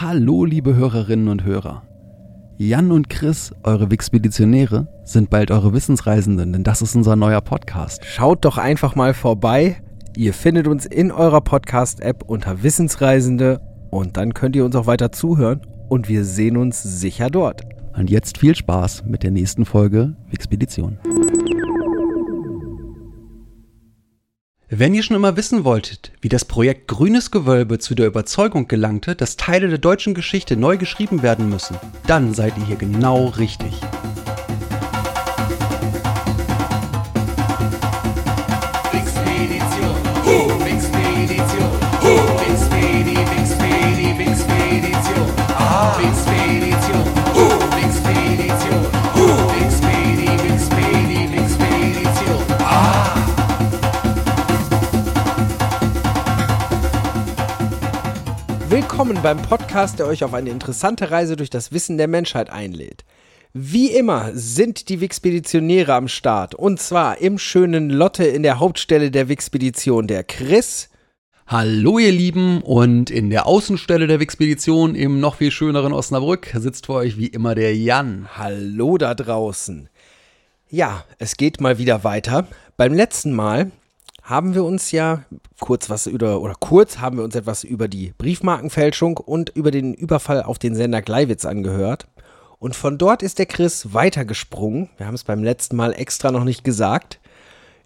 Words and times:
Hallo, 0.00 0.44
liebe 0.44 0.76
Hörerinnen 0.76 1.26
und 1.26 1.42
Hörer. 1.42 1.82
Jan 2.56 2.92
und 2.92 3.10
Chris, 3.10 3.52
eure 3.64 3.90
Wixpeditionäre, 3.90 4.86
sind 5.02 5.28
bald 5.28 5.50
eure 5.50 5.72
Wissensreisenden, 5.72 6.52
denn 6.52 6.62
das 6.62 6.82
ist 6.82 6.94
unser 6.94 7.16
neuer 7.16 7.40
Podcast. 7.40 8.04
Schaut 8.04 8.44
doch 8.44 8.58
einfach 8.58 8.94
mal 8.94 9.12
vorbei. 9.12 9.82
Ihr 10.16 10.34
findet 10.34 10.68
uns 10.68 10.86
in 10.86 11.10
eurer 11.10 11.40
Podcast-App 11.40 12.22
unter 12.22 12.62
Wissensreisende 12.62 13.60
und 13.90 14.16
dann 14.16 14.34
könnt 14.34 14.54
ihr 14.54 14.64
uns 14.64 14.76
auch 14.76 14.86
weiter 14.86 15.10
zuhören 15.10 15.62
und 15.88 16.08
wir 16.08 16.24
sehen 16.24 16.56
uns 16.56 16.80
sicher 16.80 17.28
dort. 17.28 17.62
Und 17.96 18.08
jetzt 18.08 18.38
viel 18.38 18.54
Spaß 18.54 19.02
mit 19.04 19.24
der 19.24 19.32
nächsten 19.32 19.64
Folge 19.64 20.14
Wixpedition. 20.30 21.00
Wenn 24.70 24.92
ihr 24.92 25.02
schon 25.02 25.16
immer 25.16 25.34
wissen 25.38 25.64
wolltet, 25.64 26.12
wie 26.20 26.28
das 26.28 26.44
Projekt 26.44 26.88
Grünes 26.88 27.30
Gewölbe 27.30 27.78
zu 27.78 27.94
der 27.94 28.06
Überzeugung 28.06 28.68
gelangte, 28.68 29.16
dass 29.16 29.38
Teile 29.38 29.68
der 29.68 29.78
deutschen 29.78 30.12
Geschichte 30.12 30.58
neu 30.58 30.76
geschrieben 30.76 31.22
werden 31.22 31.48
müssen, 31.48 31.78
dann 32.06 32.34
seid 32.34 32.52
ihr 32.58 32.66
hier 32.66 32.76
genau 32.76 33.28
richtig. 33.28 33.72
Willkommen 58.90 59.22
beim 59.22 59.42
Podcast, 59.42 59.98
der 59.98 60.06
euch 60.06 60.24
auf 60.24 60.32
eine 60.32 60.48
interessante 60.48 61.10
Reise 61.10 61.36
durch 61.36 61.50
das 61.50 61.72
Wissen 61.72 61.98
der 61.98 62.08
Menschheit 62.08 62.48
einlädt. 62.48 63.04
Wie 63.52 63.90
immer 63.90 64.30
sind 64.32 64.88
die 64.88 65.02
Wixpeditionäre 65.02 65.92
am 65.92 66.08
Start 66.08 66.54
und 66.54 66.80
zwar 66.80 67.18
im 67.18 67.38
schönen 67.38 67.90
Lotte 67.90 68.24
in 68.24 68.42
der 68.42 68.58
Hauptstelle 68.60 69.10
der 69.10 69.28
Wixpedition, 69.28 70.06
der 70.06 70.24
Chris. 70.24 70.88
Hallo 71.46 71.98
ihr 71.98 72.12
Lieben 72.12 72.62
und 72.62 73.10
in 73.10 73.28
der 73.28 73.46
Außenstelle 73.46 74.06
der 74.06 74.20
Wixpedition 74.20 74.94
im 74.94 75.20
noch 75.20 75.36
viel 75.36 75.50
schöneren 75.50 75.92
Osnabrück 75.92 76.50
sitzt 76.54 76.86
für 76.86 76.94
euch 76.94 77.18
wie 77.18 77.26
immer 77.26 77.54
der 77.54 77.76
Jan. 77.76 78.26
Hallo 78.38 78.96
da 78.96 79.14
draußen. 79.14 79.90
Ja, 80.70 81.04
es 81.18 81.36
geht 81.36 81.60
mal 81.60 81.76
wieder 81.76 82.04
weiter. 82.04 82.48
Beim 82.78 82.94
letzten 82.94 83.34
Mal 83.34 83.70
haben 84.28 84.54
wir 84.54 84.62
uns 84.62 84.90
ja 84.92 85.24
kurz 85.58 85.88
was 85.88 86.06
über, 86.06 86.42
oder 86.42 86.54
kurz 86.60 86.98
haben 86.98 87.16
wir 87.16 87.24
uns 87.24 87.34
etwas 87.34 87.64
über 87.64 87.88
die 87.88 88.12
Briefmarkenfälschung 88.18 89.16
und 89.16 89.48
über 89.50 89.70
den 89.70 89.94
Überfall 89.94 90.42
auf 90.42 90.58
den 90.58 90.74
Sender 90.74 91.00
Gleiwitz 91.00 91.46
angehört. 91.46 92.08
Und 92.58 92.76
von 92.76 92.98
dort 92.98 93.22
ist 93.22 93.38
der 93.38 93.46
Chris 93.46 93.94
weitergesprungen. 93.94 94.90
Wir 94.98 95.06
haben 95.06 95.14
es 95.14 95.24
beim 95.24 95.42
letzten 95.42 95.76
Mal 95.76 95.94
extra 95.94 96.30
noch 96.30 96.44
nicht 96.44 96.62
gesagt. 96.62 97.20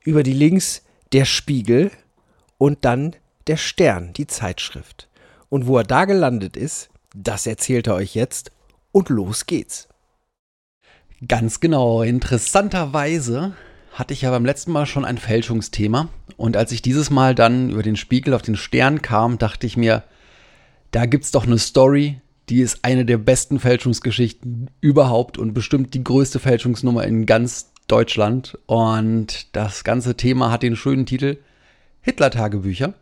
Über 0.02 0.24
die 0.24 0.32
Links 0.32 0.82
der 1.12 1.26
Spiegel 1.26 1.92
und 2.58 2.84
dann 2.84 3.14
der 3.46 3.56
Stern, 3.56 4.12
die 4.12 4.26
Zeitschrift. 4.26 5.08
Und 5.48 5.68
wo 5.68 5.78
er 5.78 5.84
da 5.84 6.06
gelandet 6.06 6.56
ist, 6.56 6.88
das 7.14 7.46
erzählt 7.46 7.86
er 7.86 7.94
euch 7.94 8.16
jetzt. 8.16 8.50
Und 8.90 9.10
los 9.10 9.46
geht's. 9.46 9.88
Ganz 11.28 11.60
genau. 11.60 12.02
Interessanterweise 12.02 13.54
hatte 13.92 14.14
ich 14.14 14.22
ja 14.22 14.30
beim 14.30 14.44
letzten 14.44 14.72
Mal 14.72 14.86
schon 14.86 15.04
ein 15.04 15.18
Fälschungsthema. 15.18 16.08
Und 16.42 16.56
als 16.56 16.72
ich 16.72 16.82
dieses 16.82 17.08
Mal 17.08 17.36
dann 17.36 17.70
über 17.70 17.84
den 17.84 17.94
Spiegel 17.94 18.34
auf 18.34 18.42
den 18.42 18.56
Stern 18.56 19.00
kam, 19.00 19.38
dachte 19.38 19.64
ich 19.64 19.76
mir, 19.76 20.02
da 20.90 21.06
gibt's 21.06 21.30
doch 21.30 21.46
eine 21.46 21.56
Story, 21.56 22.20
die 22.48 22.62
ist 22.62 22.80
eine 22.82 23.04
der 23.04 23.18
besten 23.18 23.60
Fälschungsgeschichten 23.60 24.68
überhaupt 24.80 25.38
und 25.38 25.54
bestimmt 25.54 25.94
die 25.94 26.02
größte 26.02 26.40
Fälschungsnummer 26.40 27.04
in 27.04 27.26
ganz 27.26 27.70
Deutschland. 27.86 28.58
Und 28.66 29.54
das 29.54 29.84
ganze 29.84 30.16
Thema 30.16 30.50
hat 30.50 30.64
den 30.64 30.74
schönen 30.74 31.06
Titel 31.06 31.36
Hitler-Tagebücher. 32.00 32.94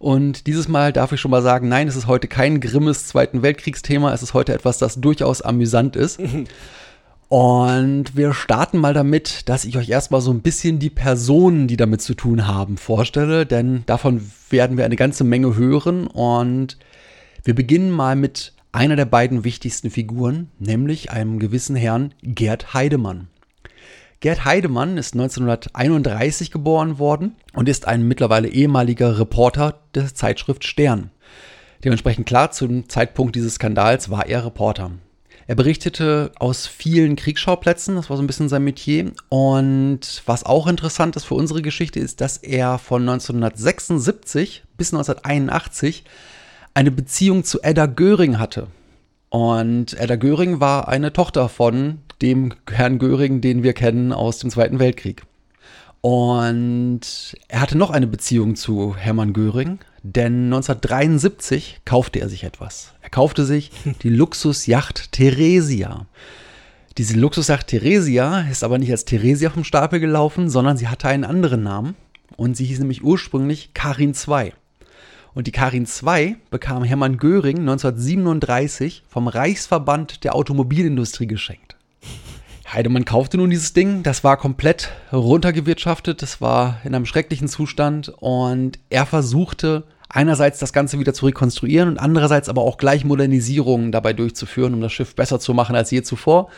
Und 0.00 0.48
dieses 0.48 0.66
Mal 0.66 0.92
darf 0.92 1.12
ich 1.12 1.20
schon 1.20 1.30
mal 1.30 1.40
sagen, 1.40 1.68
nein, 1.68 1.86
es 1.86 1.94
ist 1.94 2.08
heute 2.08 2.26
kein 2.26 2.60
grimmes 2.60 3.06
Zweiten 3.06 3.42
Weltkriegsthema, 3.42 4.12
es 4.12 4.24
ist 4.24 4.34
heute 4.34 4.54
etwas, 4.54 4.78
das 4.78 5.00
durchaus 5.00 5.40
amüsant 5.40 5.94
ist. 5.94 6.18
Und 7.32 8.14
wir 8.14 8.34
starten 8.34 8.76
mal 8.76 8.92
damit, 8.92 9.48
dass 9.48 9.64
ich 9.64 9.78
euch 9.78 9.88
erstmal 9.88 10.20
so 10.20 10.30
ein 10.30 10.42
bisschen 10.42 10.78
die 10.78 10.90
Personen, 10.90 11.66
die 11.66 11.78
damit 11.78 12.02
zu 12.02 12.12
tun 12.12 12.46
haben, 12.46 12.76
vorstelle, 12.76 13.46
denn 13.46 13.84
davon 13.86 14.20
werden 14.50 14.76
wir 14.76 14.84
eine 14.84 14.96
ganze 14.96 15.24
Menge 15.24 15.56
hören. 15.56 16.08
Und 16.08 16.76
wir 17.42 17.54
beginnen 17.54 17.90
mal 17.90 18.16
mit 18.16 18.52
einer 18.70 18.96
der 18.96 19.06
beiden 19.06 19.44
wichtigsten 19.44 19.90
Figuren, 19.90 20.50
nämlich 20.58 21.10
einem 21.10 21.38
gewissen 21.38 21.74
Herrn 21.74 22.12
Gerd 22.20 22.74
Heidemann. 22.74 23.28
Gerd 24.20 24.44
Heidemann 24.44 24.98
ist 24.98 25.14
1931 25.14 26.50
geboren 26.50 26.98
worden 26.98 27.34
und 27.54 27.66
ist 27.66 27.88
ein 27.88 28.06
mittlerweile 28.06 28.48
ehemaliger 28.48 29.18
Reporter 29.18 29.78
der 29.94 30.14
Zeitschrift 30.14 30.64
Stern. 30.64 31.10
Dementsprechend 31.82 32.26
klar, 32.26 32.50
zum 32.50 32.90
Zeitpunkt 32.90 33.36
dieses 33.36 33.54
Skandals 33.54 34.10
war 34.10 34.26
er 34.26 34.44
Reporter. 34.44 34.90
Er 35.52 35.56
berichtete 35.56 36.32
aus 36.38 36.66
vielen 36.66 37.14
Kriegsschauplätzen, 37.14 37.96
das 37.96 38.08
war 38.08 38.16
so 38.16 38.22
ein 38.22 38.26
bisschen 38.26 38.48
sein 38.48 38.64
Metier. 38.64 39.12
Und 39.28 40.22
was 40.24 40.46
auch 40.46 40.66
interessant 40.66 41.14
ist 41.14 41.24
für 41.24 41.34
unsere 41.34 41.60
Geschichte, 41.60 42.00
ist, 42.00 42.22
dass 42.22 42.38
er 42.38 42.78
von 42.78 43.02
1976 43.02 44.64
bis 44.78 44.94
1981 44.94 46.04
eine 46.72 46.90
Beziehung 46.90 47.44
zu 47.44 47.60
Edda 47.60 47.84
Göring 47.84 48.38
hatte. 48.38 48.68
Und 49.28 49.92
Edda 50.00 50.16
Göring 50.16 50.60
war 50.60 50.88
eine 50.88 51.12
Tochter 51.12 51.50
von 51.50 51.98
dem 52.22 52.54
Herrn 52.70 52.98
Göring, 52.98 53.42
den 53.42 53.62
wir 53.62 53.74
kennen 53.74 54.14
aus 54.14 54.38
dem 54.38 54.48
Zweiten 54.48 54.78
Weltkrieg. 54.78 55.22
Und 56.00 57.36
er 57.48 57.60
hatte 57.60 57.76
noch 57.76 57.90
eine 57.90 58.06
Beziehung 58.06 58.56
zu 58.56 58.96
Hermann 58.96 59.34
Göring, 59.34 59.80
denn 60.02 60.44
1973 60.44 61.80
kaufte 61.84 62.20
er 62.20 62.28
sich 62.28 62.44
etwas. 62.44 62.94
Er 63.02 63.10
kaufte 63.10 63.44
sich 63.44 63.70
die 64.02 64.10
Luxusjacht 64.10 65.12
Theresia. 65.12 66.06
Diese 66.98 67.18
Luxusjacht 67.18 67.68
Theresia 67.68 68.42
ist 68.50 68.64
aber 68.64 68.78
nicht 68.78 68.90
als 68.90 69.04
Theresia 69.04 69.50
vom 69.50 69.64
Stapel 69.64 70.00
gelaufen, 70.00 70.50
sondern 70.50 70.76
sie 70.76 70.88
hatte 70.88 71.08
einen 71.08 71.24
anderen 71.24 71.62
Namen 71.62 71.94
und 72.36 72.56
sie 72.56 72.64
hieß 72.64 72.80
nämlich 72.80 73.02
ursprünglich 73.02 73.70
Karin 73.74 74.14
II. 74.14 74.52
Und 75.34 75.46
die 75.46 75.52
Karin 75.52 75.86
II 75.86 76.36
bekam 76.50 76.84
Hermann 76.84 77.16
Göring 77.16 77.60
1937 77.60 79.04
vom 79.08 79.28
Reichsverband 79.28 80.24
der 80.24 80.34
Automobilindustrie 80.34 81.26
geschenkt. 81.26 81.71
Heidemann 82.72 83.04
kaufte 83.04 83.36
nun 83.36 83.50
dieses 83.50 83.74
Ding, 83.74 84.02
das 84.02 84.24
war 84.24 84.36
komplett 84.36 84.90
runtergewirtschaftet, 85.12 86.22
das 86.22 86.40
war 86.40 86.80
in 86.84 86.94
einem 86.94 87.04
schrecklichen 87.04 87.48
Zustand 87.48 88.08
und 88.08 88.78
er 88.88 89.04
versuchte 89.04 89.84
einerseits 90.08 90.58
das 90.58 90.72
Ganze 90.72 90.98
wieder 90.98 91.12
zu 91.12 91.26
rekonstruieren 91.26 91.88
und 91.88 91.98
andererseits 91.98 92.48
aber 92.48 92.62
auch 92.62 92.78
gleich 92.78 93.04
Modernisierungen 93.04 93.92
dabei 93.92 94.12
durchzuführen, 94.12 94.74
um 94.74 94.80
das 94.80 94.92
Schiff 94.92 95.14
besser 95.14 95.40
zu 95.40 95.54
machen 95.54 95.76
als 95.76 95.90
je 95.90 96.02
zuvor. 96.02 96.48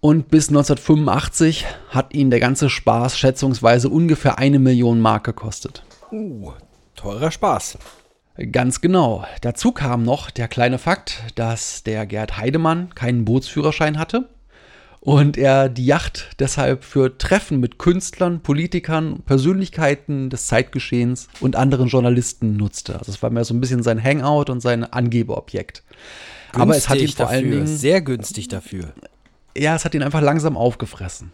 Und 0.00 0.30
bis 0.30 0.48
1985 0.48 1.64
hat 1.90 2.12
ihn 2.12 2.30
der 2.30 2.40
ganze 2.40 2.68
Spaß 2.68 3.16
schätzungsweise 3.16 3.88
ungefähr 3.88 4.38
eine 4.38 4.58
Million 4.58 5.00
Mark 5.00 5.24
gekostet. 5.24 5.84
Uh, 6.10 6.52
teurer 6.96 7.30
Spaß. 7.30 7.78
Ganz 8.50 8.80
genau. 8.80 9.24
Dazu 9.42 9.72
kam 9.72 10.02
noch 10.02 10.30
der 10.30 10.48
kleine 10.48 10.78
Fakt, 10.78 11.22
dass 11.36 11.84
der 11.84 12.06
Gerd 12.06 12.38
Heidemann 12.38 12.94
keinen 12.94 13.24
Bootsführerschein 13.24 13.98
hatte 13.98 14.28
und 15.02 15.36
er 15.36 15.68
die 15.68 15.84
Yacht 15.84 16.30
deshalb 16.38 16.84
für 16.84 17.18
Treffen 17.18 17.58
mit 17.58 17.76
Künstlern, 17.76 18.40
Politikern, 18.40 19.22
Persönlichkeiten 19.26 20.30
des 20.30 20.46
Zeitgeschehens 20.46 21.26
und 21.40 21.56
anderen 21.56 21.88
Journalisten 21.88 22.56
nutzte. 22.56 22.96
Also 22.96 23.10
es 23.10 23.20
war 23.20 23.30
mehr 23.30 23.44
so 23.44 23.52
ein 23.52 23.60
bisschen 23.60 23.82
sein 23.82 24.02
Hangout 24.02 24.48
und 24.48 24.60
sein 24.60 24.84
Angebeobjekt. 24.84 25.82
Aber 26.52 26.76
es 26.76 26.88
hat 26.88 26.98
ihn 26.98 27.08
vor 27.08 27.26
dafür, 27.26 27.36
allen 27.36 27.50
Dingen 27.50 27.66
sehr 27.66 28.00
günstig 28.00 28.46
dafür. 28.46 28.92
ja, 29.56 29.74
es 29.74 29.84
hat 29.84 29.94
ihn 29.94 30.04
einfach 30.04 30.20
langsam 30.20 30.56
aufgefressen. 30.56 31.32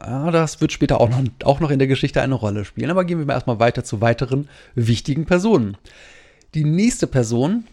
Ja, 0.00 0.32
das 0.32 0.60
wird 0.60 0.72
später 0.72 1.00
auch 1.00 1.08
noch, 1.08 1.22
auch 1.44 1.60
noch 1.60 1.70
in 1.70 1.78
der 1.78 1.86
Geschichte 1.86 2.20
eine 2.20 2.34
Rolle 2.34 2.64
spielen. 2.64 2.90
Aber 2.90 3.04
gehen 3.04 3.20
wir 3.20 3.26
mal 3.26 3.34
erstmal 3.34 3.60
weiter 3.60 3.84
zu 3.84 4.00
weiteren 4.00 4.48
wichtigen 4.74 5.26
Personen. 5.26 5.76
Die 6.54 6.64
nächste 6.64 7.06
Person, 7.06 7.66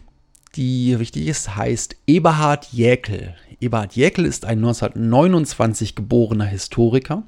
die 0.54 0.96
wichtig 1.00 1.26
ist, 1.26 1.56
heißt 1.56 1.96
Eberhard 2.06 2.66
Jäkel. 2.66 3.34
Eberhard 3.60 3.94
Jäkel 3.94 4.24
ist 4.24 4.44
ein 4.44 4.58
1929 4.58 5.94
geborener 5.94 6.44
Historiker, 6.44 7.22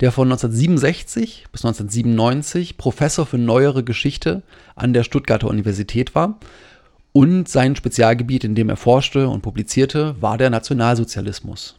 der 0.00 0.12
von 0.12 0.28
1967 0.28 1.46
bis 1.52 1.64
1997 1.64 2.76
Professor 2.76 3.26
für 3.26 3.38
neuere 3.38 3.84
Geschichte 3.84 4.42
an 4.74 4.92
der 4.92 5.04
Stuttgarter 5.04 5.48
Universität 5.48 6.14
war. 6.14 6.38
Und 7.12 7.48
sein 7.48 7.74
Spezialgebiet, 7.74 8.44
in 8.44 8.54
dem 8.54 8.68
er 8.68 8.76
forschte 8.76 9.28
und 9.28 9.42
publizierte, 9.42 10.14
war 10.20 10.38
der 10.38 10.50
Nationalsozialismus. 10.50 11.76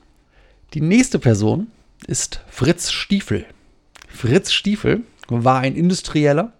Die 0.74 0.82
nächste 0.82 1.20
Person 1.20 1.68
ist 2.08 2.42
Fritz 2.50 2.92
Stiefel. 2.92 3.46
Fritz 4.08 4.52
Stiefel 4.52 5.02
war 5.28 5.60
ein 5.60 5.76
Industrieller, 5.76 6.54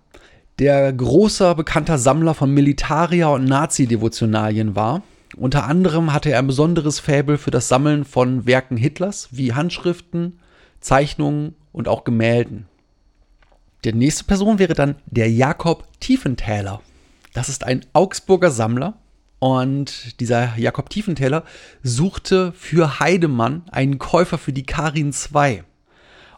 der 0.60 0.94
großer 0.94 1.56
bekannter 1.56 1.98
Sammler 1.98 2.34
von 2.34 2.54
Militaria 2.54 3.28
und 3.28 3.46
Nazi-Devotionalien 3.46 4.76
war. 4.76 5.02
Unter 5.38 5.66
anderem 5.66 6.14
hatte 6.14 6.32
er 6.32 6.40
ein 6.40 6.48
besonderes 6.48 7.00
Faible 7.00 7.38
für 7.38 7.52
das 7.52 7.68
Sammeln 7.68 8.06
von 8.06 8.46
Werken 8.46 8.78
Hitlers, 8.78 9.30
wie 9.32 9.54
Handschriften, 9.54 10.40
Zeichnungen 10.80 11.56
und 11.72 11.88
auch 11.88 12.04
Gemälden. 12.04 12.68
Die 13.84 13.94
nächste 13.94 14.26
Person 14.26 14.60
wäre 14.60 14.74
dann 14.74 14.96
der 15.06 15.32
Jakob 15.32 15.88
Tiefenthaler. 16.00 16.82
Das 17.34 17.50
ist 17.50 17.64
ein 17.64 17.86
Augsburger 17.94 18.52
Sammler 18.52 18.98
und 19.40 20.20
dieser 20.20 20.56
Jakob 20.58 20.90
Tiefenthaler 20.90 21.44
suchte 21.82 22.52
für 22.52 23.00
Heidemann 23.00 23.64
einen 23.72 23.98
Käufer 23.98 24.38
für 24.38 24.54
die 24.54 24.66
Karin 24.66 25.14
II. 25.34 25.64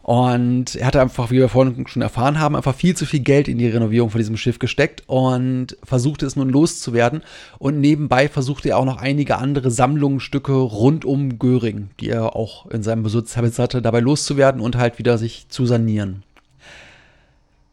Und 0.04 0.76
er 0.76 0.88
hatte 0.88 1.00
einfach, 1.00 1.30
wie 1.30 1.38
wir 1.38 1.48
vorhin 1.48 1.86
schon 1.86 2.02
erfahren 2.02 2.38
haben, 2.38 2.56
einfach 2.56 2.74
viel 2.74 2.94
zu 2.94 3.06
viel 3.06 3.20
Geld 3.20 3.48
in 3.48 3.56
die 3.56 3.68
Renovierung 3.68 4.10
von 4.10 4.18
diesem 4.18 4.36
Schiff 4.36 4.58
gesteckt 4.58 5.02
und 5.06 5.78
versuchte 5.82 6.26
es 6.26 6.36
nun 6.36 6.50
loszuwerden. 6.50 7.22
Und 7.58 7.80
nebenbei 7.80 8.28
versuchte 8.28 8.68
er 8.68 8.76
auch 8.76 8.84
noch 8.84 8.98
einige 8.98 9.38
andere 9.38 9.70
Sammlungsstücke 9.70 10.52
rund 10.52 11.06
um 11.06 11.38
Göring, 11.38 11.88
die 12.00 12.10
er 12.10 12.36
auch 12.36 12.66
in 12.66 12.82
seinem 12.82 13.02
Besitz 13.02 13.34
hatte, 13.38 13.80
dabei 13.80 14.00
loszuwerden 14.00 14.60
und 14.60 14.76
halt 14.76 14.98
wieder 14.98 15.16
sich 15.16 15.48
zu 15.48 15.64
sanieren. 15.64 16.22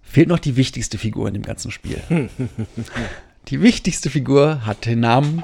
Fehlt 0.02 0.30
noch 0.30 0.40
die 0.40 0.56
wichtigste 0.56 0.98
Figur 0.98 1.28
in 1.28 1.34
dem 1.34 1.44
ganzen 1.44 1.70
Spiel. 1.70 2.02
die 3.50 3.62
wichtigste 3.62 4.10
Figur 4.10 4.66
hat 4.66 4.86
den 4.86 5.02
Namen 5.02 5.44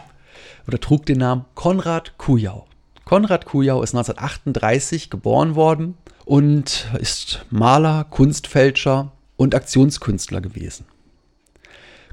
oder 0.70 0.80
trug 0.80 1.06
den 1.06 1.18
Namen 1.18 1.44
Konrad 1.54 2.18
Kujau. 2.18 2.66
Konrad 3.04 3.44
Kujau 3.44 3.84
ist 3.84 3.94
1938 3.94 5.10
geboren 5.10 5.56
worden 5.56 5.96
und 6.28 6.88
ist 7.00 7.46
Maler, 7.50 8.06
Kunstfälscher 8.10 9.14
und 9.38 9.56
Aktionskünstler 9.56 10.42
gewesen. 10.42 10.86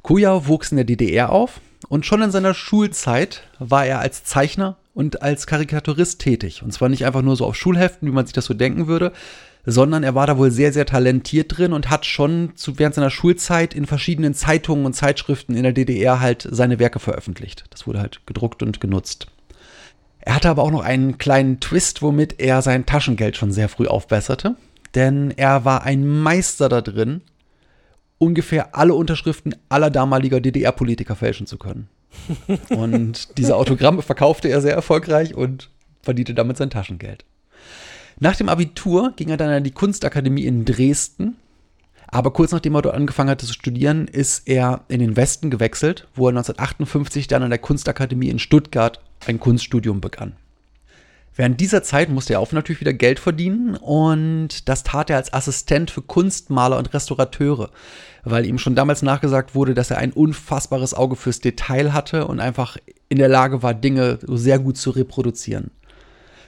Kujau 0.03 0.47
wuchs 0.47 0.71
in 0.71 0.77
der 0.77 0.85
DDR 0.85 1.31
auf 1.31 1.61
und 1.89 2.07
schon 2.07 2.23
in 2.23 2.31
seiner 2.31 2.55
Schulzeit 2.55 3.43
war 3.59 3.87
er 3.87 3.99
als 3.99 4.23
Zeichner 4.23 4.77
und 4.95 5.23
als 5.23 5.49
Karikaturist 5.49 6.21
tätig. 6.21 6.63
Und 6.63 6.73
zwar 6.73 6.89
nicht 6.89 7.05
einfach 7.05 7.23
nur 7.23 7.35
so 7.35 7.45
auf 7.45 7.57
Schulheften, 7.57 8.07
wie 8.07 8.13
man 8.13 8.25
sich 8.25 8.35
das 8.35 8.45
so 8.45 8.55
denken 8.55 8.87
würde, 8.87 9.13
sondern 9.67 10.05
er 10.05 10.15
war 10.15 10.29
da 10.29 10.39
wohl 10.39 10.53
sehr, 10.53 10.73
sehr 10.73 10.87
talentiert 10.87 11.59
drin 11.59 11.73
und 11.73 11.91
hat 11.91 12.07
schon 12.07 12.53
zu, 12.55 12.79
während 12.79 12.95
seiner 12.95 13.11
Schulzeit 13.11 13.75
in 13.75 13.87
verschiedenen 13.87 14.35
Zeitungen 14.35 14.87
und 14.87 14.95
Zeitschriften 14.95 15.57
in 15.57 15.65
der 15.65 15.73
DDR 15.73 16.21
halt 16.21 16.47
seine 16.49 16.79
Werke 16.79 17.01
veröffentlicht. 17.01 17.65
Das 17.71 17.89
wurde 17.89 17.99
halt 17.99 18.21
gedruckt 18.27 18.63
und 18.63 18.81
genutzt. 18.81 19.27
Er 20.25 20.35
hatte 20.35 20.49
aber 20.49 20.63
auch 20.63 20.71
noch 20.71 20.83
einen 20.83 21.19
kleinen 21.19 21.61
Twist, 21.61 22.03
womit 22.03 22.41
er 22.41 22.63
sein 22.63 22.87
Taschengeld 22.87 23.37
schon 23.37 23.53
sehr 23.53 23.69
früh 23.69 23.87
aufbesserte. 23.87 24.57
Denn 24.95 25.33
er 25.37 25.65
war 25.65 25.83
ein 25.83 26.07
Meister 26.07 26.69
da 26.69 26.81
drin, 26.81 27.21
ungefähr 28.19 28.75
alle 28.75 28.95
Unterschriften 28.95 29.55
aller 29.69 29.91
damaliger 29.91 30.41
DDR-Politiker 30.41 31.17
fälschen 31.17 31.47
zu 31.47 31.59
können. 31.59 31.89
Und 32.71 33.37
diese 33.39 33.57
Autogramme 33.57 34.03
verkaufte 34.03 34.49
er 34.49 34.61
sehr 34.61 34.75
erfolgreich 34.75 35.35
und 35.35 35.71
verdiente 36.01 36.33
damit 36.33 36.57
sein 36.57 36.71
Taschengeld. 36.71 37.25
Nach 38.21 38.37
dem 38.37 38.49
Abitur 38.49 39.13
ging 39.17 39.31
er 39.31 39.37
dann 39.37 39.51
an 39.51 39.65
die 39.65 39.73
Kunstakademie 39.73 40.45
in 40.45 40.65
Dresden 40.65 41.37
aber 42.15 42.33
kurz 42.33 42.53
nachdem 42.53 42.77
er 42.77 42.83
dort 42.83 42.95
angefangen 42.95 43.31
hatte 43.31 43.45
zu 43.45 43.53
studieren, 43.53 44.07
ist 44.07 44.47
er 44.47 44.85
in 44.87 45.01
den 45.01 45.17
Westen 45.17 45.51
gewechselt, 45.51 46.07
wo 46.15 46.29
er 46.29 46.31
1958 46.31 47.27
dann 47.27 47.43
an 47.43 47.51
der 47.51 47.59
Kunstakademie 47.59 48.29
in 48.29 48.39
Stuttgart 48.39 49.01
ein 49.27 49.41
Kunststudium 49.41 50.01
begann. 50.01 50.35
Während 51.37 51.61
dieser 51.61 51.83
Zeit 51.83 52.11
musste 52.11 52.35
er 52.35 52.41
auch 52.41 52.53
natürlich 52.53 52.81
wieder 52.81 52.93
Geld 52.93 53.19
verdienen 53.19 53.75
und 53.75 54.69
das 54.69 54.85
tat 54.85 55.11
er 55.11 55.17
als 55.17 55.33
Assistent 55.33 55.91
für 55.91 56.03
Kunstmaler 56.03 56.79
und 56.79 56.95
Restaurateure, 56.95 57.71
weil 58.23 58.47
ihm 58.47 58.59
schon 58.59 58.77
damals 58.77 59.03
nachgesagt 59.03 59.55
wurde, 59.55 59.75
dass 59.75 59.91
er 59.91 59.99
ein 59.99 60.13
unfassbares 60.13 60.95
Auge 60.95 61.17
fürs 61.17 61.41
Detail 61.41 61.93
hatte 61.93 62.29
und 62.29 62.39
einfach 62.39 62.77
in 63.09 63.19
der 63.19 63.29
Lage 63.29 63.65
war, 63.65 63.75
Dinge 63.75 64.21
sehr 64.23 64.61
gut 64.61 64.77
zu 64.77 64.91
reproduzieren. 64.91 65.73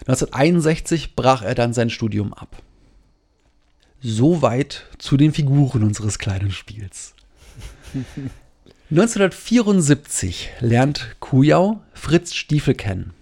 1961 0.06 1.16
brach 1.16 1.42
er 1.42 1.56
dann 1.56 1.72
sein 1.72 1.90
Studium 1.90 2.32
ab. 2.32 2.62
Soweit 4.00 4.84
zu 4.98 5.16
den 5.16 5.32
Figuren 5.32 5.82
unseres 5.82 6.20
kleinen 6.20 6.52
Spiels. 6.52 7.14
1974 8.88 10.50
lernt 10.60 11.16
Kujau 11.18 11.80
Fritz 11.92 12.34
Stiefel 12.34 12.74
kennen. 12.74 13.14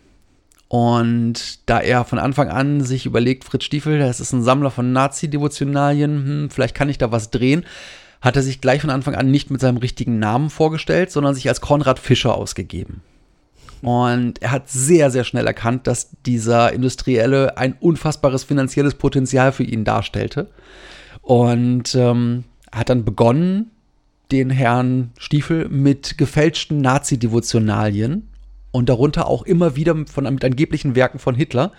Und 0.69 1.71
da 1.71 1.81
er 1.81 2.05
von 2.05 2.19
Anfang 2.19 2.51
an 2.51 2.83
sich 2.83 3.07
überlegt, 3.07 3.45
Fritz 3.45 3.65
Stiefel, 3.65 3.99
das 3.99 4.21
ist 4.21 4.33
ein 4.33 4.43
Sammler 4.43 4.71
von 4.71 4.93
Nazi-Devotionalien, 4.93 6.27
hm, 6.27 6.51
vielleicht 6.51 6.75
kann 6.75 6.91
ich 6.91 6.99
da 6.99 7.13
was 7.13 7.31
drehen, 7.31 7.65
hat 8.21 8.37
er 8.37 8.43
sich 8.43 8.61
gleich 8.61 8.83
von 8.83 8.91
Anfang 8.91 9.15
an 9.15 9.31
nicht 9.31 9.51
mit 9.51 9.63
seinem 9.63 9.79
richtigen 9.79 10.19
Namen 10.19 10.51
vorgestellt, 10.51 11.11
sondern 11.11 11.35
sich 11.35 11.49
als 11.49 11.63
Konrad 11.63 11.99
Fischer 11.99 12.35
ausgegeben. 12.35 13.01
Und 13.81 14.43
er 14.43 14.51
hat 14.51 14.69
sehr, 14.69 15.11
sehr 15.11 15.25
schnell 15.25 15.47
erkannt, 15.47 15.87
dass 15.87 16.11
dieser 16.27 16.75
Industrielle 16.75 17.57
ein 17.57 17.75
unfassbares 17.81 18.45
finanzielles 18.45 18.97
Potenzial 18.97 19.51
für 19.53 19.65
ihn 19.65 19.85
darstellte. 19.85 20.51
Und 21.23 21.95
ähm, 21.95 22.45
hat 22.71 22.91
dann 22.91 23.05
begonnen, 23.07 23.71
den 24.31 24.51
Herrn 24.51 25.13
Stiefel 25.19 25.69
mit 25.69 26.19
gefälschten 26.19 26.81
Nazi-Devotionalien 26.81 28.29
und 28.71 28.89
darunter 28.89 29.29
auch 29.29 29.43
immer 29.43 29.77
wieder 29.77 29.95
von, 30.07 30.25
mit 30.25 30.45
angeblichen 30.45 30.95
Werken 30.95 31.19
von 31.19 31.35
Hitler. 31.35 31.73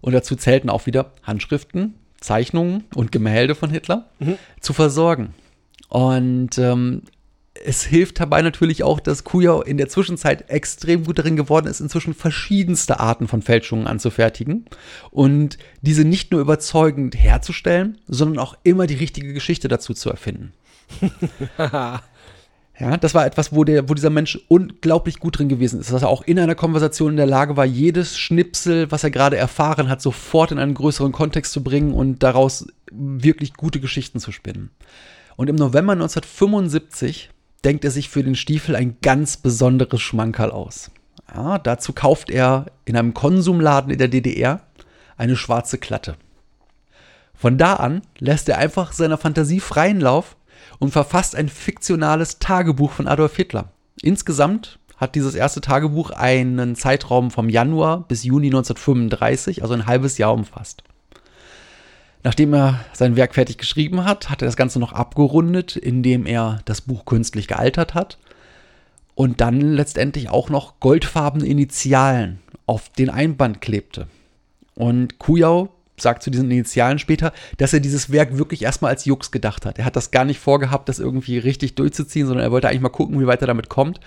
Und 0.00 0.12
dazu 0.12 0.36
zählten 0.36 0.68
auch 0.68 0.86
wieder 0.86 1.12
Handschriften, 1.22 1.94
Zeichnungen 2.20 2.84
und 2.94 3.12
Gemälde 3.12 3.54
von 3.54 3.70
Hitler 3.70 4.10
mhm. 4.18 4.36
zu 4.60 4.72
versorgen. 4.72 5.34
Und 5.88 6.58
ähm, 6.58 7.02
es 7.62 7.84
hilft 7.84 8.20
dabei 8.20 8.42
natürlich 8.42 8.82
auch, 8.82 9.00
dass 9.00 9.24
Kujau 9.24 9.62
in 9.62 9.76
der 9.76 9.88
Zwischenzeit 9.88 10.50
extrem 10.50 11.04
gut 11.04 11.18
darin 11.18 11.36
geworden 11.36 11.66
ist, 11.66 11.80
inzwischen 11.80 12.12
verschiedenste 12.12 12.98
Arten 13.00 13.28
von 13.28 13.42
Fälschungen 13.42 13.86
anzufertigen 13.86 14.66
und 15.10 15.56
diese 15.80 16.04
nicht 16.04 16.32
nur 16.32 16.40
überzeugend 16.40 17.16
herzustellen, 17.16 17.98
sondern 18.08 18.40
auch 18.40 18.56
immer 18.64 18.86
die 18.86 18.96
richtige 18.96 19.32
Geschichte 19.32 19.68
dazu 19.68 19.94
zu 19.94 20.10
erfinden. 20.10 20.52
ja, 21.58 22.96
das 23.00 23.14
war 23.14 23.26
etwas, 23.26 23.54
wo, 23.54 23.64
der, 23.64 23.88
wo 23.88 23.94
dieser 23.94 24.10
Mensch 24.10 24.38
unglaublich 24.48 25.18
gut 25.18 25.38
drin 25.38 25.48
gewesen 25.48 25.80
ist, 25.80 25.92
dass 25.92 26.02
er 26.02 26.08
auch 26.08 26.22
in 26.22 26.38
einer 26.38 26.54
Konversation 26.54 27.12
in 27.12 27.16
der 27.16 27.26
Lage 27.26 27.56
war, 27.56 27.64
jedes 27.64 28.18
Schnipsel, 28.18 28.90
was 28.90 29.04
er 29.04 29.10
gerade 29.10 29.36
erfahren 29.36 29.88
hat, 29.88 30.02
sofort 30.02 30.52
in 30.52 30.58
einen 30.58 30.74
größeren 30.74 31.12
Kontext 31.12 31.52
zu 31.52 31.62
bringen 31.62 31.92
und 31.92 32.22
daraus 32.22 32.66
wirklich 32.90 33.54
gute 33.54 33.80
Geschichten 33.80 34.20
zu 34.20 34.32
spinnen. 34.32 34.70
Und 35.36 35.48
im 35.48 35.56
November 35.56 35.92
1975 35.92 37.30
denkt 37.64 37.84
er 37.84 37.90
sich 37.90 38.08
für 38.08 38.22
den 38.22 38.36
Stiefel 38.36 38.76
ein 38.76 38.98
ganz 39.02 39.36
besonderes 39.36 40.00
Schmankerl 40.00 40.50
aus. 40.50 40.90
Ja, 41.34 41.58
dazu 41.58 41.92
kauft 41.92 42.30
er 42.30 42.66
in 42.84 42.96
einem 42.96 43.14
Konsumladen 43.14 43.90
in 43.90 43.98
der 43.98 44.08
DDR 44.08 44.60
eine 45.16 45.36
schwarze 45.36 45.78
Klatte. 45.78 46.16
Von 47.34 47.58
da 47.58 47.74
an 47.74 48.02
lässt 48.18 48.48
er 48.48 48.58
einfach 48.58 48.92
seiner 48.92 49.18
Fantasie 49.18 49.60
freien 49.60 50.00
Lauf 50.00 50.36
und 50.78 50.90
verfasst 50.90 51.36
ein 51.36 51.48
fiktionales 51.48 52.38
Tagebuch 52.38 52.92
von 52.92 53.08
Adolf 53.08 53.36
Hitler. 53.36 53.70
Insgesamt 54.02 54.78
hat 54.96 55.14
dieses 55.14 55.34
erste 55.34 55.60
Tagebuch 55.60 56.10
einen 56.10 56.76
Zeitraum 56.76 57.30
vom 57.30 57.48
Januar 57.48 58.06
bis 58.06 58.24
Juni 58.24 58.46
1935, 58.46 59.62
also 59.62 59.74
ein 59.74 59.86
halbes 59.86 60.18
Jahr 60.18 60.32
umfasst. 60.32 60.84
Nachdem 62.22 62.54
er 62.54 62.80
sein 62.94 63.16
Werk 63.16 63.34
fertig 63.34 63.58
geschrieben 63.58 64.04
hat, 64.04 64.30
hat 64.30 64.40
er 64.40 64.46
das 64.46 64.56
Ganze 64.56 64.78
noch 64.78 64.92
abgerundet, 64.92 65.76
indem 65.76 66.24
er 66.24 66.60
das 66.64 66.80
Buch 66.80 67.04
künstlich 67.04 67.48
gealtert 67.48 67.94
hat 67.94 68.18
und 69.14 69.40
dann 69.40 69.60
letztendlich 69.60 70.30
auch 70.30 70.48
noch 70.48 70.80
goldfarbene 70.80 71.46
Initialen 71.46 72.38
auf 72.66 72.88
den 72.88 73.10
Einband 73.10 73.60
klebte. 73.60 74.08
Und 74.74 75.18
Kujau 75.18 75.73
sagt 75.96 76.22
zu 76.22 76.30
diesen 76.30 76.50
Initialen 76.50 76.98
später, 76.98 77.32
dass 77.58 77.72
er 77.72 77.80
dieses 77.80 78.10
Werk 78.10 78.36
wirklich 78.36 78.62
erstmal 78.62 78.90
als 78.90 79.04
Jux 79.04 79.30
gedacht 79.30 79.64
hat. 79.66 79.78
Er 79.78 79.84
hat 79.84 79.96
das 79.96 80.10
gar 80.10 80.24
nicht 80.24 80.40
vorgehabt, 80.40 80.88
das 80.88 80.98
irgendwie 80.98 81.38
richtig 81.38 81.74
durchzuziehen, 81.76 82.26
sondern 82.26 82.44
er 82.44 82.50
wollte 82.50 82.68
eigentlich 82.68 82.80
mal 82.80 82.88
gucken, 82.88 83.20
wie 83.20 83.26
weit 83.26 83.40
er 83.40 83.46
damit 83.46 83.68
kommt. 83.68 84.00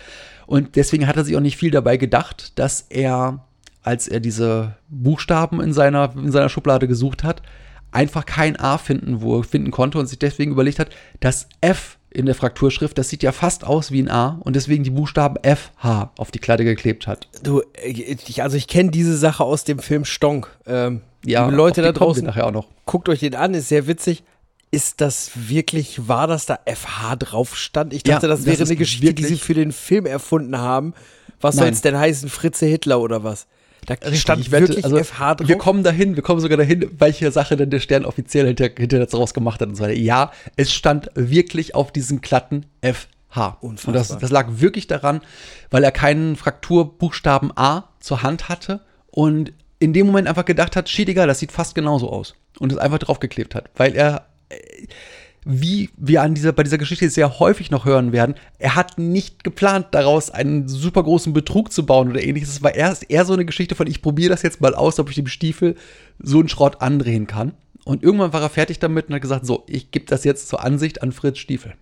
Und 0.45 0.75
deswegen 0.75 1.07
hat 1.07 1.17
er 1.17 1.25
sich 1.25 1.35
auch 1.35 1.41
nicht 1.41 1.57
viel 1.57 1.71
dabei 1.71 1.97
gedacht, 1.97 2.57
dass 2.59 2.85
er, 2.89 3.45
als 3.83 4.07
er 4.07 4.19
diese 4.19 4.75
Buchstaben 4.89 5.61
in 5.61 5.73
seiner, 5.73 6.13
in 6.15 6.31
seiner 6.31 6.49
Schublade 6.49 6.87
gesucht 6.87 7.23
hat, 7.23 7.41
einfach 7.91 8.25
kein 8.25 8.59
A 8.59 8.77
finden, 8.77 9.21
wo 9.21 9.41
finden 9.43 9.71
konnte 9.71 9.97
und 9.97 10.07
sich 10.07 10.19
deswegen 10.19 10.51
überlegt 10.51 10.79
hat, 10.79 10.89
das 11.19 11.47
F 11.61 11.97
in 12.09 12.25
der 12.25 12.35
Frakturschrift, 12.35 12.97
das 12.97 13.09
sieht 13.09 13.23
ja 13.23 13.31
fast 13.31 13.65
aus 13.65 13.91
wie 13.91 14.01
ein 14.01 14.09
A 14.09 14.39
und 14.43 14.55
deswegen 14.55 14.83
die 14.83 14.89
Buchstaben 14.89 15.37
FH 15.43 16.11
auf 16.17 16.31
die 16.31 16.39
Kleider 16.39 16.63
geklebt 16.63 17.05
hat. 17.05 17.27
Du, 17.43 17.61
ich, 17.83 18.41
also 18.41 18.57
ich 18.57 18.67
kenne 18.67 18.91
diese 18.91 19.17
Sache 19.17 19.43
aus 19.43 19.65
dem 19.65 19.79
Film 19.79 20.05
Stonk. 20.05 20.49
Ähm, 20.65 21.01
ja, 21.25 21.47
Leute 21.47 21.81
da 21.81 21.91
draußen, 21.91 22.25
nachher 22.25 22.47
auch 22.47 22.51
noch. 22.51 22.67
guckt 22.85 23.09
euch 23.09 23.19
den 23.19 23.35
an, 23.35 23.53
ist 23.53 23.69
sehr 23.69 23.87
witzig. 23.87 24.23
Ist 24.69 24.99
das 24.99 25.31
wirklich 25.35 26.07
wahr, 26.07 26.27
dass 26.27 26.45
da 26.45 26.59
FH 26.65 27.15
drauf 27.17 27.55
stand? 27.55 27.93
Ich 27.93 28.03
dachte, 28.03 28.27
ja, 28.27 28.29
das 28.29 28.45
wäre 28.45 28.57
das 28.57 28.69
eine 28.69 28.77
Geschichte, 28.77 29.13
die 29.13 29.23
sie 29.23 29.37
für 29.37 29.53
den 29.53 29.71
Film 29.71 30.05
erfunden 30.05 30.57
haben. 30.57 30.93
Was 31.39 31.55
soll 31.55 31.67
es 31.67 31.81
denn 31.81 31.97
heißen, 31.97 32.29
Fritze 32.29 32.65
Hitler 32.65 32.99
oder 32.99 33.23
was? 33.23 33.47
Da 33.85 33.93
Richtig, 33.93 34.19
stand 34.19 34.51
wette, 34.51 34.67
wirklich 34.67 34.83
also, 34.83 35.01
FH 35.01 35.35
drauf. 35.35 35.47
Wir 35.47 35.57
kommen 35.57 35.83
dahin, 35.83 36.17
wir 36.17 36.23
kommen 36.23 36.41
sogar 36.41 36.57
dahin, 36.57 36.89
welche 36.97 37.31
Sache 37.31 37.55
denn 37.55 37.69
der 37.69 37.79
Stern 37.79 38.03
offiziell 38.03 38.45
hinter, 38.47 38.69
hinter 38.77 39.05
daraus 39.05 39.33
gemacht 39.33 39.61
hat 39.61 39.69
und 39.69 39.75
so 39.75 39.83
weiter. 39.83 39.93
Ja, 39.93 40.31
es 40.57 40.73
stand 40.73 41.09
wirklich 41.15 41.73
auf 41.73 41.93
diesem 41.93 42.19
glatten 42.19 42.65
FH. 42.81 43.57
Unfassbar. 43.61 43.87
Und 43.87 43.95
das, 43.95 44.17
das 44.17 44.29
lag 44.29 44.47
wirklich 44.49 44.87
daran, 44.87 45.21
weil 45.69 45.85
er 45.85 45.91
keinen 45.91 46.35
Frakturbuchstaben 46.35 47.55
A 47.55 47.85
zur 48.01 48.23
Hand 48.23 48.49
hatte 48.49 48.81
und 49.09 49.53
in 49.79 49.93
dem 49.93 50.07
Moment 50.07 50.27
einfach 50.27 50.45
gedacht 50.45 50.75
hat, 50.75 50.89
shit, 50.89 51.09
egal, 51.09 51.27
das 51.27 51.39
sieht 51.39 51.51
fast 51.51 51.75
genauso 51.75 52.09
aus. 52.09 52.35
Und 52.59 52.71
es 52.71 52.77
einfach 52.77 52.99
draufgeklebt 52.99 53.55
hat, 53.55 53.69
weil 53.75 53.95
er 53.95 54.27
äh, 54.49 54.87
wie 55.49 55.89
wir 55.95 56.23
an 56.23 56.35
dieser, 56.35 56.51
bei 56.51 56.63
dieser 56.63 56.77
Geschichte 56.77 57.09
sehr 57.09 57.39
häufig 57.39 57.71
noch 57.71 57.85
hören 57.85 58.11
werden, 58.11 58.35
er 58.59 58.75
hat 58.75 58.97
nicht 58.97 59.45
geplant, 59.45 59.87
daraus 59.91 60.29
einen 60.29 60.67
super 60.67 61.03
großen 61.03 61.31
Betrug 61.31 61.71
zu 61.71 61.85
bauen 61.85 62.09
oder 62.09 62.21
ähnliches. 62.21 62.49
Es 62.49 62.63
war 62.63 62.75
erst 62.75 63.09
eher 63.09 63.23
so 63.23 63.31
eine 63.31 63.45
Geschichte 63.45 63.73
von, 63.73 63.87
ich 63.87 64.01
probiere 64.01 64.31
das 64.31 64.41
jetzt 64.41 64.59
mal 64.59 64.75
aus, 64.75 64.99
ob 64.99 65.09
ich 65.09 65.15
dem 65.15 65.27
Stiefel 65.27 65.75
so 66.19 66.39
einen 66.39 66.49
Schrott 66.49 66.81
andrehen 66.81 67.27
kann. 67.27 67.53
Und 67.85 68.03
irgendwann 68.03 68.33
war 68.33 68.41
er 68.41 68.49
fertig 68.49 68.79
damit 68.79 69.07
und 69.07 69.15
hat 69.15 69.21
gesagt, 69.21 69.45
so, 69.45 69.63
ich 69.67 69.91
gebe 69.91 70.05
das 70.05 70.25
jetzt 70.25 70.49
zur 70.49 70.65
Ansicht 70.65 71.01
an 71.01 71.13
Fritz 71.13 71.37
Stiefel. 71.37 71.75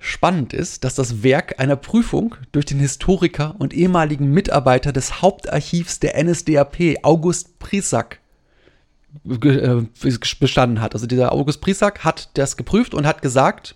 Spannend 0.00 0.52
ist, 0.52 0.84
dass 0.84 0.94
das 0.94 1.22
Werk 1.22 1.58
einer 1.58 1.76
Prüfung 1.76 2.36
durch 2.52 2.64
den 2.66 2.78
Historiker 2.78 3.56
und 3.58 3.74
ehemaligen 3.74 4.30
Mitarbeiter 4.30 4.92
des 4.92 5.22
Hauptarchivs 5.22 5.98
der 5.98 6.22
NSDAP, 6.22 6.98
August 7.02 7.58
Prisak, 7.58 8.20
ge- 9.24 9.58
äh, 9.58 9.86
bestanden 10.38 10.80
hat. 10.80 10.94
Also 10.94 11.06
dieser 11.06 11.32
August 11.32 11.60
Prisak 11.60 12.04
hat 12.04 12.30
das 12.34 12.56
geprüft 12.56 12.94
und 12.94 13.06
hat 13.06 13.22
gesagt, 13.22 13.74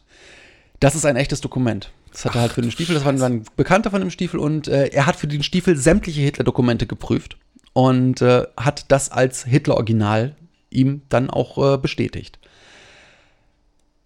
das 0.79 0.95
ist 0.95 1.05
ein 1.07 1.17
echtes 1.17 1.41
Dokument. 1.41 1.91
Das 2.12 2.25
hat 2.25 2.35
er 2.37 2.43
halt 2.43 2.52
für 2.52 2.62
den 2.62 2.71
Stiefel, 2.71 2.95
das 2.95 3.05
war 3.05 3.12
ein 3.12 3.45
Bekannter 3.57 3.91
von 3.91 4.00
dem 4.00 4.11
Stiefel 4.11 4.38
und 4.38 4.69
äh, 4.69 4.88
er 4.88 5.07
hat 5.07 5.17
für 5.17 5.26
den 5.26 5.43
Stiefel 5.43 5.76
sämtliche 5.76 6.21
Hitler-Dokumente 6.21 6.87
geprüft 6.87 7.37
und 7.73 8.21
äh, 8.21 8.45
hat 8.57 8.85
das 8.93 9.11
als 9.11 9.45
Hitler-Original 9.45 10.37
ihm 10.71 11.02
dann 11.09 11.31
auch 11.31 11.75
äh, 11.75 11.79
bestätigt. 11.79 12.38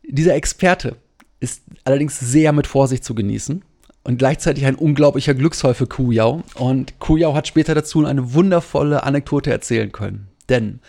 Dieser 0.02 0.34
Experte 0.36 0.96
ist 1.40 1.62
allerdings 1.84 2.18
sehr 2.18 2.52
mit 2.52 2.66
Vorsicht 2.66 3.04
zu 3.04 3.14
genießen 3.14 3.62
und 4.04 4.18
gleichzeitig 4.18 4.66
ein 4.66 4.76
unglaublicher 4.76 5.34
Glücksfall 5.34 5.74
für 5.74 5.86
Kujau. 5.86 6.42
Und 6.54 6.98
Kujau 7.00 7.34
hat 7.34 7.48
später 7.48 7.74
dazu 7.74 8.04
eine 8.04 8.34
wundervolle 8.34 9.02
Anekdote 9.02 9.50
erzählen 9.50 9.92
können. 9.92 10.28
Denn 10.48 10.80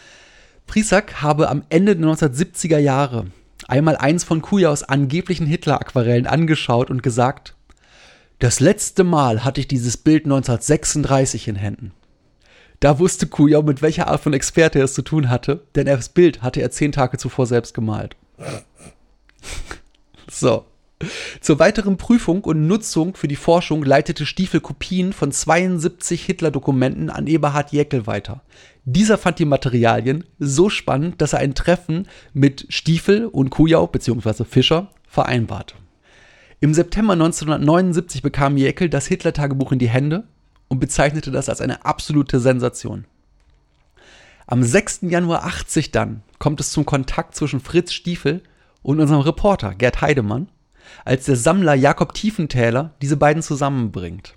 Prisak 0.68 1.22
habe 1.22 1.50
am 1.50 1.63
Ende 1.70 1.96
der 1.96 2.08
1970er 2.08 2.77
Jahre 2.77 3.27
einmal 3.68 3.98
eins 3.98 4.24
von 4.24 4.42
Kujaus 4.42 4.84
angeblichen 4.84 5.48
Hitler-Aquarellen 5.48 6.27
angeschaut 6.27 6.89
und 6.89 7.04
gesagt, 7.04 7.56
das 8.39 8.60
letzte 8.60 9.04
Mal 9.04 9.44
hatte 9.44 9.62
ich 9.62 9.68
dieses 9.68 9.98
Bild 9.98 10.25
1936 10.25 11.48
in 11.48 11.56
Händen. 11.56 11.92
Da 12.80 13.00
wusste 13.00 13.25
Kujau, 13.25 13.63
mit 13.63 13.82
welcher 13.82 14.08
Art 14.08 14.22
von 14.22 14.34
Experte 14.34 14.77
er 14.77 14.86
es 14.86 14.94
zu 14.94 15.01
tun 15.01 15.30
hatte, 15.30 15.63
denn 15.75 15.88
das 15.88 16.10
Bild 16.10 16.44
hatte 16.44 16.62
er 16.62 16.70
zehn 16.70 16.92
Tage 16.92 17.18
zuvor 17.18 17.48
selbst 17.48 17.74
gemalt. 17.74 18.16
So. 20.30 20.66
Zur 21.42 21.60
weiteren 21.60 21.98
Prüfung 21.98 22.44
und 22.44 22.66
Nutzung 22.66 23.16
für 23.16 23.28
die 23.28 23.36
Forschung 23.36 23.84
leitete 23.84 24.26
Stiefel 24.26 24.62
Kopien 24.62 25.14
von 25.14 25.32
72 25.32 26.26
Hitler-Dokumenten 26.26 27.12
an 27.12 27.28
Eberhard 27.28 27.72
Jäckel 27.72 28.08
weiter. 28.08 28.42
Dieser 28.84 29.20
fand 29.20 29.38
die 29.38 29.46
Materialien 29.46 30.24
so 30.40 30.70
spannend, 30.70 31.22
dass 31.22 31.34
er 31.34 31.40
ein 31.40 31.54
Treffen 31.54 32.08
mit 32.34 32.66
Stiefel 32.70 33.28
und 33.28 33.52
Kujau 33.52 33.86
bzw. 33.86 34.44
Fischer 34.44 34.90
vereinbarte. 35.08 35.76
Im 36.60 36.74
September 36.74 37.14
1979 37.14 38.24
bekam 38.24 38.58
Jäckel 38.58 38.90
das 38.90 39.06
Hitler-Tagebuch 39.06 39.72
in 39.74 39.80
die 39.80 39.90
Hände 39.90 40.24
und 40.68 40.80
bezeichnete 40.80 41.30
das 41.30 41.50
als 41.50 41.62
eine 41.62 41.86
absolute 41.86 42.40
Sensation. 42.40 43.06
Am 44.48 44.64
6. 44.64 45.02
Januar 45.04 45.44
80 45.44 45.92
dann 45.92 46.24
kommt 46.40 46.60
es 46.60 46.72
zum 46.72 46.86
Kontakt 46.86 47.36
zwischen 47.36 47.60
Fritz 47.60 47.94
Stiefel 47.94 48.42
und 48.88 49.01
unserem 49.01 49.20
Reporter 49.20 49.75
Gerd 49.75 50.00
Heidemann, 50.00 50.48
als 51.03 51.25
der 51.25 51.36
Sammler 51.36 51.74
Jakob 51.74 52.13
Tiefentäler 52.13 52.94
diese 53.01 53.17
beiden 53.17 53.44
zusammenbringt. 53.44 54.34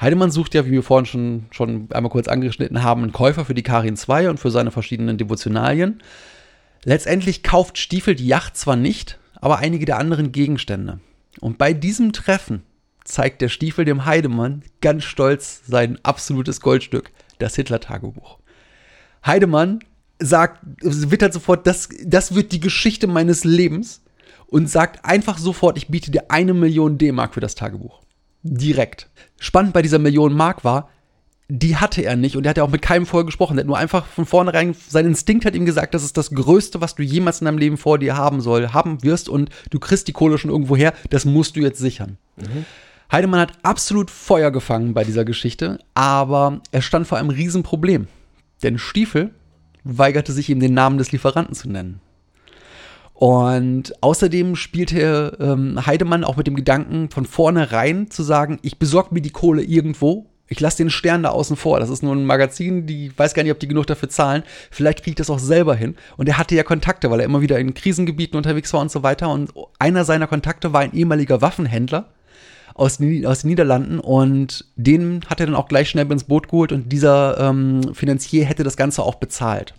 Heidemann 0.00 0.30
sucht 0.30 0.54
ja, 0.54 0.64
wie 0.64 0.70
wir 0.70 0.82
vorhin 0.82 1.04
schon, 1.04 1.46
schon 1.50 1.88
einmal 1.92 2.10
kurz 2.10 2.26
angeschnitten 2.26 2.82
haben, 2.82 3.02
einen 3.02 3.12
Käufer 3.12 3.44
für 3.44 3.52
die 3.52 3.62
Karin 3.62 3.98
2 3.98 4.30
und 4.30 4.40
für 4.40 4.50
seine 4.50 4.70
verschiedenen 4.70 5.18
Devotionalien. 5.18 6.02
Letztendlich 6.84 7.42
kauft 7.42 7.76
Stiefel 7.76 8.14
die 8.14 8.26
Yacht 8.26 8.56
zwar 8.56 8.76
nicht, 8.76 9.18
aber 9.34 9.58
einige 9.58 9.84
der 9.84 9.98
anderen 9.98 10.32
Gegenstände. 10.32 11.00
Und 11.40 11.58
bei 11.58 11.74
diesem 11.74 12.14
Treffen 12.14 12.62
zeigt 13.04 13.42
der 13.42 13.50
Stiefel 13.50 13.84
dem 13.84 14.06
Heidemann 14.06 14.62
ganz 14.80 15.04
stolz 15.04 15.60
sein 15.66 15.98
absolutes 16.04 16.62
Goldstück, 16.62 17.10
das 17.38 17.54
Hitler-Tagebuch. 17.56 18.38
Heidemann 19.26 19.80
sagt, 20.18 20.60
wittert 20.80 21.32
sofort, 21.32 21.66
das, 21.66 21.88
das 22.04 22.34
wird 22.34 22.52
die 22.52 22.60
Geschichte 22.60 23.06
meines 23.06 23.44
Lebens 23.44 24.02
und 24.46 24.70
sagt 24.70 25.04
einfach 25.04 25.38
sofort, 25.38 25.76
ich 25.76 25.88
biete 25.88 26.10
dir 26.10 26.30
eine 26.30 26.54
Million 26.54 26.98
D-Mark 26.98 27.34
für 27.34 27.40
das 27.40 27.54
Tagebuch. 27.54 28.00
Direkt. 28.42 29.08
Spannend 29.38 29.72
bei 29.72 29.82
dieser 29.82 29.98
Million 29.98 30.34
Mark 30.34 30.64
war, 30.64 30.90
die 31.48 31.76
hatte 31.76 32.02
er 32.02 32.16
nicht 32.16 32.36
und 32.36 32.46
er 32.46 32.50
hat 32.50 32.56
ja 32.56 32.64
auch 32.64 32.70
mit 32.70 32.82
keinem 32.82 33.06
vorher 33.06 33.26
gesprochen. 33.26 33.58
Er 33.58 33.60
hat 33.60 33.66
nur 33.66 33.76
einfach 33.76 34.06
von 34.06 34.24
vornherein, 34.24 34.74
sein 34.88 35.06
Instinkt 35.06 35.44
hat 35.44 35.54
ihm 35.54 35.66
gesagt, 35.66 35.94
das 35.94 36.04
ist 36.04 36.16
das 36.16 36.30
Größte, 36.30 36.80
was 36.80 36.94
du 36.94 37.02
jemals 37.02 37.40
in 37.40 37.44
deinem 37.46 37.58
Leben 37.58 37.76
vor 37.76 37.98
dir 37.98 38.16
haben 38.16 38.40
soll, 38.40 38.68
haben 38.72 39.02
wirst 39.02 39.28
und 39.28 39.50
du 39.70 39.78
kriegst 39.78 40.08
die 40.08 40.12
Kohle 40.12 40.38
schon 40.38 40.50
irgendwo 40.50 40.76
her, 40.76 40.94
das 41.10 41.24
musst 41.24 41.56
du 41.56 41.60
jetzt 41.60 41.78
sichern. 41.78 42.16
Heidemann 43.12 43.40
hat 43.40 43.52
absolut 43.62 44.10
Feuer 44.10 44.50
gefangen 44.50 44.94
bei 44.94 45.04
dieser 45.04 45.24
Geschichte, 45.24 45.78
aber 45.92 46.60
er 46.72 46.82
stand 46.82 47.06
vor 47.06 47.18
einem 47.18 47.30
Riesenproblem. 47.30 48.08
Denn 48.62 48.78
Stiefel 48.78 49.34
weigerte 49.84 50.32
sich 50.32 50.48
ihm 50.50 50.60
den 50.60 50.74
Namen 50.74 50.98
des 50.98 51.12
Lieferanten 51.12 51.54
zu 51.54 51.68
nennen. 51.68 52.00
Und 53.12 53.94
außerdem 54.02 54.56
spielte 54.56 55.38
ähm, 55.40 55.86
Heidemann 55.86 56.24
auch 56.24 56.36
mit 56.36 56.48
dem 56.48 56.56
Gedanken, 56.56 57.10
von 57.10 57.26
vornherein 57.26 58.10
zu 58.10 58.24
sagen, 58.24 58.58
ich 58.62 58.78
besorge 58.78 59.14
mir 59.14 59.20
die 59.20 59.30
Kohle 59.30 59.62
irgendwo, 59.62 60.26
ich 60.48 60.60
lasse 60.60 60.78
den 60.78 60.90
Stern 60.90 61.22
da 61.22 61.30
außen 61.30 61.56
vor. 61.56 61.80
Das 61.80 61.90
ist 61.90 62.02
nur 62.02 62.14
ein 62.14 62.26
Magazin, 62.26 62.86
die 62.86 63.16
weiß 63.16 63.34
gar 63.34 63.42
nicht, 63.42 63.52
ob 63.52 63.60
die 63.60 63.68
genug 63.68 63.86
dafür 63.86 64.08
zahlen. 64.08 64.42
Vielleicht 64.70 64.98
kriege 64.98 65.12
ich 65.12 65.16
das 65.16 65.30
auch 65.30 65.38
selber 65.38 65.74
hin. 65.74 65.96
Und 66.16 66.28
er 66.28 66.38
hatte 66.38 66.54
ja 66.54 66.62
Kontakte, 66.64 67.10
weil 67.10 67.20
er 67.20 67.26
immer 67.26 67.40
wieder 67.40 67.58
in 67.58 67.72
Krisengebieten 67.72 68.36
unterwegs 68.36 68.72
war 68.72 68.80
und 68.80 68.90
so 68.90 69.02
weiter. 69.02 69.30
Und 69.30 69.52
einer 69.78 70.04
seiner 70.04 70.26
Kontakte 70.26 70.72
war 70.72 70.80
ein 70.80 70.92
ehemaliger 70.92 71.40
Waffenhändler 71.40 72.08
aus, 72.74 72.98
den- 72.98 73.24
aus 73.24 73.40
den 73.42 73.50
Niederlanden 73.50 74.00
und 74.00 74.66
den 74.76 75.24
hat 75.26 75.40
er 75.40 75.46
dann 75.46 75.54
auch 75.54 75.68
gleich 75.68 75.88
schnell 75.88 76.10
ins 76.10 76.24
Boot 76.24 76.48
geholt 76.48 76.72
und 76.72 76.90
dieser 76.90 77.38
ähm, 77.38 77.94
Finanzier 77.94 78.44
hätte 78.44 78.64
das 78.64 78.76
Ganze 78.76 79.02
auch 79.02 79.14
bezahlt. 79.14 79.74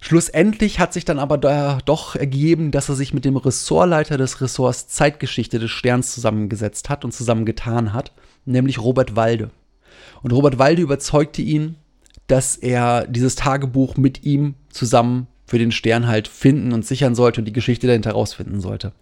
Schlussendlich 0.00 0.80
hat 0.80 0.92
sich 0.92 1.06
dann 1.06 1.18
aber 1.18 1.38
da 1.38 1.78
doch 1.86 2.14
ergeben, 2.14 2.70
dass 2.72 2.90
er 2.90 2.94
sich 2.94 3.14
mit 3.14 3.24
dem 3.24 3.36
Ressortleiter 3.38 4.18
des 4.18 4.40
Ressorts 4.42 4.88
Zeitgeschichte 4.88 5.58
des 5.58 5.70
Sterns 5.70 6.12
zusammengesetzt 6.12 6.90
hat 6.90 7.06
und 7.06 7.12
zusammengetan 7.12 7.94
hat, 7.94 8.12
nämlich 8.44 8.78
Robert 8.80 9.16
Walde. 9.16 9.50
Und 10.22 10.32
Robert 10.32 10.58
Walde 10.58 10.82
überzeugte 10.82 11.40
ihn, 11.40 11.76
dass 12.26 12.56
er 12.56 13.06
dieses 13.06 13.34
Tagebuch 13.34 13.96
mit 13.96 14.24
ihm 14.24 14.54
zusammen 14.68 15.26
für 15.46 15.58
den 15.58 15.72
Stern 15.72 16.06
halt 16.06 16.28
finden 16.28 16.72
und 16.72 16.84
sichern 16.84 17.14
sollte 17.14 17.40
und 17.40 17.44
die 17.46 17.52
Geschichte 17.52 17.86
dahinter 17.86 18.10
herausfinden 18.10 18.60
sollte. 18.60 18.92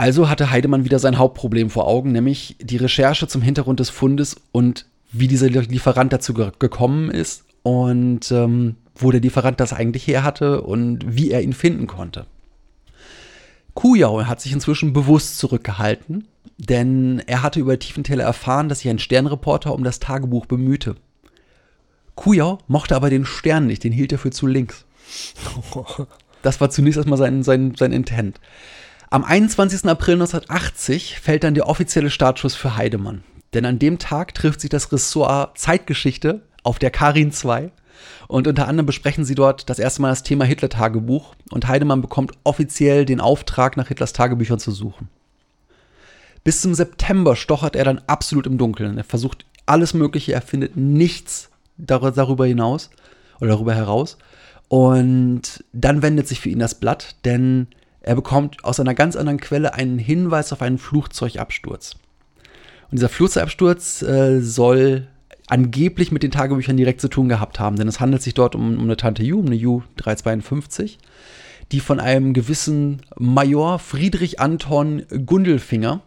Also 0.00 0.30
hatte 0.30 0.50
Heidemann 0.50 0.86
wieder 0.86 0.98
sein 0.98 1.18
Hauptproblem 1.18 1.68
vor 1.68 1.86
Augen, 1.86 2.12
nämlich 2.12 2.56
die 2.58 2.78
Recherche 2.78 3.28
zum 3.28 3.42
Hintergrund 3.42 3.80
des 3.80 3.90
Fundes 3.90 4.36
und 4.50 4.86
wie 5.12 5.28
dieser 5.28 5.50
Lieferant 5.50 6.10
dazu 6.10 6.32
ge 6.32 6.52
gekommen 6.58 7.10
ist 7.10 7.44
und 7.64 8.32
ähm, 8.32 8.76
wo 8.94 9.10
der 9.10 9.20
Lieferant 9.20 9.60
das 9.60 9.74
eigentlich 9.74 10.06
her 10.06 10.22
hatte 10.24 10.62
und 10.62 11.04
wie 11.14 11.30
er 11.30 11.42
ihn 11.42 11.52
finden 11.52 11.86
konnte. 11.86 12.24
Kujau 13.74 14.24
hat 14.24 14.40
sich 14.40 14.54
inzwischen 14.54 14.94
bewusst 14.94 15.36
zurückgehalten, 15.36 16.26
denn 16.56 17.22
er 17.26 17.42
hatte 17.42 17.60
über 17.60 17.78
Tiefentäler 17.78 18.24
erfahren, 18.24 18.70
dass 18.70 18.78
sich 18.78 18.88
ein 18.88 18.98
Sternreporter 18.98 19.74
um 19.74 19.84
das 19.84 20.00
Tagebuch 20.00 20.46
bemühte. 20.46 20.94
Kujau 22.14 22.56
mochte 22.68 22.96
aber 22.96 23.10
den 23.10 23.26
Stern 23.26 23.66
nicht, 23.66 23.84
den 23.84 23.92
hielt 23.92 24.12
er 24.12 24.18
für 24.18 24.30
zu 24.30 24.46
links. 24.46 24.86
Das 26.42 26.58
war 26.58 26.70
zunächst 26.70 26.96
erstmal 26.96 27.18
sein, 27.18 27.42
sein, 27.42 27.74
sein 27.76 27.92
Intent. 27.92 28.40
Am 29.12 29.24
21. 29.24 29.86
April 29.86 30.14
1980 30.14 31.18
fällt 31.18 31.42
dann 31.42 31.54
der 31.54 31.66
offizielle 31.66 32.10
Startschuss 32.10 32.54
für 32.54 32.76
Heidemann. 32.76 33.24
Denn 33.52 33.66
an 33.66 33.80
dem 33.80 33.98
Tag 33.98 34.34
trifft 34.34 34.60
sich 34.60 34.70
das 34.70 34.92
Ressort 34.92 35.58
Zeitgeschichte 35.58 36.42
auf 36.62 36.78
der 36.78 36.92
Karin 36.92 37.32
2 37.32 37.72
und 38.28 38.46
unter 38.46 38.68
anderem 38.68 38.86
besprechen 38.86 39.24
sie 39.24 39.34
dort 39.34 39.68
das 39.68 39.80
erste 39.80 40.00
Mal 40.00 40.10
das 40.10 40.22
Thema 40.22 40.44
Hitler-Tagebuch 40.44 41.34
und 41.50 41.66
Heidemann 41.66 42.02
bekommt 42.02 42.34
offiziell 42.44 43.04
den 43.04 43.20
Auftrag, 43.20 43.76
nach 43.76 43.88
Hitlers 43.88 44.12
Tagebüchern 44.12 44.60
zu 44.60 44.70
suchen. 44.70 45.08
Bis 46.44 46.60
zum 46.60 46.74
September 46.74 47.34
stochert 47.34 47.74
er 47.74 47.84
dann 47.84 48.00
absolut 48.06 48.46
im 48.46 48.58
Dunkeln. 48.58 48.96
Er 48.96 49.02
versucht 49.02 49.44
alles 49.66 49.92
Mögliche, 49.92 50.34
er 50.34 50.40
findet 50.40 50.76
nichts 50.76 51.50
dar 51.76 52.12
darüber 52.12 52.46
hinaus 52.46 52.90
oder 53.40 53.50
darüber 53.50 53.74
heraus. 53.74 54.18
Und 54.68 55.64
dann 55.72 56.00
wendet 56.00 56.28
sich 56.28 56.38
für 56.38 56.48
ihn 56.48 56.60
das 56.60 56.76
Blatt, 56.76 57.16
denn 57.24 57.66
er 58.02 58.14
bekommt 58.14 58.64
aus 58.64 58.80
einer 58.80 58.94
ganz 58.94 59.16
anderen 59.16 59.40
Quelle 59.40 59.74
einen 59.74 59.98
Hinweis 59.98 60.52
auf 60.52 60.62
einen 60.62 60.78
Flugzeugabsturz. 60.78 61.96
Und 62.90 62.98
dieser 62.98 63.08
Flugzeugabsturz 63.08 64.02
äh, 64.02 64.40
soll 64.40 65.06
angeblich 65.46 66.12
mit 66.12 66.22
den 66.22 66.30
Tagebüchern 66.30 66.76
direkt 66.76 67.00
zu 67.00 67.08
tun 67.08 67.28
gehabt 67.28 67.60
haben. 67.60 67.76
Denn 67.76 67.88
es 67.88 68.00
handelt 68.00 68.22
sich 68.22 68.34
dort 68.34 68.54
um, 68.54 68.76
um 68.76 68.84
eine 68.84 68.96
Tante 68.96 69.22
Ju, 69.22 69.40
um 69.40 69.46
eine 69.46 69.56
Ju 69.56 69.82
352, 69.96 70.98
die 71.72 71.80
von 71.80 72.00
einem 72.00 72.32
gewissen 72.32 73.02
Major 73.18 73.78
Friedrich 73.78 74.40
Anton 74.40 75.02
Gundelfinger 75.26 76.00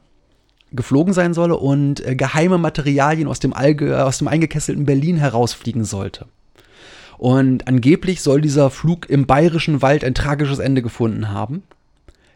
geflogen 0.72 1.14
sein 1.14 1.34
solle 1.34 1.58
und 1.58 2.06
äh, 2.06 2.16
geheime 2.16 2.58
Materialien 2.58 3.28
aus 3.28 3.40
dem, 3.40 3.54
Allge 3.54 4.04
aus 4.04 4.18
dem 4.18 4.28
eingekesselten 4.28 4.86
Berlin 4.86 5.18
herausfliegen 5.18 5.86
sollte. 5.86 6.26
Und 7.18 7.68
angeblich 7.68 8.22
soll 8.22 8.42
dieser 8.42 8.70
Flug 8.70 9.10
im 9.10 9.28
bayerischen 9.28 9.82
Wald 9.82 10.04
ein 10.04 10.16
tragisches 10.16 10.60
Ende 10.60 10.82
gefunden 10.82 11.30
haben. 11.30 11.64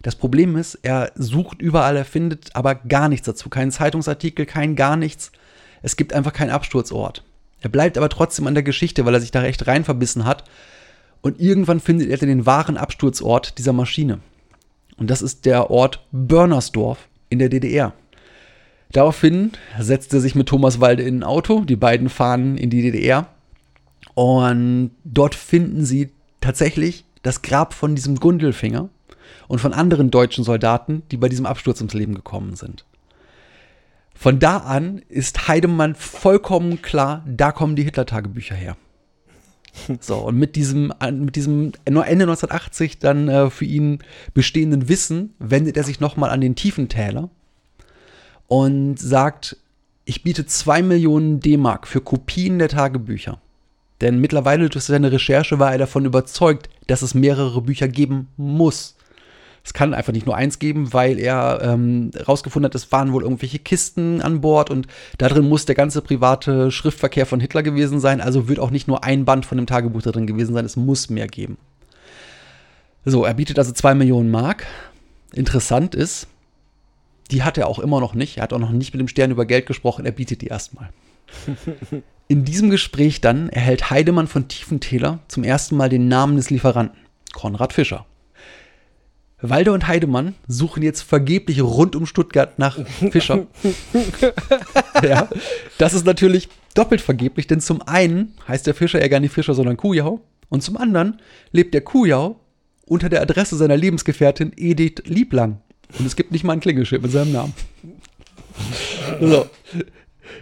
Das 0.02 0.16
Problem 0.16 0.56
ist, 0.56 0.76
er 0.84 1.12
sucht 1.16 1.62
überall, 1.62 1.98
er 1.98 2.06
findet 2.06 2.56
aber 2.56 2.76
gar 2.76 3.10
nichts 3.10 3.26
dazu. 3.26 3.50
Keinen 3.50 3.72
Zeitungsartikel, 3.72 4.46
kein 4.46 4.76
gar 4.76 4.96
nichts. 4.96 5.32
Es 5.82 5.96
gibt 5.96 6.14
einfach 6.14 6.34
keinen 6.34 6.52
Absturzort. 6.52 7.24
Er 7.62 7.70
bleibt 7.70 7.98
aber 7.98 8.10
trotzdem 8.10 8.48
an 8.48 8.54
der 8.54 8.64
Geschichte, 8.64 9.06
weil 9.06 9.14
er 9.14 9.22
sich 9.22 9.32
da 9.32 9.42
recht 9.42 9.66
rein 9.68 9.84
verbissen 9.84 10.26
hat. 10.26 10.44
Und 11.22 11.40
irgendwann 11.40 11.80
findet 11.80 12.10
er 12.10 12.18
den 12.18 12.46
wahren 12.46 12.78
Absturzort 12.78 13.58
dieser 13.58 13.74
Maschine. 13.74 14.20
Und 14.98 15.10
das 15.10 15.22
ist 15.22 15.46
der 15.46 15.70
Ort 15.72 16.06
Börnersdorf 16.12 17.08
in 17.30 17.40
der 17.40 17.50
DDR. 17.50 17.94
Daraufhin 18.92 19.52
setzt 19.80 20.14
er 20.14 20.22
sich 20.22 20.36
mit 20.36 20.48
Thomas 20.48 20.80
Walde 20.80 21.04
in 21.04 21.20
ein 21.20 21.24
Auto. 21.24 21.62
Die 21.62 21.76
beiden 21.76 22.10
fahren 22.10 22.58
in 22.58 22.70
die 22.70 22.82
DDR. 22.82 23.28
Und 24.14 24.92
dort 25.04 25.36
finden 25.36 25.86
sie 25.86 26.10
tatsächlich 26.40 27.04
das 27.24 27.42
Grab 27.42 27.74
von 27.74 27.96
diesem 27.96 28.16
Gundelfinger 28.16 28.90
und 29.48 29.60
von 29.60 29.74
anderen 29.74 30.12
deutschen 30.12 30.44
Soldaten, 30.44 31.04
die 31.12 31.18
bei 31.18 31.30
diesem 31.30 31.46
Absturz 31.46 31.80
ums 31.80 31.94
Leben 31.94 32.16
gekommen 32.16 32.56
sind. 32.56 32.86
Von 34.14 34.40
da 34.40 34.58
an 34.58 35.02
ist 35.10 35.48
Heidemann 35.48 35.94
vollkommen 35.94 36.82
klar, 36.82 37.24
da 37.28 37.52
kommen 37.52 37.76
die 37.76 37.84
Hitler-Tagebücher 37.84 38.56
her. 38.56 38.78
So, 40.02 40.16
und 40.18 40.38
mit 40.38 40.56
diesem, 40.56 40.92
mit 41.12 41.36
diesem 41.36 41.72
Ende 41.86 42.02
1980 42.02 42.98
dann 42.98 43.30
äh, 43.30 43.52
für 43.52 43.66
ihn 43.66 44.00
bestehenden 44.34 44.90
Wissen 44.90 45.36
wendet 45.38 45.78
er 45.78 45.84
sich 45.84 46.00
nochmal 46.00 46.32
an 46.32 46.42
den 46.42 46.56
Tiefentäler 46.56 47.30
und 48.48 48.98
sagt, 48.98 49.58
ich 50.06 50.24
biete 50.24 50.46
zwei 50.46 50.82
Millionen 50.82 51.42
D-Mark 51.42 51.88
für 51.88 52.02
Kopien 52.02 52.60
der 52.60 52.70
Tagebücher. 52.70 53.40
Denn 54.02 54.20
mittlerweile 54.20 54.70
durch 54.70 54.86
seine 54.86 55.12
Recherche 55.12 55.60
war 55.60 55.72
er 55.72 55.80
davon 55.80 56.06
überzeugt, 56.06 56.70
dass 56.88 57.02
es 57.02 57.14
mehrere 57.14 57.62
Bücher 57.62 57.88
geben 57.88 58.30
muss. 58.38 58.96
Es 59.68 59.74
kann 59.74 59.94
einfach 59.94 60.14
nicht 60.14 60.26
nur 60.26 60.38
eins 60.38 60.60
geben, 60.60 60.94
weil 60.94 61.20
er 61.20 61.60
ähm, 61.62 62.12
rausgefunden 62.26 62.70
hat, 62.70 62.76
es 62.76 62.90
waren 62.94 63.12
wohl 63.12 63.24
irgendwelche 63.24 63.60
Kisten 63.60 64.22
an 64.22 64.40
Bord 64.40 64.70
und 64.70 64.88
da 65.18 65.28
drin 65.28 65.50
muss 65.50 65.66
der 65.66 65.76
ganze 65.76 66.02
private 66.02 66.72
Schriftverkehr 66.72 67.26
von 67.26 67.42
Hitler 67.42 67.64
gewesen 67.64 68.00
sein. 68.00 68.22
Also 68.22 68.48
wird 68.48 68.60
auch 68.60 68.72
nicht 68.72 68.88
nur 68.88 69.04
ein 69.04 69.26
Band 69.26 69.46
von 69.46 69.58
dem 69.58 69.68
Tagebuch 69.68 70.02
da 70.02 70.12
drin 70.12 70.26
gewesen 70.26 70.54
sein, 70.54 70.64
es 70.64 70.78
muss 70.78 71.10
mehr 71.10 71.28
geben. 71.28 71.58
So, 73.04 73.26
er 73.26 73.34
bietet 73.34 73.60
also 73.60 73.74
zwei 73.74 73.94
Millionen 73.94 74.32
Mark. 74.32 74.68
Interessant 75.34 75.96
ist, 75.96 76.28
die 77.30 77.44
hat 77.44 77.58
er 77.58 77.68
auch 77.68 77.80
immer 77.80 78.00
noch 78.00 78.14
nicht. 78.14 78.38
Er 78.38 78.44
hat 78.44 78.54
auch 78.54 78.60
noch 78.60 78.72
nicht 78.72 78.94
mit 78.94 79.02
dem 79.02 79.10
Stern 79.10 79.32
über 79.32 79.46
Geld 79.46 79.66
gesprochen. 79.66 80.06
Er 80.06 80.14
bietet 80.14 80.40
die 80.44 80.48
erstmal. 80.48 80.92
In 82.30 82.46
diesem 82.46 82.70
Gespräch 82.70 83.20
dann 83.20 83.50
erhält 83.50 83.90
Heidemann 83.90 84.28
von 84.28 84.48
Tiefentäler 84.48 85.20
zum 85.28 85.44
ersten 85.44 85.76
Mal 85.76 85.90
den 85.90 86.08
Namen 86.08 86.38
des 86.38 86.50
Lieferanten, 86.52 86.98
Konrad 87.34 87.74
Fischer. 87.74 88.06
Walde 89.50 89.72
und 89.72 89.88
Heidemann 89.88 90.36
suchen 90.48 90.84
jetzt 90.84 91.02
vergeblich 91.02 91.62
rund 91.62 91.96
um 91.96 92.06
Stuttgart 92.06 92.58
nach 92.60 92.80
Fischer. 93.12 93.48
ja, 95.04 95.30
das 95.78 95.94
ist 95.94 96.06
natürlich 96.06 96.50
doppelt 96.74 97.02
vergeblich, 97.02 97.48
denn 97.48 97.60
zum 97.60 97.82
einen 97.82 98.34
heißt 98.48 98.68
der 98.68 98.74
Fischer 98.74 99.02
ja 99.02 99.08
gar 99.08 99.20
nicht 99.20 99.34
Fischer, 99.34 99.54
sondern 99.54 99.78
Kujau. 99.78 100.22
Und 100.50 100.64
zum 100.64 100.78
anderen 100.78 101.22
lebt 101.52 101.74
der 101.74 101.82
Kujau 101.82 102.40
unter 102.86 103.10
der 103.10 103.22
Adresse 103.22 103.58
seiner 103.58 103.76
Lebensgefährtin 103.76 104.54
Edith 104.56 105.04
Lieblang. 105.06 105.62
Und 105.98 106.06
es 106.06 106.16
gibt 106.16 106.32
nicht 106.32 106.44
mal 106.44 106.54
ein 106.54 106.60
Klingelschild 106.60 107.02
mit 107.02 107.12
seinem 107.12 107.34
Namen. 107.34 107.54
So. 109.22 109.48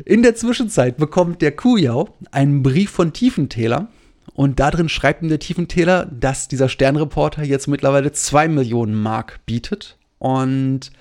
In 0.04 0.24
der 0.24 0.36
Zwischenzeit 0.36 0.98
bekommt 0.98 1.42
der 1.42 1.52
Kujau 1.52 2.10
einen 2.32 2.64
Brief 2.64 2.92
von 2.92 3.14
Tiefentäler 3.14 3.88
und 4.34 4.60
darin 4.60 4.90
schreibt 4.90 5.22
ihm 5.22 5.30
der 5.30 5.40
Tiefentäler, 5.40 6.06
dass 6.06 6.48
dieser 6.48 6.70
Sternreporter 6.70 7.44
jetzt 7.44 7.68
mittlerweile 7.68 8.12
zwei 8.12 8.48
Millionen 8.48 8.96
Mark 8.96 9.40
bietet 9.46 9.98
und 10.20 10.92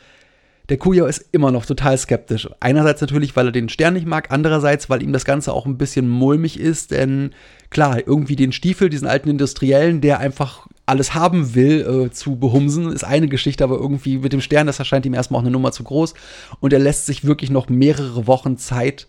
der 0.70 0.78
Kujau 0.78 1.04
ist 1.04 1.26
immer 1.32 1.50
noch 1.50 1.66
total 1.66 1.98
skeptisch. 1.98 2.48
Einerseits 2.60 3.02
natürlich, 3.02 3.36
weil 3.36 3.48
er 3.48 3.52
den 3.52 3.68
Stern 3.68 3.94
nicht 3.94 4.06
mag, 4.06 4.28
andererseits, 4.30 4.88
weil 4.88 5.02
ihm 5.02 5.12
das 5.12 5.26
Ganze 5.26 5.52
auch 5.52 5.66
ein 5.66 5.76
bisschen 5.76 6.08
mulmig 6.08 6.58
ist, 6.58 6.90
denn 6.90 7.32
klar, 7.68 7.98
irgendwie 8.06 8.36
den 8.36 8.52
Stiefel, 8.52 8.88
diesen 8.88 9.06
alten 9.06 9.28
Industriellen, 9.28 10.00
der 10.00 10.20
einfach 10.20 10.66
alles 10.86 11.14
haben 11.14 11.54
will, 11.54 12.06
äh, 12.06 12.10
zu 12.10 12.36
behumsen, 12.36 12.92
ist 12.92 13.04
eine 13.04 13.28
Geschichte, 13.28 13.62
aber 13.64 13.76
irgendwie 13.76 14.18
mit 14.18 14.32
dem 14.32 14.40
Stern, 14.40 14.66
das 14.66 14.78
erscheint 14.78 15.04
ihm 15.04 15.14
erstmal 15.14 15.38
auch 15.40 15.44
eine 15.44 15.50
Nummer 15.50 15.72
zu 15.72 15.84
groß. 15.84 16.14
Und 16.60 16.72
er 16.72 16.78
lässt 16.78 17.06
sich 17.06 17.24
wirklich 17.24 17.50
noch 17.50 17.68
mehrere 17.68 18.26
Wochen 18.26 18.56
Zeit, 18.56 19.06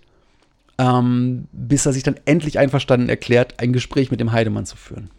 ähm, 0.78 1.48
bis 1.52 1.86
er 1.86 1.94
sich 1.94 2.04
dann 2.04 2.20
endlich 2.26 2.60
einverstanden 2.60 3.10
erklärt, 3.10 3.60
ein 3.60 3.74
Gespräch 3.74 4.12
mit 4.12 4.20
dem 4.20 4.32
Heidemann 4.32 4.66
zu 4.66 4.78
führen. 4.78 5.10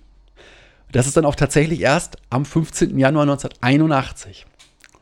Das 0.92 1.07
ist 1.07 1.16
dann 1.16 1.25
auch 1.25 1.35
tatsächlich 1.35 1.81
erst 1.81 2.16
am 2.31 2.45
15. 2.45 2.99
Januar 2.99 3.23
1981. 3.23 4.47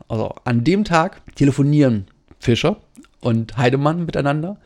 Also 0.08 0.34
an 0.44 0.64
dem 0.64 0.84
Tag 0.84 1.22
telefonieren 1.34 2.06
Fischer 2.38 2.78
und 3.20 3.56
Heidemann 3.56 4.04
miteinander 4.04 4.58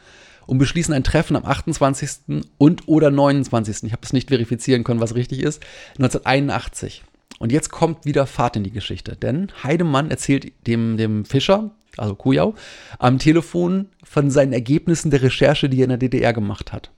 und 0.46 0.59
beschließen 0.59 0.94
ein 0.94 1.05
Treffen 1.05 1.37
am 1.37 1.44
28. 1.44 2.42
und 2.57 2.88
oder 2.88 3.11
29. 3.11 3.85
Ich 3.85 3.92
habe 3.92 4.03
es 4.03 4.12
nicht 4.12 4.29
verifizieren 4.29 4.85
können, 4.85 5.01
was 5.01 5.14
richtig 5.14 5.42
ist. 5.42 5.62
1981. 5.98 7.05
Und 7.38 7.53
jetzt 7.53 7.70
kommt 7.70 8.05
wieder 8.05 8.27
Fahrt 8.27 8.57
in 8.57 8.64
die 8.64 8.72
Geschichte, 8.72 9.14
denn 9.14 9.53
Heidemann 9.62 10.11
erzählt 10.11 10.53
dem, 10.66 10.96
dem 10.96 11.24
Fischer, 11.24 11.70
also 11.98 12.14
Kujau, 12.14 12.54
am 12.98 13.18
Telefon 13.18 13.88
von 14.04 14.30
seinen 14.30 14.52
Ergebnissen 14.52 15.11
der 15.11 15.22
Recherche, 15.22 15.68
die 15.68 15.80
er 15.80 15.84
in 15.84 15.90
der 15.90 15.98
DDR 15.98 16.32
gemacht 16.32 16.72
hat. 16.72 16.90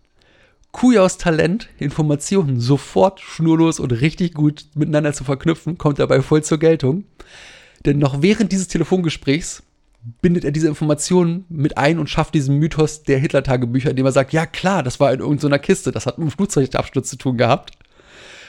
Kujaus 0.72 1.18
Talent, 1.18 1.68
Informationen 1.78 2.60
sofort 2.60 3.20
schnurlos 3.20 3.80
und 3.80 3.90
richtig 3.92 4.34
gut 4.34 4.66
miteinander 4.74 5.12
zu 5.12 5.24
verknüpfen, 5.24 5.78
kommt 5.78 5.98
dabei 5.98 6.22
voll 6.22 6.44
zur 6.44 6.58
Geltung. 6.58 7.04
Denn 7.84 7.98
noch 7.98 8.22
während 8.22 8.52
dieses 8.52 8.68
Telefongesprächs 8.68 9.62
bindet 10.22 10.44
er 10.44 10.52
diese 10.52 10.68
Informationen 10.68 11.44
mit 11.48 11.76
ein 11.76 11.98
und 11.98 12.08
schafft 12.08 12.34
diesen 12.34 12.58
Mythos 12.58 13.02
der 13.02 13.18
Hitler-Tagebücher, 13.18 13.90
indem 13.90 14.06
er 14.06 14.12
sagt, 14.12 14.32
ja 14.32 14.46
klar, 14.46 14.82
das 14.82 15.00
war 15.00 15.12
in 15.12 15.20
irgendeiner 15.20 15.58
Kiste, 15.58 15.92
das 15.92 16.06
hat 16.06 16.18
mit 16.18 16.28
dem 16.28 16.32
Flugzeugabsturz 16.32 17.10
zu 17.10 17.16
tun 17.16 17.36
gehabt. 17.36 17.72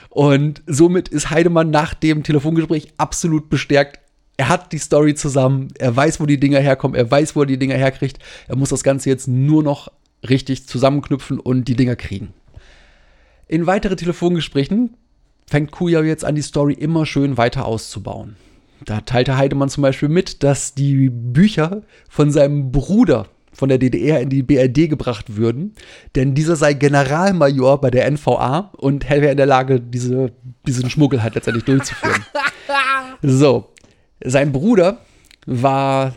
Und 0.10 0.62
somit 0.68 1.08
ist 1.08 1.30
Heidemann 1.30 1.70
nach 1.70 1.94
dem 1.94 2.24
Telefongespräch 2.24 2.94
absolut 2.98 3.50
bestärkt. 3.50 4.01
Er 4.42 4.50
hat 4.50 4.72
die 4.72 4.80
Story 4.80 5.14
zusammen, 5.14 5.68
er 5.78 5.96
weiß, 5.96 6.20
wo 6.20 6.26
die 6.26 6.40
Dinger 6.40 6.60
herkommen, 6.60 6.96
er 6.96 7.12
weiß, 7.12 7.36
wo 7.36 7.42
er 7.42 7.46
die 7.46 7.60
Dinger 7.60 7.76
herkriegt. 7.76 8.18
Er 8.48 8.56
muss 8.56 8.70
das 8.70 8.82
Ganze 8.82 9.08
jetzt 9.08 9.28
nur 9.28 9.62
noch 9.62 9.92
richtig 10.28 10.66
zusammenknüpfen 10.66 11.40
und 11.40 11.66
die 11.66 11.76
Dinger 11.76 11.96
kriegen. 11.96 12.34
In 13.48 13.68
weiteren 13.68 13.98
Telefongesprächen 13.98 14.98
fängt 15.46 15.70
Kuja 15.70 16.02
jetzt 16.02 16.26
an, 16.26 16.34
die 16.34 16.42
Story 16.42 16.74
immer 16.74 17.06
schön 17.06 17.38
weiter 17.38 17.68
auszubauen. 17.68 18.36
Da 18.84 19.02
teilte 19.02 19.38
Heidemann 19.38 19.70
zum 19.70 19.84
Beispiel 19.84 20.10
mit, 20.10 20.42
dass 20.42 20.74
die 20.74 21.12
Bücher 21.12 21.84
von 22.10 22.32
seinem 22.32 22.72
Bruder 22.72 23.28
von 23.54 23.70
der 23.70 23.78
DDR 23.78 24.22
in 24.22 24.30
die 24.30 24.42
BRD 24.42 24.90
gebracht 24.90 25.36
würden, 25.36 25.76
denn 26.16 26.34
dieser 26.34 26.56
sei 26.56 26.74
Generalmajor 26.74 27.80
bei 27.80 27.92
der 27.92 28.10
NVA 28.10 28.72
und 28.78 29.08
wäre 29.08 29.30
in 29.30 29.38
der 29.38 29.46
Lage, 29.46 29.80
diese, 29.80 30.32
diesen 30.66 30.90
Schmuggel 30.90 31.22
halt 31.22 31.36
letztendlich 31.36 31.66
durchzuführen. 31.66 32.26
so, 33.22 33.71
sein 34.24 34.52
Bruder 34.52 35.00
war 35.46 36.14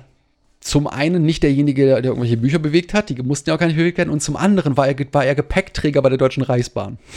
zum 0.61 0.87
einen 0.87 1.25
nicht 1.25 1.43
derjenige, 1.43 1.87
der 1.87 2.05
irgendwelche 2.05 2.39
Bücher 2.39 2.59
bewegt 2.59 2.95
hat, 2.95 3.11
die 3.11 3.23
mussten 3.23 3.51
ja 3.51 3.55
auch 3.55 3.61
gar 3.61 3.67
nicht 3.67 3.77
bewegt 3.77 3.99
werden, 3.99 4.11
und 4.11 4.23
zum 4.23 4.37
anderen 4.37 4.77
war 4.77 4.89
er, 4.89 4.97
war 5.13 5.25
er 5.25 5.35
Gepäckträger 5.35 6.01
bei 6.01 6.09
der 6.09 6.19
Deutschen 6.19 6.43
Reichsbahn. 6.43 6.99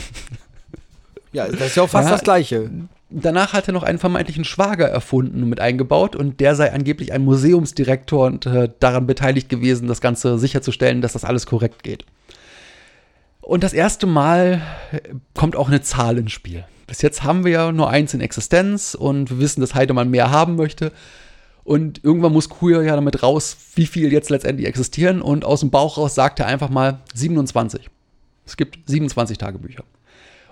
Ja, 1.30 1.46
das 1.46 1.60
ist 1.60 1.76
ja 1.76 1.82
auch 1.82 1.90
fast 1.90 2.06
ja, 2.06 2.12
das 2.12 2.24
Gleiche. 2.24 2.70
Danach 3.10 3.52
hat 3.52 3.68
er 3.68 3.74
noch 3.74 3.82
einen 3.82 3.98
vermeintlichen 3.98 4.46
Schwager 4.46 4.88
erfunden 4.88 5.42
und 5.42 5.50
mit 5.50 5.60
eingebaut 5.60 6.16
und 6.16 6.40
der 6.40 6.54
sei 6.54 6.72
angeblich 6.72 7.12
ein 7.12 7.22
Museumsdirektor 7.22 8.26
und 8.26 8.46
äh, 8.46 8.70
daran 8.80 9.06
beteiligt 9.06 9.50
gewesen, 9.50 9.88
das 9.88 10.00
Ganze 10.00 10.38
sicherzustellen, 10.38 11.02
dass 11.02 11.12
das 11.12 11.24
alles 11.24 11.44
korrekt 11.44 11.82
geht. 11.82 12.06
Und 13.42 13.62
das 13.62 13.74
erste 13.74 14.06
Mal 14.06 14.62
kommt 15.34 15.54
auch 15.54 15.68
eine 15.68 15.82
Zahl 15.82 16.16
ins 16.16 16.32
Spiel. 16.32 16.64
Bis 16.88 17.02
jetzt 17.02 17.22
haben 17.22 17.44
wir 17.44 17.52
ja 17.52 17.70
nur 17.70 17.90
eins 17.90 18.14
in 18.14 18.22
Existenz 18.22 18.94
und 18.94 19.30
wir 19.30 19.38
wissen, 19.38 19.60
dass 19.60 19.74
Heidemann 19.74 20.10
mehr 20.10 20.30
haben 20.30 20.56
möchte. 20.56 20.90
Und 21.62 22.02
irgendwann 22.02 22.32
muss 22.32 22.48
Kuya 22.48 22.80
ja 22.80 22.96
damit 22.96 23.22
raus, 23.22 23.58
wie 23.74 23.84
viel 23.84 24.10
jetzt 24.10 24.30
letztendlich 24.30 24.66
existieren. 24.66 25.20
Und 25.20 25.44
aus 25.44 25.60
dem 25.60 25.70
Bauch 25.70 25.98
raus 25.98 26.14
sagt 26.14 26.40
er 26.40 26.46
einfach 26.46 26.70
mal 26.70 27.00
27. 27.12 27.90
Es 28.46 28.56
gibt 28.56 28.78
27 28.88 29.36
Tagebücher. 29.36 29.84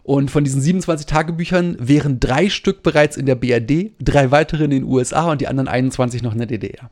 Und 0.03 0.31
von 0.31 0.44
diesen 0.44 0.61
27 0.61 1.07
Tagebüchern 1.07 1.79
wären 1.81 2.20
drei 2.20 2.51
Stück 2.51 2.83
bereits 2.83 3.16
in 3.16 3.25
der 3.25 3.35
BRD, 3.35 3.92
drei 3.99 4.31
weitere 4.31 4.64
in 4.64 4.70
den 4.70 4.85
USA 4.85 5.33
und 5.33 5.40
die 5.40 5.49
anderen 5.49 5.68
21 5.68 6.22
noch 6.22 6.33
in 6.33 6.38
der 6.38 6.46
DDR. 6.49 6.90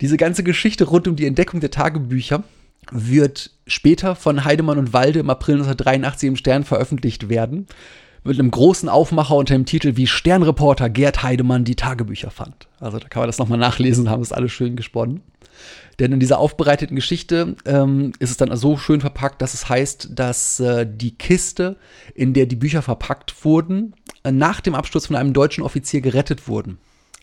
Diese 0.00 0.16
ganze 0.16 0.42
Geschichte 0.42 0.84
rund 0.84 1.06
um 1.06 1.16
die 1.16 1.26
Entdeckung 1.26 1.60
der 1.60 1.70
Tagebücher 1.70 2.44
wird 2.90 3.50
später 3.66 4.14
von 4.14 4.44
Heidemann 4.44 4.78
und 4.78 4.94
Walde 4.94 5.18
im 5.18 5.28
April 5.28 5.56
1983 5.56 6.28
im 6.28 6.36
Stern 6.36 6.64
veröffentlicht 6.64 7.28
werden. 7.28 7.66
Mit 8.26 8.40
einem 8.40 8.50
großen 8.50 8.88
Aufmacher 8.88 9.36
unter 9.36 9.54
dem 9.54 9.66
Titel 9.66 9.96
Wie 9.96 10.08
Sternreporter 10.08 10.90
Gerd 10.90 11.22
Heidemann 11.22 11.64
die 11.64 11.76
Tagebücher 11.76 12.32
fand. 12.32 12.66
Also 12.80 12.98
da 12.98 13.06
kann 13.06 13.20
man 13.20 13.28
das 13.28 13.38
nochmal 13.38 13.58
nachlesen, 13.58 14.10
haben 14.10 14.22
es 14.22 14.32
alles 14.32 14.50
schön 14.50 14.74
gesponnen. 14.74 15.22
Denn 16.00 16.12
in 16.12 16.18
dieser 16.18 16.40
aufbereiteten 16.40 16.96
Geschichte 16.96 17.54
ähm, 17.64 18.12
ist 18.18 18.30
es 18.30 18.36
dann 18.36 18.54
so 18.56 18.76
schön 18.76 19.00
verpackt, 19.00 19.40
dass 19.40 19.54
es 19.54 19.68
heißt, 19.68 20.10
dass 20.12 20.58
äh, 20.58 20.86
die 20.90 21.16
Kiste, 21.16 21.76
in 22.14 22.34
der 22.34 22.46
die 22.46 22.56
Bücher 22.56 22.82
verpackt 22.82 23.44
wurden, 23.44 23.94
äh, 24.24 24.32
nach 24.32 24.60
dem 24.60 24.74
Absturz 24.74 25.06
von 25.06 25.16
einem 25.16 25.32
deutschen 25.32 25.62
Offizier 25.62 26.00
gerettet 26.00 26.48
wurden. 26.48 26.78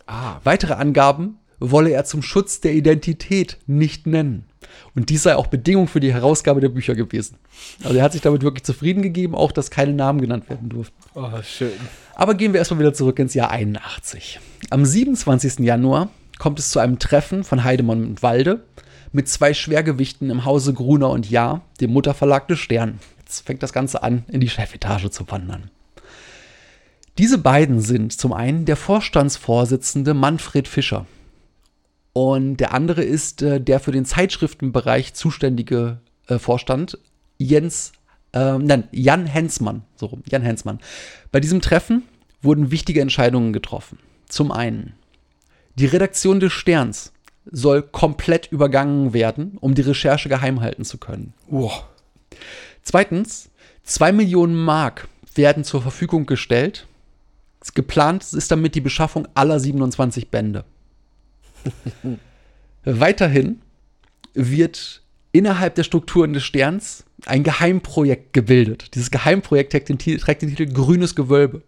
Ah, 0.08 0.38
Weitere 0.46 0.74
Angaben 0.74 1.38
wolle 1.60 1.92
er 1.92 2.06
zum 2.06 2.22
Schutz 2.22 2.62
der 2.62 2.74
Identität 2.74 3.58
nicht 3.68 4.08
nennen. 4.08 4.46
Und 4.96 5.10
dies 5.10 5.24
sei 5.24 5.36
auch 5.36 5.48
Bedingung 5.48 5.88
für 5.88 6.00
die 6.00 6.14
Herausgabe 6.14 6.62
der 6.62 6.70
Bücher 6.70 6.96
gewesen. 6.96 7.38
Also 7.84 7.98
er 7.98 8.04
hat 8.04 8.14
sich 8.14 8.22
damit 8.22 8.44
wirklich 8.44 8.64
zufrieden 8.64 9.02
gegeben, 9.02 9.36
auch 9.36 9.52
dass 9.52 9.72
keine 9.72 9.94
Namen 9.94 10.22
genannt 10.22 10.50
werden 10.50 10.70
durften. 10.70 10.96
oh, 11.16 11.30
schön. 11.44 11.72
Aber 12.16 12.36
gehen 12.36 12.54
wir 12.54 12.60
erstmal 12.60 12.80
wieder 12.80 12.94
zurück 12.94 13.18
ins 13.20 13.34
Jahr 13.34 13.52
81. 13.52 14.40
Am 14.70 14.86
27. 14.86 15.60
Januar 15.60 16.10
kommt 16.38 16.60
es 16.60 16.70
zu 16.70 16.80
einem 16.80 17.00
Treffen 17.00 17.44
von 17.44 17.64
Heidemann 17.64 18.04
und 18.04 18.24
Walde 18.24 18.64
mit 19.12 19.30
zwei 19.30 19.54
Schwergewichten 19.54 20.30
im 20.30 20.46
Hause 20.46 20.74
Gruner 20.74 21.10
und 21.10 21.30
Jahr, 21.30 21.62
dem 21.80 21.92
Mutterverlag 21.92 22.48
des 22.48 22.60
Stern. 22.60 23.00
Jetzt 23.20 23.46
fängt 23.46 23.64
das 23.64 23.74
Ganze 23.74 24.04
an, 24.04 24.26
in 24.28 24.42
die 24.42 24.50
Chefetage 24.50 25.10
zu 25.10 25.30
wandern. 25.30 25.70
Diese 27.20 27.38
beiden 27.38 27.80
sind 27.80 28.12
zum 28.12 28.34
einen 28.34 28.66
der 28.66 28.76
Vorstandsvorsitzende 28.76 30.16
Manfred 30.16 30.68
Fischer 30.68 31.06
und 32.14 32.58
der 32.58 32.74
andere 32.74 33.04
ist 33.04 33.42
äh, 33.42 33.60
der 33.60 33.80
für 33.80 33.92
den 33.92 34.06
Zeitschriftenbereich 34.06 35.14
zuständige 35.16 36.00
äh, 36.28 36.38
Vorstand 36.38 37.00
Jens, 37.38 37.92
äh, 38.34 38.58
nein, 38.58 38.88
Jan 38.92 39.26
Hensmann, 39.26 39.84
so 39.96 40.06
rum, 40.06 40.24
Jan 40.30 40.44
Hensmann. 40.44 40.80
Bei 41.32 41.40
diesem 41.40 41.62
Treffen 41.62 42.04
wurden 42.42 42.72
wichtige 42.72 43.02
Entscheidungen 43.02 43.52
getroffen. 43.52 43.98
Zum 44.30 44.52
einen, 44.52 44.94
die 45.76 45.88
Redaktion 45.88 46.40
des 46.40 46.54
Sterns 46.54 47.12
soll 47.46 47.82
komplett 47.82 48.52
übergangen 48.52 49.14
werden, 49.14 49.58
um 49.60 49.74
die 49.74 49.82
Recherche 49.82 50.30
geheim 50.30 50.62
halten 50.62 50.86
zu 50.86 50.98
können. 50.98 51.34
Wow. 51.48 51.86
Zweitens, 52.84 53.50
zwei 53.84 54.12
Millionen 54.12 54.56
Mark 54.56 55.08
werden 55.36 55.64
zur 55.64 55.82
Verfügung 55.82 56.26
gestellt. 56.26 56.88
Geplant 57.74 58.34
ist 58.34 58.52
damit 58.52 58.76
die 58.76 58.82
Beschaffung 58.82 59.28
aller 59.34 59.60
27 59.60 60.30
Bände. 60.30 60.64
Weiterhin 62.84 63.62
wird 64.34 65.02
innerhalb 65.32 65.76
der 65.76 65.84
Strukturen 65.84 66.34
des 66.34 66.44
Sterns 66.44 67.06
ein 67.26 67.44
Geheimprojekt 67.44 68.34
gebildet. 68.34 68.96
Dieses 68.96 69.12
Geheimprojekt 69.12 69.72
trägt 69.72 69.90
den, 69.90 69.98
trägt 69.98 70.42
den 70.42 70.50
Titel 70.50 70.72
Grünes 70.72 71.16
Gewölbe. 71.16 71.62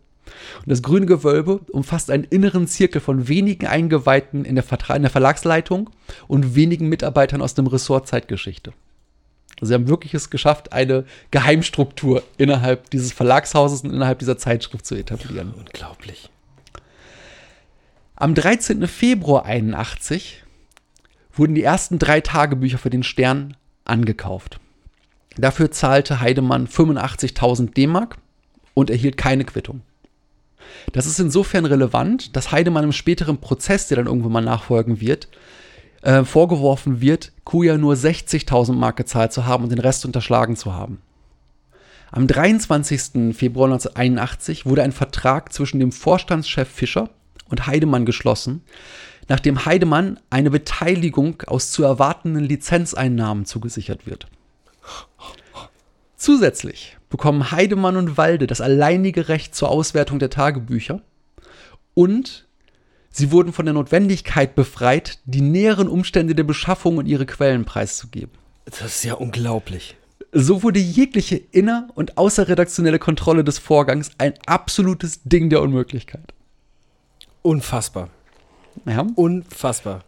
Und 0.60 0.70
das 0.70 0.82
grüne 0.82 1.06
Gewölbe 1.06 1.60
umfasst 1.72 2.10
einen 2.10 2.24
inneren 2.24 2.68
Zirkel 2.68 3.00
von 3.02 3.28
wenigen 3.28 3.68
Eingeweihten 3.68 4.44
in 4.44 4.56
der, 4.56 4.64
Vertra 4.64 4.96
in 4.96 5.04
der 5.04 5.12
Verlagsleitung 5.12 5.90
und 6.28 6.56
wenigen 6.56 6.90
Mitarbeitern 6.90 7.42
aus 7.42 7.54
dem 7.54 7.68
Ressort 7.68 8.08
Zeitgeschichte. 8.08 8.74
Also 9.60 9.70
sie 9.70 9.74
haben 9.76 9.88
wirklich 9.88 10.14
es 10.14 10.30
geschafft, 10.30 10.74
eine 10.74 11.06
Geheimstruktur 11.32 12.24
innerhalb 12.38 12.90
dieses 12.90 13.14
Verlagshauses 13.14 13.82
und 13.82 13.94
innerhalb 13.94 14.20
dieser 14.20 14.38
Zeitschrift 14.38 14.86
zu 14.86 14.96
etablieren. 14.96 15.54
Unglaublich. 15.56 16.30
Am 18.18 18.34
13. 18.34 18.88
Februar 18.88 19.44
81 19.44 20.44
wurden 21.34 21.54
die 21.54 21.64
ersten 21.64 22.00
drei 22.00 22.22
Tagebücher 22.22 22.78
für 22.78 22.90
den 22.90 23.04
Stern 23.04 23.58
angekauft. 23.84 24.62
Dafür 25.36 25.70
zahlte 25.70 26.22
Heidemann 26.22 26.66
85.000 26.66 27.74
D-Mark 27.74 28.16
und 28.74 28.90
erhielt 28.90 29.18
keine 29.18 29.44
Quittung. 29.44 29.82
Das 30.94 31.08
ist 31.08 31.20
insofern 31.20 31.66
relevant, 31.66 32.38
dass 32.38 32.54
Heidemann 32.54 32.86
im 32.86 32.94
späteren 32.94 33.40
Prozess, 33.40 33.90
der 33.90 33.98
dann 33.98 34.08
irgendwann 34.08 34.32
mal 34.32 34.42
nachfolgen 34.42 35.02
wird, 35.02 35.28
äh, 36.02 36.24
vorgeworfen 36.24 37.02
wird, 37.02 37.34
Kuja 37.44 37.78
nur 37.78 37.96
60.000 37.96 38.72
Mark 38.72 38.96
gezahlt 38.96 39.34
zu 39.34 39.46
haben 39.46 39.66
und 39.66 39.72
den 39.72 39.80
Rest 39.80 40.06
unterschlagen 40.06 40.56
zu 40.56 40.74
haben. 40.74 41.02
Am 42.12 42.28
23. 42.28 43.36
Februar 43.36 43.68
1981 43.68 44.66
wurde 44.66 44.84
ein 44.84 44.94
Vertrag 44.94 45.52
zwischen 45.52 45.82
dem 45.82 45.92
Vorstandschef 45.92 46.70
Fischer 46.70 47.10
und 47.50 47.68
Heidemann 47.68 48.06
geschlossen, 48.06 48.62
nachdem 49.28 49.66
Heidemann 49.66 50.20
eine 50.30 50.52
Beteiligung 50.52 51.42
aus 51.48 51.72
zu 51.72 51.84
erwartenden 51.84 52.44
Lizenzeinnahmen 52.44 53.46
zugesichert 53.46 54.06
wird. 54.06 54.28
Zusätzlich 56.18 56.98
bekommen 57.10 57.52
Heidemann 57.52 57.98
und 57.98 58.18
Walde 58.18 58.48
das 58.48 58.62
alleinige 58.62 59.28
Recht 59.28 59.56
zur 59.56 59.70
Auswertung 59.70 60.20
der 60.20 60.30
Tagebücher 60.30 61.02
und 61.94 62.48
sie 63.10 63.32
wurden 63.32 63.54
von 63.54 63.66
der 63.66 63.74
Notwendigkeit 63.74 64.56
befreit, 64.56 65.20
die 65.26 65.42
näheren 65.42 65.88
Umstände 65.88 66.36
der 66.36 66.44
Beschaffung 66.44 66.98
und 66.98 67.06
ihre 67.06 67.26
Quellen 67.26 67.66
preiszugeben. 67.66 68.32
Das 68.66 68.82
ist 68.82 69.04
ja 69.04 69.14
unglaublich. 69.14 69.96
So 70.32 70.64
wurde 70.64 70.80
jegliche 70.80 71.38
inner- 71.38 71.88
und 71.96 72.18
außerredaktionelle 72.18 73.00
Kontrolle 73.00 73.44
des 73.44 73.58
Vorgangs 73.58 74.12
ein 74.18 74.34
absolutes 74.46 75.24
Ding 75.24 75.50
der 75.50 75.62
Unmöglichkeit. 75.62 76.34
Unfassbar. 77.46 78.10
Ja, 78.88 79.06
Unfassbar. 79.14 80.04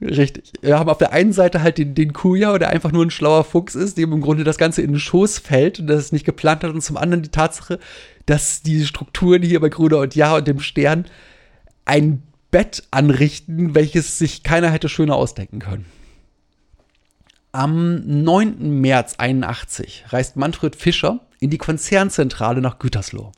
richtig. 0.00 0.54
Wir 0.62 0.78
haben 0.78 0.88
auf 0.88 0.96
der 0.96 1.12
einen 1.12 1.34
Seite 1.34 1.60
halt 1.60 1.76
den, 1.76 1.94
den 1.94 2.14
Kuja, 2.14 2.58
der 2.58 2.70
einfach 2.70 2.92
nur 2.92 3.04
ein 3.04 3.10
schlauer 3.10 3.44
Fuchs 3.44 3.74
ist, 3.74 3.98
dem 3.98 4.10
im 4.14 4.22
Grunde 4.22 4.42
das 4.42 4.56
Ganze 4.56 4.80
in 4.80 4.92
den 4.92 4.98
Schoß 4.98 5.38
fällt 5.38 5.80
und 5.80 5.86
das 5.86 5.98
es 5.98 6.12
nicht 6.12 6.24
geplant 6.24 6.64
hat. 6.64 6.72
Und 6.72 6.80
zum 6.80 6.96
anderen 6.96 7.22
die 7.22 7.28
Tatsache, 7.28 7.78
dass 8.24 8.62
diese 8.62 8.86
Strukturen 8.86 9.42
hier 9.42 9.60
bei 9.60 9.68
Gruder 9.68 10.00
und 10.00 10.14
Ja 10.14 10.34
und 10.34 10.48
dem 10.48 10.60
Stern 10.60 11.04
ein 11.84 12.22
Bett 12.50 12.84
anrichten, 12.90 13.74
welches 13.74 14.18
sich 14.18 14.42
keiner 14.42 14.70
hätte 14.70 14.88
schöner 14.88 15.16
ausdenken 15.16 15.58
können. 15.58 15.84
Am 17.52 18.22
9. 18.22 18.80
März 18.80 19.16
81 19.18 20.06
reist 20.08 20.36
Manfred 20.36 20.74
Fischer 20.74 21.20
in 21.38 21.50
die 21.50 21.58
Konzernzentrale 21.58 22.62
nach 22.62 22.78
Gütersloh. 22.78 23.32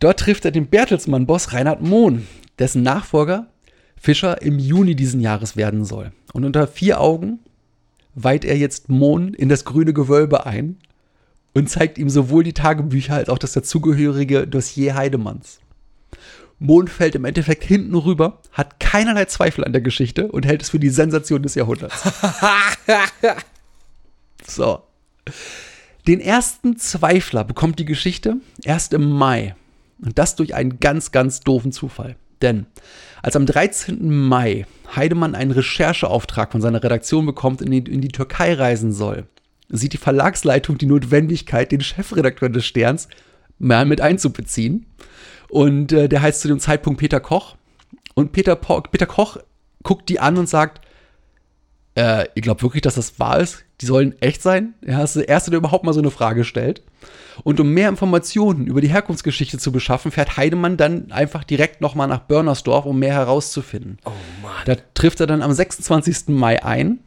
Dort 0.00 0.20
trifft 0.20 0.44
er 0.44 0.50
den 0.50 0.66
Bertelsmann-Boss 0.66 1.52
Reinhard 1.52 1.82
Mohn, 1.82 2.26
dessen 2.58 2.82
Nachfolger 2.82 3.46
Fischer 4.00 4.42
im 4.42 4.58
Juni 4.58 4.94
diesen 4.94 5.20
Jahres 5.20 5.56
werden 5.56 5.84
soll. 5.84 6.12
Und 6.32 6.44
unter 6.44 6.66
vier 6.68 7.00
Augen 7.00 7.40
weiht 8.14 8.44
er 8.44 8.56
jetzt 8.56 8.88
Mohn 8.88 9.34
in 9.34 9.48
das 9.48 9.64
grüne 9.64 9.92
Gewölbe 9.92 10.46
ein 10.46 10.76
und 11.54 11.68
zeigt 11.68 11.98
ihm 11.98 12.08
sowohl 12.08 12.44
die 12.44 12.52
Tagebücher 12.52 13.14
als 13.14 13.28
auch 13.28 13.38
das 13.38 13.52
dazugehörige 13.52 14.46
Dossier 14.46 14.94
Heidemanns. 14.94 15.60
Mohn 16.60 16.88
fällt 16.88 17.14
im 17.14 17.24
Endeffekt 17.24 17.64
hinten 17.64 17.94
rüber, 17.94 18.40
hat 18.52 18.80
keinerlei 18.80 19.26
Zweifel 19.26 19.64
an 19.64 19.72
der 19.72 19.82
Geschichte 19.82 20.28
und 20.28 20.44
hält 20.44 20.62
es 20.62 20.70
für 20.70 20.80
die 20.80 20.90
Sensation 20.90 21.42
des 21.42 21.54
Jahrhunderts. 21.54 22.02
so. 24.46 24.82
Den 26.06 26.20
ersten 26.20 26.76
Zweifler 26.78 27.44
bekommt 27.44 27.78
die 27.78 27.84
Geschichte 27.84 28.38
erst 28.64 28.92
im 28.92 29.08
Mai. 29.10 29.54
Und 30.02 30.18
das 30.18 30.36
durch 30.36 30.54
einen 30.54 30.78
ganz, 30.80 31.12
ganz 31.12 31.40
doofen 31.40 31.72
Zufall. 31.72 32.16
Denn 32.40 32.66
als 33.22 33.34
am 33.36 33.46
13. 33.46 34.08
Mai 34.10 34.66
Heidemann 34.94 35.34
einen 35.34 35.50
Rechercheauftrag 35.50 36.52
von 36.52 36.60
seiner 36.60 36.82
Redaktion 36.82 37.26
bekommt 37.26 37.60
und 37.60 37.66
in 37.72 37.84
die, 37.84 37.90
in 37.92 38.00
die 38.00 38.08
Türkei 38.08 38.54
reisen 38.54 38.92
soll, 38.92 39.26
sieht 39.68 39.92
die 39.92 39.98
Verlagsleitung 39.98 40.78
die 40.78 40.86
Notwendigkeit, 40.86 41.72
den 41.72 41.80
Chefredakteur 41.80 42.48
des 42.48 42.64
Sterns 42.64 43.08
mal 43.58 43.84
mit 43.86 44.00
einzubeziehen. 44.00 44.86
Und 45.48 45.92
äh, 45.92 46.08
der 46.08 46.22
heißt 46.22 46.40
zu 46.42 46.48
dem 46.48 46.60
Zeitpunkt 46.60 47.00
Peter 47.00 47.20
Koch. 47.20 47.56
Und 48.14 48.32
Peter, 48.32 48.54
Po- 48.56 48.80
Peter 48.82 49.06
Koch 49.06 49.38
guckt 49.82 50.08
die 50.08 50.20
an 50.20 50.38
und 50.38 50.48
sagt, 50.48 50.84
äh, 51.98 52.28
ihr 52.36 52.42
glaubt 52.42 52.62
wirklich, 52.62 52.82
dass 52.82 52.94
das 52.94 53.18
wahr 53.18 53.40
ist? 53.40 53.64
Die 53.80 53.86
sollen 53.86 54.14
echt 54.22 54.40
sein? 54.40 54.74
Er 54.82 55.02
ist 55.02 55.16
der 55.16 55.28
Erste, 55.28 55.50
der 55.50 55.58
überhaupt 55.58 55.84
mal 55.84 55.92
so 55.92 55.98
eine 55.98 56.12
Frage 56.12 56.44
stellt. 56.44 56.82
Und 57.42 57.58
um 57.58 57.72
mehr 57.72 57.88
Informationen 57.88 58.68
über 58.68 58.80
die 58.80 58.88
Herkunftsgeschichte 58.88 59.58
zu 59.58 59.72
beschaffen, 59.72 60.12
fährt 60.12 60.36
Heidemann 60.36 60.76
dann 60.76 61.10
einfach 61.10 61.42
direkt 61.42 61.80
nochmal 61.80 62.06
nach 62.06 62.20
Börnersdorf, 62.20 62.86
um 62.86 63.00
mehr 63.00 63.14
herauszufinden. 63.14 63.98
Oh 64.04 64.12
Mann. 64.42 64.52
Da 64.66 64.76
trifft 64.94 65.18
er 65.18 65.26
dann 65.26 65.42
am 65.42 65.52
26. 65.52 66.28
Mai 66.28 66.62
ein 66.64 67.00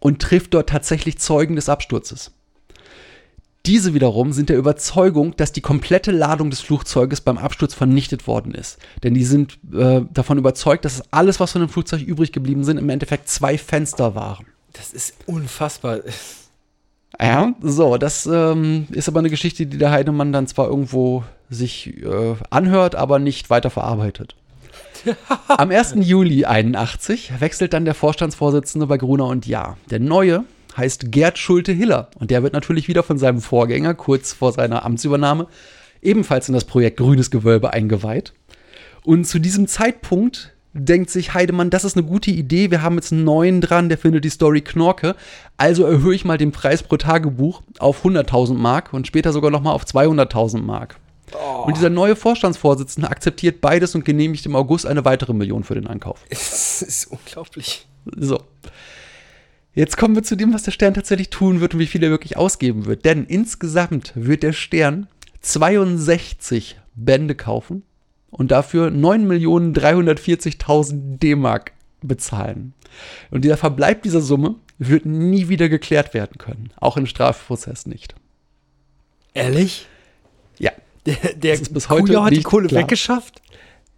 und 0.00 0.20
trifft 0.20 0.52
dort 0.52 0.68
tatsächlich 0.68 1.18
Zeugen 1.18 1.56
des 1.56 1.70
Absturzes. 1.70 2.32
Diese 3.66 3.94
wiederum 3.94 4.32
sind 4.32 4.48
der 4.48 4.58
Überzeugung, 4.58 5.34
dass 5.36 5.50
die 5.50 5.60
komplette 5.60 6.12
Ladung 6.12 6.50
des 6.50 6.60
Flugzeuges 6.60 7.20
beim 7.20 7.36
Absturz 7.36 7.74
vernichtet 7.74 8.28
worden 8.28 8.54
ist. 8.54 8.78
Denn 9.02 9.14
die 9.14 9.24
sind 9.24 9.58
äh, 9.74 10.02
davon 10.12 10.38
überzeugt, 10.38 10.84
dass 10.84 11.12
alles, 11.12 11.40
was 11.40 11.52
von 11.52 11.62
dem 11.62 11.68
Flugzeug 11.68 12.00
übrig 12.00 12.32
geblieben 12.32 12.62
sind, 12.62 12.78
im 12.78 12.88
Endeffekt 12.90 13.28
zwei 13.28 13.58
Fenster 13.58 14.14
waren. 14.14 14.46
Das 14.72 14.92
ist 14.92 15.14
unfassbar. 15.26 16.00
Ja, 17.20 17.54
so, 17.60 17.96
das 17.96 18.26
ähm, 18.26 18.86
ist 18.92 19.08
aber 19.08 19.18
eine 19.20 19.30
Geschichte, 19.30 19.66
die 19.66 19.78
der 19.78 19.90
Heidemann 19.90 20.32
dann 20.32 20.46
zwar 20.46 20.68
irgendwo 20.68 21.24
sich 21.48 21.96
äh, 22.02 22.34
anhört, 22.50 22.94
aber 22.94 23.18
nicht 23.18 23.50
weiter 23.50 23.70
verarbeitet. 23.70 24.36
Am 25.48 25.70
1. 25.70 25.94
Juli 26.00 26.44
81 26.44 27.40
wechselt 27.40 27.72
dann 27.72 27.84
der 27.84 27.94
Vorstandsvorsitzende 27.94 28.86
bei 28.86 28.98
Gruner 28.98 29.26
und 29.26 29.46
Jahr. 29.46 29.76
Der 29.90 30.00
neue 30.00 30.44
heißt 30.76 31.10
Gerd 31.10 31.38
Schulte-Hiller. 31.38 32.10
Und 32.18 32.30
der 32.30 32.42
wird 32.42 32.52
natürlich 32.52 32.88
wieder 32.88 33.02
von 33.02 33.18
seinem 33.18 33.40
Vorgänger 33.40 33.94
kurz 33.94 34.32
vor 34.32 34.52
seiner 34.52 34.84
Amtsübernahme 34.84 35.46
ebenfalls 36.02 36.48
in 36.48 36.54
das 36.54 36.64
Projekt 36.64 36.98
Grünes 36.98 37.30
Gewölbe 37.30 37.72
eingeweiht. 37.72 38.32
Und 39.02 39.26
zu 39.26 39.38
diesem 39.38 39.66
Zeitpunkt 39.66 40.52
denkt 40.72 41.10
sich 41.10 41.34
Heidemann, 41.34 41.70
das 41.70 41.84
ist 41.84 41.96
eine 41.96 42.06
gute 42.06 42.30
Idee, 42.30 42.70
wir 42.70 42.82
haben 42.82 42.96
jetzt 42.96 43.12
einen 43.12 43.24
neuen 43.24 43.60
dran, 43.60 43.88
der 43.88 43.98
findet 43.98 44.24
die 44.24 44.30
Story 44.30 44.60
Knorke, 44.60 45.16
also 45.56 45.84
erhöhe 45.84 46.14
ich 46.14 46.24
mal 46.24 46.38
den 46.38 46.52
Preis 46.52 46.82
pro 46.82 46.96
Tagebuch 46.96 47.62
auf 47.78 48.04
100.000 48.04 48.54
Mark 48.54 48.92
und 48.92 49.06
später 49.06 49.32
sogar 49.32 49.50
nochmal 49.50 49.74
auf 49.74 49.84
200.000 49.84 50.60
Mark. 50.60 50.96
Und 51.64 51.76
dieser 51.76 51.90
neue 51.90 52.14
Vorstandsvorsitzende 52.14 53.10
akzeptiert 53.10 53.60
beides 53.60 53.94
und 53.94 54.04
genehmigt 54.04 54.46
im 54.46 54.54
August 54.54 54.86
eine 54.86 55.04
weitere 55.04 55.32
Million 55.32 55.64
für 55.64 55.74
den 55.74 55.86
Einkauf. 55.86 56.24
Es 56.30 56.82
ist 56.82 57.06
unglaublich. 57.06 57.86
So. 58.16 58.38
Jetzt 59.76 59.96
kommen 59.98 60.14
wir 60.14 60.22
zu 60.22 60.36
dem, 60.36 60.54
was 60.54 60.62
der 60.62 60.70
Stern 60.72 60.94
tatsächlich 60.94 61.28
tun 61.28 61.60
wird 61.60 61.74
und 61.74 61.80
wie 61.80 61.86
viel 61.86 62.02
er 62.02 62.08
wirklich 62.08 62.38
ausgeben 62.38 62.86
wird. 62.86 63.04
Denn 63.04 63.26
insgesamt 63.26 64.12
wird 64.14 64.42
der 64.42 64.54
Stern 64.54 65.06
62 65.42 66.80
Bände 66.94 67.34
kaufen 67.34 67.82
und 68.30 68.50
dafür 68.50 68.88
9.340.000 68.88 71.18
D-Mark 71.18 71.72
bezahlen. 72.00 72.72
Und 73.30 73.44
der 73.44 73.58
Verbleib 73.58 74.02
dieser 74.02 74.22
Summe 74.22 74.54
wird 74.78 75.04
nie 75.04 75.48
wieder 75.48 75.68
geklärt 75.68 76.14
werden 76.14 76.38
können. 76.38 76.70
Auch 76.76 76.96
im 76.96 77.04
Strafprozess 77.04 77.84
nicht. 77.84 78.14
Ehrlich? 79.34 79.88
Ja. 80.58 80.72
Der, 81.04 81.16
der 81.34 81.52
Das 81.52 81.60
ist 81.60 81.74
bis 81.74 81.90
heute 81.90 82.04
Kujau 82.04 82.24
hat 82.24 82.32
die 82.32 82.42
Kohle 82.42 82.68
klar. 82.68 82.80
weggeschafft? 82.82 83.42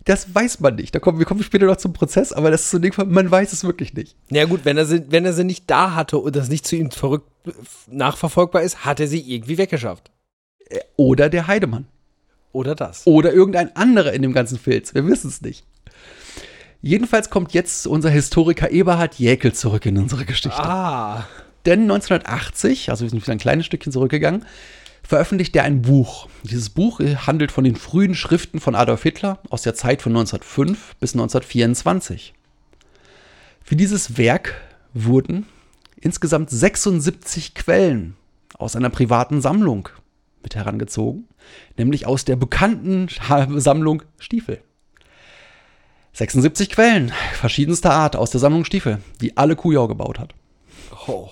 Das 0.05 0.35
weiß 0.35 0.61
man 0.61 0.77
nicht. 0.77 0.95
Da 0.95 1.01
kommen, 1.01 1.19
wir 1.19 1.27
kommen 1.27 1.43
später 1.43 1.67
noch 1.67 1.77
zum 1.77 1.93
Prozess, 1.93 2.33
aber 2.33 2.51
das 2.51 2.63
ist 2.63 2.71
so 2.71 2.79
ein 2.79 2.83
Ding, 2.83 2.95
man 2.97 3.31
weiß 3.31 3.53
es 3.53 3.65
wirklich 3.65 3.93
nicht. 3.95 4.17
Na 4.31 4.39
ja, 4.39 4.45
gut, 4.47 4.65
wenn 4.65 4.79
er, 4.79 4.87
sie, 4.87 5.05
wenn 5.11 5.25
er 5.25 5.33
sie 5.33 5.45
nicht 5.45 5.69
da 5.69 5.95
hatte 5.95 6.19
und 6.19 6.35
das 6.35 6.49
nicht 6.49 6.67
zu 6.67 6.77
ihm 6.77 6.91
verrückt 6.91 7.29
nachverfolgbar 7.89 8.63
ist, 8.63 8.85
hat 8.85 9.01
er 9.01 9.09
sie 9.09 9.21
irgendwie 9.21 9.59
weggeschafft. 9.59 10.11
Oder 10.97 11.29
der 11.29 11.47
Heidemann. 11.47 11.87
Oder 12.53 12.75
das. 12.75 13.07
Oder 13.07 13.33
irgendein 13.33 13.75
anderer 13.77 14.13
in 14.13 14.23
dem 14.23 14.33
ganzen 14.33 14.59
Filz. 14.59 14.95
Wir 14.95 15.07
wissen 15.07 15.29
es 15.29 15.43
nicht. 15.43 15.65
Jedenfalls 16.81 17.29
kommt 17.29 17.53
jetzt 17.53 17.87
unser 17.87 18.11
Historiker 18.11 18.71
Eberhard 18.71 19.17
Jäkel 19.17 19.53
zurück 19.53 19.85
in 19.87 19.99
unsere 19.99 20.25
Geschichte. 20.25 20.63
Ah. 20.63 21.27
Denn 21.67 21.83
1980, 21.83 22.91
also 22.91 23.05
wir 23.05 23.11
sind 23.11 23.21
wieder 23.21 23.33
ein 23.33 23.39
kleines 23.39 23.67
Stückchen 23.67 23.93
zurückgegangen, 23.93 24.45
veröffentlicht 25.09 25.57
er 25.57 25.65
ein 25.65 25.81
Buch. 25.81 26.29
Dieses 26.43 26.69
Buch 26.69 27.01
äh, 27.01 27.17
handelt 27.17 27.51
von 27.51 27.65
den 27.65 27.77
frühen 27.77 28.15
Schriften 28.15 28.61
von 28.61 28.75
Adolf 28.75 29.05
Hitler 29.05 29.39
aus 29.49 29.63
der 29.63 29.75
Zeit 29.75 30.03
von 30.03 30.13
1905 30.13 30.97
bis 30.97 31.15
1924. 31.15 32.35
Für 33.63 33.75
dieses 33.75 34.19
Werk 34.19 34.61
wurden 34.93 35.47
insgesamt 35.97 36.51
76 36.51 37.55
Quellen 37.55 38.17
aus 38.59 38.77
einer 38.77 38.91
privaten 38.91 39.41
Sammlung 39.41 39.89
mit 40.43 40.55
herangezogen, 40.55 41.27
nämlich 41.79 42.07
aus 42.07 42.27
der 42.27 42.37
bekannten 42.37 43.09
Sammlung 43.57 44.03
Stiefel. 44.19 44.61
76 46.13 46.69
Quellen 46.69 47.13
verschiedenster 47.33 47.93
Art 47.93 48.15
aus 48.15 48.29
der 48.31 48.41
Sammlung 48.41 48.67
Stiefel, 48.67 48.99
die 49.23 49.39
alle 49.39 49.57
Kujau 49.57 49.89
gebaut 49.89 50.19
hat. 50.19 50.35
Oh. 51.07 51.31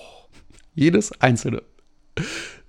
Jedes 0.73 1.21
einzelne. 1.21 1.61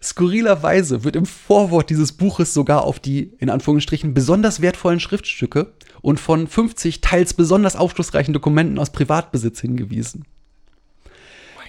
Skurrilerweise 0.00 1.02
wird 1.02 1.16
im 1.16 1.26
Vorwort 1.26 1.90
dieses 1.90 2.12
Buches 2.12 2.54
sogar 2.54 2.84
auf 2.84 3.00
die, 3.00 3.32
in 3.38 3.50
Anführungsstrichen, 3.50 4.14
besonders 4.14 4.61
wertvollen 4.62 5.00
Schriftstücke 5.00 5.72
und 6.02 6.20
von 6.20 6.46
50 6.46 7.00
teils 7.00 7.34
besonders 7.34 7.74
aufschlussreichen 7.74 8.32
Dokumenten 8.32 8.78
aus 8.78 8.90
Privatbesitz 8.90 9.61
hingewiesen. 9.61 10.24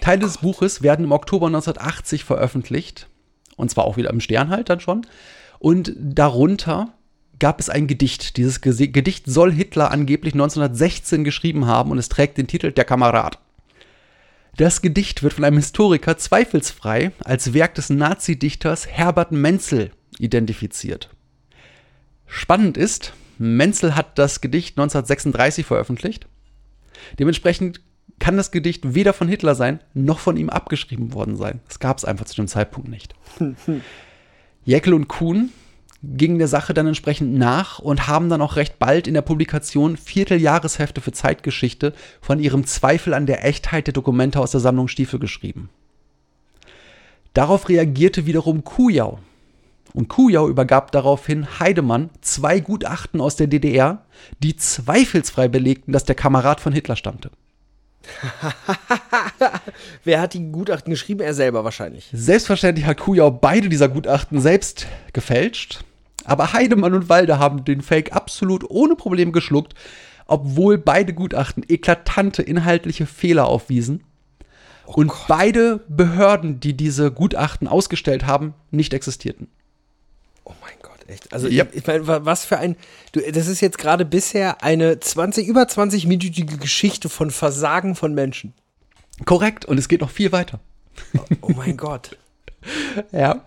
Teile 0.02 0.22
des 0.22 0.38
Buches 0.38 0.82
werden 0.82 1.06
im 1.06 1.12
Oktober 1.12 1.48
1980 1.48 2.24
veröffentlicht. 2.24 3.08
Und 3.58 3.72
zwar 3.72 3.86
auch 3.86 3.98
wieder 3.98 4.12
im 4.12 4.22
Stern 4.22 4.50
halt 4.50 4.70
dann 4.70 4.80
schon. 4.80 5.06
Und 5.58 5.94
darunter 5.98 6.94
gab 7.40 7.60
es 7.60 7.70
ein 7.70 7.88
Gedicht. 7.88 8.38
Dieses 8.38 8.62
Gedicht 8.62 9.26
soll 9.28 9.52
Hitler 9.52 9.92
angeblich 9.92 10.34
1916 10.34 11.24
geschrieben 11.24 11.66
haben 11.66 11.92
und 11.92 11.98
es 11.98 12.10
trägt 12.10 12.38
den 12.38 12.48
Titel 12.48 12.72
Der 12.72 12.86
Kamerad. 12.86 13.40
Das 14.60 14.82
Gedicht 14.82 15.24
wird 15.24 15.36
von 15.36 15.46
einem 15.46 15.56
Historiker 15.56 16.18
zweifelsfrei 16.18 17.14
als 17.24 17.54
Werk 17.54 17.76
des 17.76 17.90
Nazi-Dichters 17.90 18.88
Herbert 18.88 19.32
Menzel 19.32 19.92
identifiziert. 20.18 21.10
Spannend 22.28 22.76
ist, 22.76 23.14
Menzel 23.38 23.96
hat 23.96 24.20
das 24.20 24.42
Gedicht 24.42 24.78
1936 24.78 25.66
veröffentlicht. 25.66 26.28
Dementsprechend 27.18 27.80
kann 28.20 28.36
das 28.36 28.52
Gedicht 28.52 28.94
weder 28.94 29.14
von 29.14 29.30
Hitler 29.30 29.56
sein, 29.56 29.80
noch 29.94 30.20
von 30.20 30.36
ihm 30.36 30.50
abgeschrieben 30.50 31.14
worden 31.14 31.38
sein. 31.38 31.62
Das 31.70 31.80
gab 31.80 31.98
es 31.98 32.04
einfach 32.04 32.26
zu 32.26 32.36
dem 32.36 32.50
Zeitpunkt 32.50 32.90
nicht. 32.90 33.16
Jäckel 34.66 34.94
und 34.94 35.08
Kuhn 35.08 35.54
gingen 36.02 36.40
der 36.40 36.48
Sache 36.48 36.74
dann 36.74 36.88
entsprechend 36.88 37.38
nach 37.38 37.80
und 37.80 38.08
haben 38.08 38.30
dann 38.30 38.42
auch 38.42 38.56
recht 38.56 38.80
bald 38.80 39.08
in 39.08 39.14
der 39.14 39.22
Publikation 39.22 39.98
Vierteljahreshefte 39.98 41.02
für 41.02 41.12
Zeitgeschichte 41.12 41.94
von 42.22 42.40
ihrem 42.40 42.66
Zweifel 42.66 43.14
an 43.14 43.26
der 43.26 43.46
Echtheit 43.46 43.88
der 43.88 43.94
Dokumente 43.94 44.40
aus 44.40 44.52
der 44.52 44.62
Sammlung 44.62 44.88
Stiefel 44.88 45.20
geschrieben. 45.20 45.70
Darauf 47.34 47.70
reagierte 47.70 48.26
wiederum 48.26 48.64
Kujau. 48.64 49.20
Und 49.94 50.08
Kujau 50.08 50.48
übergab 50.48 50.92
daraufhin 50.92 51.60
Heidemann 51.60 52.10
zwei 52.22 52.60
Gutachten 52.60 53.22
aus 53.22 53.36
der 53.36 53.48
DDR, 53.48 54.06
die 54.40 54.56
zweifelsfrei 54.56 55.48
belegten, 55.48 55.92
dass 55.92 56.06
der 56.06 56.16
Kamerad 56.16 56.62
von 56.62 56.74
Hitler 56.74 56.96
stammte. 56.96 57.32
Wer 60.04 60.22
hat 60.22 60.34
die 60.34 60.52
Gutachten 60.52 60.92
geschrieben? 60.92 61.22
Er 61.22 61.34
selber 61.34 61.64
wahrscheinlich. 61.64 62.10
Selbstverständlich 62.14 62.86
hat 62.86 62.98
Kujau 62.98 63.32
beide 63.32 63.68
dieser 63.68 63.90
Gutachten 63.90 64.40
selbst 64.40 64.88
gefälscht, 65.12 65.84
aber 66.30 66.54
Heidemann 66.54 66.94
und 66.94 67.10
Walde 67.10 67.40
haben 67.40 67.66
den 67.66 67.82
Fake 67.82 68.14
absolut 68.16 68.64
ohne 68.70 68.96
Probleme 68.96 69.32
geschluckt, 69.32 69.74
obwohl 70.28 70.78
beide 70.78 71.14
Gutachten 71.14 71.64
eklatante 71.68 72.42
inhaltliche 72.42 73.06
Fehler 73.06 73.48
aufwiesen 73.48 74.04
und 74.86 75.12
beide 75.28 75.84
Behörden, 75.88 76.60
die 76.60 76.76
diese 76.76 77.12
Gutachten 77.12 77.68
ausgestellt 77.68 78.26
haben, 78.26 78.54
nicht 78.72 78.94
existierten. 78.94 79.48
Oh 80.46 80.54
mein 80.62 80.74
Gott, 80.82 80.98
echt. 81.08 81.32
Also 81.32 81.48
Ja. 81.48 81.66
ich, 81.72 81.78
ich 81.80 81.88
meine, 81.88 82.08
wa- 82.08 82.22
was 82.24 82.46
für 82.46 82.58
ein. 82.58 82.76
Du, 83.12 83.20
das 83.22 83.48
ist 83.48 83.62
jetzt 83.62 83.78
gerade 83.78 84.04
bisher 84.06 84.64
eine 84.64 85.00
20, 85.00 85.48
über 85.48 85.64
20-minütige 85.64 86.58
Geschichte 86.58 87.08
von 87.10 87.30
Versagen 87.30 87.96
von 87.96 88.14
Menschen. 88.16 88.54
Korrekt, 89.26 89.66
und 89.66 89.78
es 89.78 89.88
geht 89.90 90.02
noch 90.02 90.10
viel 90.12 90.32
weiter. 90.32 90.60
Oh 91.42 91.52
mein 91.56 91.78
Gott. 91.78 92.18
Ja. 93.12 93.46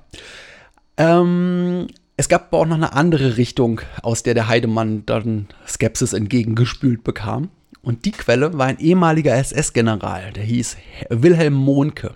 Ähm, 0.97 1.87
es 2.23 2.29
gab 2.29 2.55
aber 2.55 2.59
auch 2.59 2.67
noch 2.67 2.77
eine 2.77 2.93
andere 2.93 3.37
Richtung, 3.37 3.81
aus 4.01 4.23
der 4.23 4.35
der 4.35 4.47
Heidemann 4.47 5.05
dann 5.07 5.49
Skepsis 5.67 6.13
entgegengespült 6.13 7.03
bekam. 7.03 7.49
Und 7.83 8.05
die 8.05 8.13
Quelle 8.13 8.57
war 8.57 8.67
ein 8.67 8.79
ehemaliger 8.79 9.35
SS-General, 9.35 10.33
der 10.33 10.45
hieß 10.45 10.77
Wilhelm 11.11 11.55
Mohnke. 11.55 12.15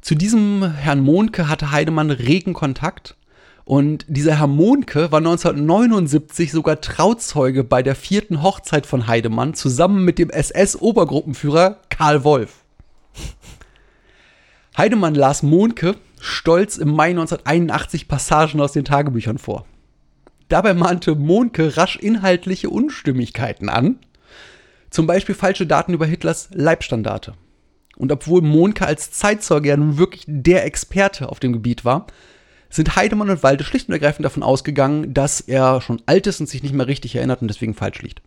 Zu 0.00 0.14
diesem 0.14 0.72
Herrn 0.72 1.00
Mohnke 1.00 1.50
hatte 1.50 1.70
Heidemann 1.70 2.10
regen 2.10 2.54
Kontakt. 2.54 3.14
Und 3.66 4.06
dieser 4.08 4.38
Herr 4.38 4.46
Mohnke 4.46 5.12
war 5.12 5.18
1979 5.18 6.50
sogar 6.50 6.80
Trauzeuge 6.80 7.64
bei 7.64 7.82
der 7.82 7.94
vierten 7.94 8.42
Hochzeit 8.42 8.86
von 8.86 9.06
Heidemann 9.06 9.52
zusammen 9.52 10.02
mit 10.02 10.18
dem 10.18 10.30
SS-Obergruppenführer 10.30 11.76
Karl 11.90 12.24
Wolf. 12.24 12.64
Heidemann 14.78 15.14
las 15.14 15.42
Mohnke 15.42 15.96
stolz 16.20 16.76
im 16.76 16.94
Mai 16.94 17.10
1981 17.10 18.08
Passagen 18.08 18.60
aus 18.60 18.72
den 18.72 18.84
Tagebüchern 18.84 19.38
vor. 19.38 19.66
Dabei 20.48 20.74
mahnte 20.74 21.14
Mohnke 21.14 21.76
rasch 21.76 21.96
inhaltliche 21.96 22.70
Unstimmigkeiten 22.70 23.68
an, 23.68 23.98
zum 24.90 25.06
Beispiel 25.06 25.34
falsche 25.34 25.66
Daten 25.66 25.92
über 25.92 26.06
Hitlers 26.06 26.48
Leibstandarte. 26.52 27.34
Und 27.96 28.12
obwohl 28.12 28.42
Mohnke 28.42 28.86
als 28.86 29.10
Zeitzeuge 29.10 29.68
ja 29.68 29.76
nun 29.76 29.98
wirklich 29.98 30.24
der 30.26 30.64
Experte 30.64 31.28
auf 31.28 31.40
dem 31.40 31.52
Gebiet 31.52 31.84
war, 31.84 32.06
sind 32.70 32.96
Heidemann 32.96 33.30
und 33.30 33.42
Walde 33.42 33.64
schlicht 33.64 33.88
und 33.88 33.94
ergreifend 33.94 34.24
davon 34.24 34.42
ausgegangen, 34.42 35.14
dass 35.14 35.40
er 35.40 35.80
schon 35.80 36.02
alt 36.06 36.26
ist 36.26 36.40
und 36.40 36.48
sich 36.48 36.62
nicht 36.62 36.74
mehr 36.74 36.86
richtig 36.86 37.16
erinnert 37.16 37.42
und 37.42 37.48
deswegen 37.48 37.74
falsch 37.74 38.02
liegt. 38.02 38.22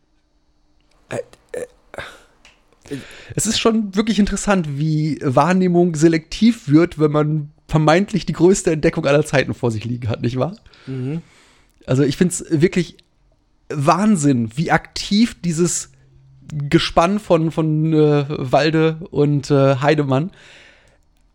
Es 3.35 3.45
ist 3.45 3.59
schon 3.59 3.95
wirklich 3.95 4.19
interessant, 4.19 4.77
wie 4.77 5.19
Wahrnehmung 5.21 5.95
selektiv 5.95 6.67
wird, 6.67 6.99
wenn 6.99 7.11
man 7.11 7.51
vermeintlich 7.71 8.25
die 8.25 8.33
größte 8.33 8.69
Entdeckung 8.71 9.05
aller 9.05 9.25
Zeiten 9.25 9.53
vor 9.53 9.71
sich 9.71 9.85
liegen 9.85 10.09
hat, 10.09 10.21
nicht 10.21 10.37
wahr? 10.37 10.57
Also 11.85 12.03
ich 12.03 12.17
finde 12.17 12.33
es 12.33 12.45
wirklich 12.49 12.97
Wahnsinn, 13.69 14.49
wie 14.55 14.71
aktiv 14.71 15.37
dieses 15.41 15.91
Gespann 16.69 17.19
von, 17.19 17.49
von 17.49 17.93
äh, 17.93 18.25
Walde 18.27 18.97
und 19.09 19.49
äh, 19.49 19.77
Heidemann 19.77 20.31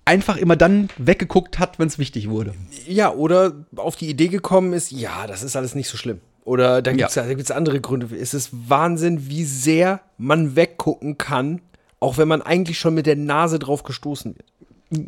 einfach 0.05 0.37
immer 0.37 0.57
dann 0.57 0.91
weggeguckt 0.99 1.59
hat, 1.59 1.79
wenn 1.79 1.89
es 1.89 1.99
wichtig 1.99 2.29
wurde. 2.29 2.53
Ja, 2.87 3.13
oder 3.15 3.65
auf 3.77 3.97
die 3.97 4.11
Idee 4.11 4.29
gekommen 4.29 4.75
ist, 4.75 4.93
ja, 4.93 5.27
das 5.27 5.43
ist 5.43 5.57
alles 5.57 5.75
nicht 5.75 5.89
so 5.89 5.97
schlimm. 5.97 6.21
Oder 6.45 6.83
da 6.83 6.93
gibt 6.93 7.09
es 7.09 7.15
Ja. 7.15 7.23
da 7.23 7.33
gibt's 7.33 7.51
andere 7.51 7.81
Gründe. 7.81 8.15
Es 8.15 8.35
ist 8.35 8.51
Wahnsinn, 8.53 9.29
wie 9.31 9.45
sehr 9.45 10.01
man 10.19 10.55
weggucken 10.55 11.17
kann 11.17 11.63
Auch 11.99 12.19
wenn 12.19 12.29
man 12.29 12.43
eigentlich 12.43 12.79
schon 12.79 12.93
mit 12.95 13.07
der 13.07 13.17
Nase 13.17 13.59
drauf 13.59 13.83
gestoßen 13.83 14.37
wird. 14.37 14.47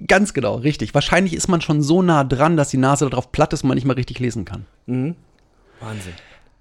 Ganz 0.08 0.34
genau, 0.34 0.56
richtig. 0.56 0.92
Wahrscheinlich 0.94 1.34
ist 1.34 1.48
man 1.48 1.60
schon 1.60 1.82
so 1.82 2.02
nah 2.02 2.24
dran, 2.24 2.56
dass 2.56 2.70
die 2.70 2.76
Nase 2.78 3.08
darauf 3.08 3.30
platt 3.30 3.52
ist 3.52 3.62
und 3.62 3.68
man 3.68 3.76
nicht 3.76 3.84
mal 3.84 3.94
richtig 3.94 4.18
lesen 4.18 4.44
kann. 4.44 4.66
Wahnsinn. 4.86 6.12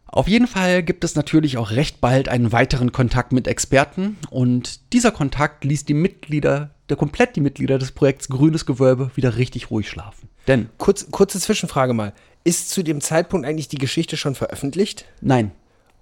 Auf 0.10 0.27
jeden 0.27 0.47
Fall 0.47 0.84
gibt 0.84 1.03
es 1.03 1.15
natürlich 1.15 1.58
auch 1.58 1.71
recht 1.71 1.99
bald 1.99 2.30
einen 2.30 2.51
weiteren 2.51 2.91
Kontakt 2.91 3.34
mit 3.34 3.47
Experten 3.47 4.17
und 4.30 4.93
dieser 4.93 5.12
Kontakt 5.12 5.65
ließ 5.65 5.84
die 5.86 5.93
Mitglieder, 5.93 6.71
der 6.89 6.95
komplett 6.95 7.36
die 7.36 7.41
Mitglieder 7.41 7.77
des 7.77 7.91
Projekts 7.91 8.30
Grünes 8.30 8.65
Gewölbe 8.65 9.12
wieder 9.15 9.36
richtig 9.36 9.69
ruhig 9.69 9.89
schlafen. 9.89 10.30
Denn 10.47 10.69
Kurz, 10.77 11.12
kurze 11.12 11.39
Zwischenfrage 11.39 11.93
mal. 11.93 12.13
Ist 12.45 12.69
zu 12.69 12.84
dem 12.84 13.01
Zeitpunkt 13.01 13.45
eigentlich 13.45 13.67
die 13.67 13.77
Geschichte 13.80 14.15
schon 14.15 14.36
veröffentlicht? 14.36 15.06
nein, 15.21 15.51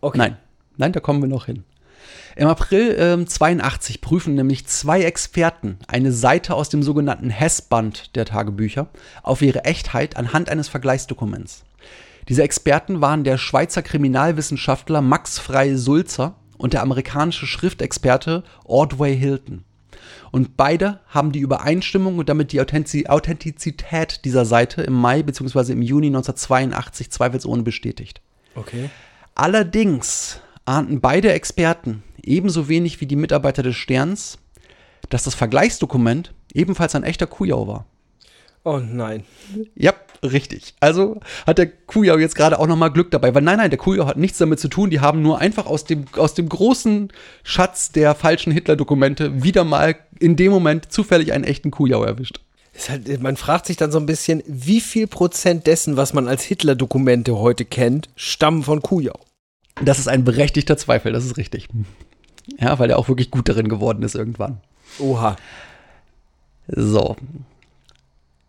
Okay. 0.01 0.17
nein, 0.19 0.37
nein, 0.77 0.91
da 0.91 0.99
kommen 0.99 1.21
wir 1.21 1.27
noch 1.29 1.47
hin. 1.47 1.63
Im 2.37 2.49
April 2.49 2.95
ähm, 2.99 3.27
82 3.27 4.01
prüfen 4.01 4.35
nämlich 4.35 4.67
zwei 4.67 5.03
Experten 5.03 5.77
eine 5.87 6.11
Seite 6.11 6.53
aus 6.53 6.67
dem 6.67 6.83
sogenannten 6.83 7.29
Hess-Band 7.29 8.15
der 8.17 8.25
Tagebücher 8.25 8.89
auf 9.23 9.41
ihre 9.41 9.63
Echtheit 9.63 10.17
anhand 10.17 10.49
eines 10.49 10.67
Vergleichsdokuments. 10.67 11.63
Diese 12.27 12.43
Experten 12.43 12.99
waren 12.99 13.23
der 13.23 13.37
Schweizer 13.37 13.81
Kriminalwissenschaftler 13.81 15.01
Max 15.01 15.39
Frei 15.39 15.75
Sulzer 15.75 16.35
und 16.57 16.73
der 16.73 16.81
amerikanische 16.81 17.45
Schriftexperte 17.45 18.43
Ordway 18.65 19.15
Hilton. 19.15 19.63
Und 20.31 20.57
beide 20.57 20.99
haben 21.07 21.31
die 21.31 21.39
Übereinstimmung 21.39 22.17
und 22.17 22.27
damit 22.27 22.51
die 22.51 22.59
Authentiz- 22.59 23.07
Authentizität 23.07 24.25
dieser 24.25 24.43
Seite 24.43 24.81
im 24.81 24.93
Mai 24.93 25.23
bzw. 25.23 25.71
im 25.71 25.81
Juni 25.81 26.07
1982 26.07 27.11
zweifelsohne 27.11 27.63
bestätigt. 27.63 28.21
Okay. 28.55 28.89
Allerdings 29.35 30.41
ahnten 30.65 30.99
beide 30.99 31.31
Experten 31.31 32.03
ebenso 32.25 32.67
wenig 32.67 33.01
wie 33.01 33.05
die 33.05 33.15
Mitarbeiter 33.15 33.63
des 33.63 33.75
Sterns, 33.75 34.37
dass 35.09 35.23
das 35.23 35.35
Vergleichsdokument 35.35 36.33
ebenfalls 36.53 36.95
ein 36.95 37.03
echter 37.03 37.27
Kujau 37.27 37.67
war. 37.67 37.85
Oh 38.63 38.79
nein. 38.79 39.23
Ja, 39.75 39.93
richtig. 40.23 40.73
Also 40.79 41.19
hat 41.45 41.59
der 41.59 41.67
Kujau 41.67 42.17
jetzt 42.17 42.35
gerade 42.35 42.57
auch 42.57 42.65
nochmal 42.65 42.91
Glück 42.91 43.11
dabei, 43.11 43.35
weil 43.35 43.43
nein, 43.43 43.57
nein, 43.57 43.69
der 43.69 43.77
Kujau 43.77 44.07
hat 44.07 44.17
nichts 44.17 44.39
damit 44.39 44.59
zu 44.59 44.69
tun. 44.69 44.89
Die 44.89 44.99
haben 44.99 45.21
nur 45.21 45.39
einfach 45.39 45.67
aus 45.67 45.85
dem, 45.85 46.05
aus 46.17 46.33
dem 46.33 46.49
großen 46.49 47.13
Schatz 47.43 47.91
der 47.91 48.15
falschen 48.15 48.51
Hitler-Dokumente 48.51 49.43
wieder 49.43 49.63
mal 49.63 49.95
in 50.19 50.35
dem 50.35 50.51
Moment 50.51 50.91
zufällig 50.91 51.31
einen 51.31 51.43
echten 51.43 51.69
Kujau 51.69 52.03
erwischt. 52.03 52.39
Halt, 52.89 53.21
man 53.21 53.37
fragt 53.37 53.67
sich 53.67 53.77
dann 53.77 53.91
so 53.91 53.99
ein 53.99 54.07
bisschen, 54.07 54.41
wie 54.47 54.81
viel 54.81 55.05
Prozent 55.05 55.67
dessen, 55.67 55.95
was 55.95 56.13
man 56.13 56.27
als 56.27 56.43
Hitler-Dokumente 56.43 57.37
heute 57.37 57.65
kennt, 57.65 58.09
stammen 58.15 58.63
von 58.63 58.81
Kujau? 58.81 59.17
Das 59.83 59.99
ist 59.99 60.07
ein 60.07 60.23
berechtigter 60.23 60.75
Zweifel, 60.75 61.11
das 61.11 61.23
ist 61.23 61.37
richtig. 61.37 61.67
Ja, 62.59 62.77
weil 62.79 62.89
er 62.89 62.99
auch 62.99 63.07
wirklich 63.07 63.31
gut 63.31 63.49
darin 63.49 63.69
geworden 63.69 64.03
ist 64.03 64.15
irgendwann. 64.15 64.59
Oha. 64.99 65.35
So. 66.67 67.15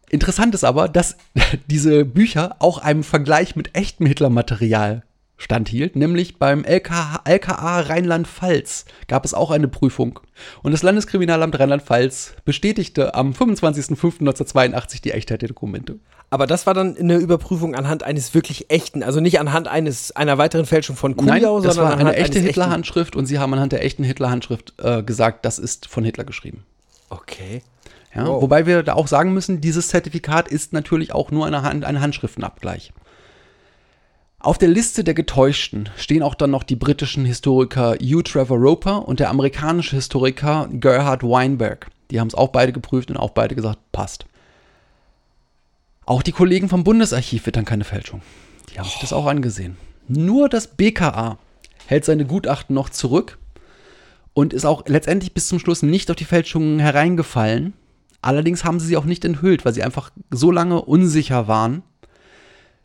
Interessant 0.08 0.54
ist 0.54 0.64
aber, 0.64 0.88
dass 0.88 1.16
diese 1.66 2.04
Bücher 2.04 2.56
auch 2.58 2.78
einem 2.78 3.02
Vergleich 3.02 3.56
mit 3.56 3.74
echtem 3.74 4.06
Hitler-Material 4.06 5.02
standhielt, 5.38 5.96
nämlich 5.96 6.38
beim 6.38 6.64
LKH, 6.64 7.20
LKA 7.24 7.80
Rheinland-Pfalz 7.80 8.86
gab 9.06 9.24
es 9.24 9.34
auch 9.34 9.50
eine 9.50 9.68
Prüfung. 9.68 10.20
Und 10.62 10.72
das 10.72 10.82
Landeskriminalamt 10.82 11.58
Rheinland-Pfalz 11.58 12.36
bestätigte 12.44 13.14
am 13.14 13.32
25.05.1982 13.32 15.02
die 15.02 15.12
Echtheit 15.12 15.42
der 15.42 15.48
Dokumente. 15.48 15.98
Aber 16.28 16.46
das 16.46 16.66
war 16.66 16.74
dann 16.74 16.96
eine 16.96 17.16
Überprüfung 17.16 17.74
anhand 17.74 18.02
eines 18.02 18.34
wirklich 18.34 18.70
echten, 18.70 19.02
also 19.02 19.20
nicht 19.20 19.38
anhand 19.38 19.68
eines 19.68 20.10
einer 20.10 20.38
weiteren 20.38 20.66
Fälschung 20.66 20.96
von 20.96 21.12
Nein, 21.12 21.40
Kujau, 21.40 21.60
das 21.60 21.76
sondern 21.76 21.92
war 21.92 21.98
eine 21.98 22.10
anhand 22.10 22.18
echte 22.18 22.40
Hitler-Handschrift 22.40 23.14
und 23.14 23.26
sie 23.26 23.38
haben 23.38 23.52
anhand 23.52 23.72
der 23.72 23.84
echten 23.84 24.02
Hitler-Handschrift 24.02 24.74
äh, 24.78 25.02
gesagt, 25.02 25.44
das 25.44 25.58
ist 25.58 25.86
von 25.86 26.04
Hitler 26.04 26.24
geschrieben. 26.24 26.64
Okay. 27.10 27.62
Ja, 28.14 28.26
Wow. 28.26 28.42
Wobei 28.42 28.66
wir 28.66 28.82
da 28.82 28.94
auch 28.94 29.06
sagen 29.06 29.34
müssen, 29.34 29.60
dieses 29.60 29.88
Zertifikat 29.88 30.48
ist 30.48 30.72
natürlich 30.72 31.12
auch 31.12 31.30
nur 31.30 31.46
eine, 31.46 31.62
Hand, 31.62 31.84
ein 31.84 32.00
Handschriftenabgleich. 32.00 32.92
Auf 34.40 34.58
der 34.58 34.68
Liste 34.68 35.04
der 35.04 35.14
Getäuschten 35.14 35.88
stehen 35.96 36.22
auch 36.22 36.34
dann 36.34 36.50
noch 36.50 36.62
die 36.62 36.76
britischen 36.76 37.24
Historiker 37.24 37.96
Hugh 38.00 38.22
Trevor 38.22 38.58
Roper 38.58 39.06
und 39.06 39.20
der 39.20 39.30
amerikanische 39.30 39.96
Historiker 39.96 40.68
Gerhard 40.72 41.22
Weinberg. 41.22 41.88
Die 42.10 42.20
haben 42.20 42.28
es 42.28 42.34
auch 42.34 42.48
beide 42.48 42.72
geprüft 42.72 43.10
und 43.10 43.16
auch 43.16 43.30
beide 43.30 43.54
gesagt, 43.54 43.78
passt. 43.92 44.26
Auch 46.06 46.22
die 46.22 46.30
Kollegen 46.30 46.68
vom 46.68 46.84
Bundesarchiv 46.84 47.46
wittern 47.46 47.64
keine 47.64 47.82
Fälschung. 47.82 48.22
Die 48.70 48.78
haben 48.78 48.88
sich 48.88 49.00
das 49.00 49.12
auch 49.12 49.26
angesehen. 49.26 49.76
Nur 50.06 50.48
das 50.48 50.68
BKA 50.68 51.36
hält 51.86 52.04
seine 52.04 52.24
Gutachten 52.24 52.74
noch 52.74 52.90
zurück 52.90 53.38
und 54.32 54.52
ist 54.52 54.64
auch 54.64 54.84
letztendlich 54.86 55.34
bis 55.34 55.48
zum 55.48 55.58
Schluss 55.58 55.82
nicht 55.82 56.08
auf 56.08 56.16
die 56.16 56.24
Fälschungen 56.24 56.78
hereingefallen. 56.78 57.72
Allerdings 58.22 58.64
haben 58.64 58.78
sie 58.78 58.86
sie 58.86 58.96
auch 58.96 59.04
nicht 59.04 59.24
enthüllt, 59.24 59.64
weil 59.64 59.74
sie 59.74 59.82
einfach 59.82 60.10
so 60.30 60.52
lange 60.52 60.80
unsicher 60.80 61.48
waren, 61.48 61.82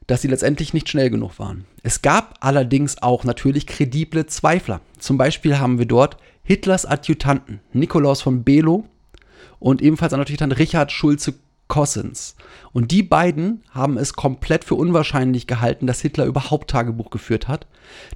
dass 0.08 0.24
sie 0.24 0.28
letztendlich 0.28 0.74
nicht 0.74 0.90
schnell 0.90 1.12
genug 1.12 1.38
waren. 1.38 1.66
Es 1.84 2.02
gab 2.02 2.40
allerdings 2.40 3.04
auch 3.04 3.24
natürlich 3.24 3.68
kredible 3.68 4.26
Zweifler. 4.26 4.82
Zum 4.98 5.20
Beispiel 5.20 5.60
haben 5.60 5.78
wir 5.78 5.86
dort 5.86 6.18
Hitlers 6.44 6.88
Adjutanten 6.88 7.60
Nikolaus 7.72 8.24
von 8.24 8.44
Below 8.44 8.86
und 9.60 9.84
ebenfalls 9.84 10.14
einen 10.14 10.24
Adjutant 10.24 10.58
Richard 10.58 10.92
Schulze 10.92 11.36
Cossins. 11.72 12.36
Und 12.74 12.92
die 12.92 13.02
beiden 13.02 13.64
haben 13.72 13.98
es 13.98 14.12
komplett 14.12 14.66
für 14.66 14.76
unwahrscheinlich 14.76 15.48
gehalten, 15.48 15.88
dass 15.88 16.02
Hitler 16.02 16.26
überhaupt 16.26 16.70
Tagebuch 16.70 17.12
geführt 17.12 17.48
hat. 17.48 17.66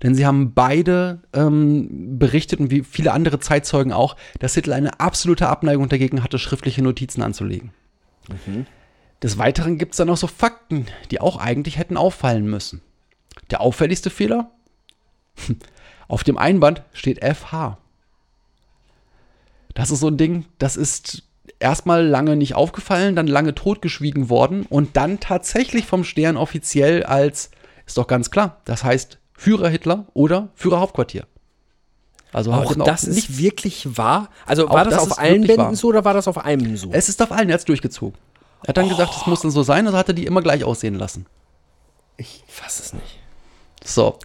Denn 0.04 0.14
sie 0.14 0.26
haben 0.26 0.54
beide 0.54 1.22
ähm, 1.32 2.20
berichtet, 2.20 2.60
und 2.60 2.70
wie 2.70 2.84
viele 2.84 3.14
andere 3.14 3.40
Zeitzeugen 3.40 3.94
auch, 3.94 4.18
dass 4.40 4.56
Hitler 4.56 4.76
eine 4.76 5.00
absolute 5.00 5.48
Abneigung 5.48 5.88
dagegen 5.88 6.22
hatte, 6.22 6.38
schriftliche 6.38 6.84
Notizen 6.84 7.22
anzulegen. 7.22 7.72
Des 9.24 9.38
Weiteren 9.38 9.78
gibt 9.78 9.94
es 9.94 9.98
dann 10.00 10.08
noch 10.08 10.18
so 10.18 10.28
Fakten, 10.28 10.88
die 11.10 11.22
auch 11.22 11.38
eigentlich 11.38 11.78
hätten 11.78 11.96
auffallen 11.96 12.50
müssen. 12.50 12.82
Der 13.52 13.62
auffälligste 13.62 14.10
Fehler? 14.10 14.52
Auf 16.10 16.26
dem 16.26 16.38
Einband 16.38 16.84
steht 16.92 17.24
FH. 17.24 17.78
Das 19.74 19.92
ist 19.92 20.02
so 20.02 20.10
ein 20.10 20.18
Ding, 20.18 20.46
das 20.58 20.76
ist 20.76 21.24
erstmal 21.60 22.06
lange 22.06 22.36
nicht 22.36 22.56
aufgefallen, 22.56 23.16
dann 23.16 23.28
lange 23.28 23.56
totgeschwiegen 23.56 24.30
worden 24.30 24.66
und 24.70 24.98
dann 24.98 25.20
tatsächlich 25.20 25.86
vom 25.86 26.04
Stern 26.04 26.38
offiziell 26.38 27.04
als, 27.04 27.52
ist 27.86 27.98
doch 27.98 28.08
ganz 28.08 28.32
klar, 28.32 28.62
das 28.66 28.84
heißt 28.84 29.20
Führer 29.34 29.70
Hitler 29.70 30.06
oder 30.14 30.50
Führer 30.56 30.80
Hauptquartier. 30.80 31.26
Also 32.32 32.52
Auch 32.52 32.76
das 32.76 33.06
ist 33.06 33.16
nicht, 33.16 33.38
wirklich 33.38 33.98
wahr? 33.98 34.30
Also 34.46 34.68
Auch 34.68 34.74
war 34.74 34.84
das, 34.84 34.96
das 34.96 35.04
auf 35.04 35.10
ist 35.12 35.20
allen 35.20 35.42
Bänden 35.42 35.58
wahr. 35.58 35.76
so 35.76 35.88
oder 35.88 36.04
war 36.04 36.14
das 36.14 36.28
auf 36.28 36.38
einem 36.38 36.76
so? 36.76 36.90
es 36.92 37.08
ist 37.08 37.22
auf 37.22 37.32
allen, 37.32 37.50
er 37.50 37.58
hat 37.58 37.68
durchgezogen. 37.68 38.18
Er 38.64 38.70
hat 38.70 38.78
dann 38.78 38.90
gesagt, 38.90 39.14
es 39.16 39.28
muss 39.28 39.42
dann 39.42 39.52
so 39.52 39.64
sein, 39.64 39.86
also 39.86 39.98
hat 39.98 40.10
er 40.10 40.14
die 40.14 40.26
immer 40.26 40.42
gleich 40.42 40.64
aussehen 40.64 40.96
lassen. 40.96 41.26
Ich 42.18 42.44
fass 42.48 42.80
es 42.80 42.94
nicht. 42.94 43.20
So. 43.84 44.20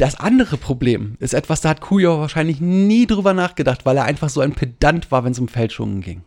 Das 0.00 0.18
andere 0.18 0.56
Problem 0.56 1.18
ist 1.20 1.34
etwas, 1.34 1.60
da 1.60 1.68
hat 1.68 1.82
Kujau 1.82 2.20
wahrscheinlich 2.20 2.58
nie 2.58 3.06
drüber 3.06 3.34
nachgedacht, 3.34 3.84
weil 3.84 3.98
er 3.98 4.06
einfach 4.06 4.30
so 4.30 4.40
ein 4.40 4.54
Pedant 4.54 5.10
war, 5.10 5.24
wenn 5.24 5.32
es 5.32 5.38
um 5.38 5.46
Fälschungen 5.46 6.00
ging. 6.00 6.22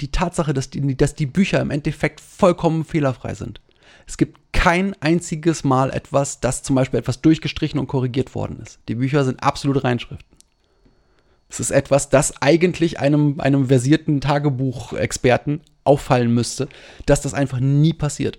Die 0.00 0.10
Tatsache, 0.10 0.54
dass 0.54 0.70
die, 0.70 0.96
dass 0.96 1.14
die 1.14 1.26
Bücher 1.26 1.60
im 1.60 1.70
Endeffekt 1.70 2.22
vollkommen 2.22 2.86
fehlerfrei 2.86 3.34
sind. 3.34 3.60
Es 4.06 4.16
gibt 4.16 4.38
kein 4.54 4.96
einziges 5.02 5.62
Mal 5.62 5.90
etwas, 5.90 6.40
das 6.40 6.62
zum 6.62 6.74
Beispiel 6.74 6.98
etwas 6.98 7.20
durchgestrichen 7.20 7.78
und 7.78 7.86
korrigiert 7.86 8.34
worden 8.34 8.60
ist. 8.62 8.78
Die 8.88 8.94
Bücher 8.94 9.24
sind 9.24 9.42
absolute 9.42 9.84
Reinschriften. 9.84 10.38
Es 11.50 11.60
ist 11.60 11.72
etwas, 11.72 12.08
das 12.08 12.40
eigentlich 12.40 12.98
einem, 12.98 13.40
einem 13.40 13.66
versierten 13.66 14.22
Tagebuchexperten 14.22 15.60
auffallen 15.84 16.32
müsste, 16.32 16.66
dass 17.04 17.20
das 17.20 17.34
einfach 17.34 17.60
nie 17.60 17.92
passiert. 17.92 18.38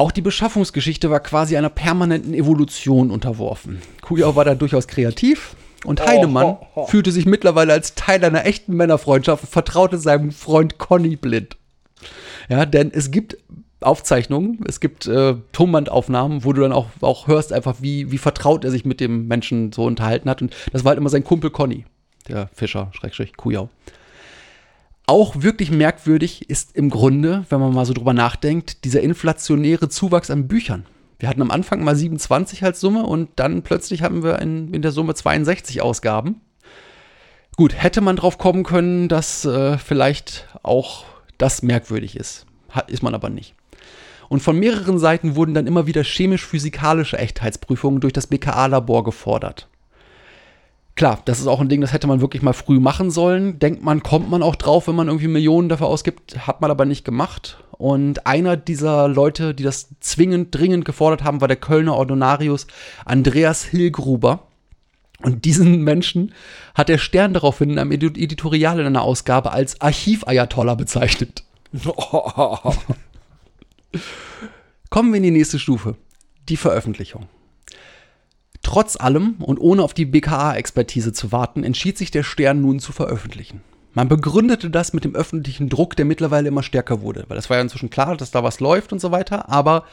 Auch 0.00 0.12
die 0.12 0.22
Beschaffungsgeschichte 0.22 1.10
war 1.10 1.20
quasi 1.20 1.58
einer 1.58 1.68
permanenten 1.68 2.32
Evolution 2.32 3.10
unterworfen. 3.10 3.82
Kujau 4.00 4.34
war 4.34 4.46
da 4.46 4.54
durchaus 4.54 4.86
kreativ 4.86 5.54
und 5.84 6.00
Heinemann 6.00 6.56
fühlte 6.86 7.12
sich 7.12 7.26
mittlerweile 7.26 7.74
als 7.74 7.96
Teil 7.96 8.24
einer 8.24 8.46
echten 8.46 8.74
Männerfreundschaft 8.74 9.44
und 9.44 9.50
vertraute 9.50 9.98
seinem 9.98 10.32
Freund 10.32 10.78
Conny 10.78 11.16
blind. 11.16 11.58
Ja, 12.48 12.64
denn 12.64 12.90
es 12.94 13.10
gibt 13.10 13.36
Aufzeichnungen, 13.82 14.64
es 14.66 14.80
gibt 14.80 15.06
äh, 15.06 15.34
Tonbandaufnahmen, 15.52 16.46
wo 16.46 16.54
du 16.54 16.62
dann 16.62 16.72
auch, 16.72 16.86
auch 17.02 17.26
hörst, 17.26 17.52
einfach 17.52 17.76
wie, 17.80 18.10
wie 18.10 18.16
vertraut 18.16 18.64
er 18.64 18.70
sich 18.70 18.86
mit 18.86 19.00
dem 19.00 19.28
Menschen 19.28 19.70
so 19.70 19.84
unterhalten 19.84 20.30
hat. 20.30 20.40
Und 20.40 20.56
das 20.72 20.82
war 20.82 20.92
halt 20.92 20.98
immer 20.98 21.10
sein 21.10 21.24
Kumpel 21.24 21.50
Conny, 21.50 21.84
der 22.26 22.48
Fischer, 22.54 22.90
Schrägstrich, 22.94 23.36
Kujau. 23.36 23.68
Auch 25.10 25.42
wirklich 25.42 25.72
merkwürdig 25.72 26.48
ist 26.48 26.76
im 26.76 26.88
Grunde, 26.88 27.44
wenn 27.48 27.58
man 27.58 27.74
mal 27.74 27.84
so 27.84 27.92
drüber 27.92 28.12
nachdenkt, 28.12 28.84
dieser 28.84 29.00
inflationäre 29.00 29.88
Zuwachs 29.88 30.30
an 30.30 30.46
Büchern. 30.46 30.86
Wir 31.18 31.28
hatten 31.28 31.42
am 31.42 31.50
Anfang 31.50 31.82
mal 31.82 31.96
27 31.96 32.62
als 32.62 32.78
Summe 32.78 33.04
und 33.04 33.28
dann 33.34 33.62
plötzlich 33.62 34.02
hatten 34.02 34.22
wir 34.22 34.38
in, 34.38 34.72
in 34.72 34.82
der 34.82 34.92
Summe 34.92 35.16
62 35.16 35.82
Ausgaben. 35.82 36.40
Gut, 37.56 37.74
hätte 37.74 38.02
man 38.02 38.14
drauf 38.14 38.38
kommen 38.38 38.62
können, 38.62 39.08
dass 39.08 39.44
äh, 39.44 39.78
vielleicht 39.78 40.46
auch 40.62 41.02
das 41.38 41.62
merkwürdig 41.62 42.14
ist. 42.14 42.46
Hat, 42.68 42.88
ist 42.88 43.02
man 43.02 43.12
aber 43.16 43.30
nicht. 43.30 43.56
Und 44.28 44.44
von 44.44 44.56
mehreren 44.60 45.00
Seiten 45.00 45.34
wurden 45.34 45.54
dann 45.54 45.66
immer 45.66 45.88
wieder 45.88 46.04
chemisch-physikalische 46.04 47.18
Echtheitsprüfungen 47.18 48.00
durch 48.00 48.12
das 48.12 48.28
BKA-Labor 48.28 49.02
gefordert. 49.02 49.66
Klar, 51.00 51.22
das 51.24 51.40
ist 51.40 51.46
auch 51.46 51.62
ein 51.62 51.70
Ding, 51.70 51.80
das 51.80 51.94
hätte 51.94 52.06
man 52.06 52.20
wirklich 52.20 52.42
mal 52.42 52.52
früh 52.52 52.78
machen 52.78 53.10
sollen. 53.10 53.58
Denkt 53.58 53.82
man, 53.82 54.02
kommt 54.02 54.28
man 54.28 54.42
auch 54.42 54.54
drauf, 54.54 54.86
wenn 54.86 54.96
man 54.96 55.06
irgendwie 55.08 55.28
Millionen 55.28 55.70
dafür 55.70 55.86
ausgibt, 55.86 56.46
hat 56.46 56.60
man 56.60 56.70
aber 56.70 56.84
nicht 56.84 57.06
gemacht. 57.06 57.64
Und 57.70 58.26
einer 58.26 58.58
dieser 58.58 59.08
Leute, 59.08 59.54
die 59.54 59.62
das 59.62 59.88
zwingend, 60.00 60.54
dringend 60.54 60.84
gefordert 60.84 61.24
haben, 61.24 61.40
war 61.40 61.48
der 61.48 61.56
Kölner 61.56 61.96
Ordonarius 61.96 62.66
Andreas 63.06 63.64
Hillgruber. 63.64 64.42
Und 65.22 65.46
diesen 65.46 65.84
Menschen 65.84 66.34
hat 66.74 66.90
der 66.90 66.98
Stern 66.98 67.32
daraufhin 67.32 67.70
in 67.70 67.78
einem 67.78 67.92
Edi- 67.92 68.22
Editorial 68.22 68.78
in 68.78 68.84
einer 68.84 69.00
Ausgabe 69.00 69.52
als 69.52 69.80
Archiv-Ayatollah 69.80 70.74
bezeichnet. 70.74 71.44
Kommen 74.90 75.12
wir 75.12 75.16
in 75.16 75.22
die 75.22 75.30
nächste 75.30 75.58
Stufe, 75.58 75.96
die 76.50 76.58
Veröffentlichung. 76.58 77.26
Trotz 78.62 78.96
allem 78.96 79.36
und 79.38 79.58
ohne 79.58 79.82
auf 79.82 79.94
die 79.94 80.04
BKA-Expertise 80.04 81.12
zu 81.12 81.32
warten, 81.32 81.64
entschied 81.64 81.96
sich 81.96 82.10
der 82.10 82.22
Stern 82.22 82.60
nun 82.60 82.78
zu 82.78 82.92
veröffentlichen. 82.92 83.62
Man 83.94 84.08
begründete 84.08 84.70
das 84.70 84.92
mit 84.92 85.04
dem 85.04 85.16
öffentlichen 85.16 85.68
Druck, 85.68 85.96
der 85.96 86.04
mittlerweile 86.04 86.48
immer 86.48 86.62
stärker 86.62 87.00
wurde, 87.00 87.24
weil 87.28 87.38
es 87.38 87.50
war 87.50 87.56
ja 87.56 87.62
inzwischen 87.62 87.90
klar, 87.90 88.16
dass 88.16 88.30
da 88.30 88.44
was 88.44 88.60
läuft 88.60 88.92
und 88.92 89.00
so 89.00 89.10
weiter, 89.10 89.48
aber 89.48 89.84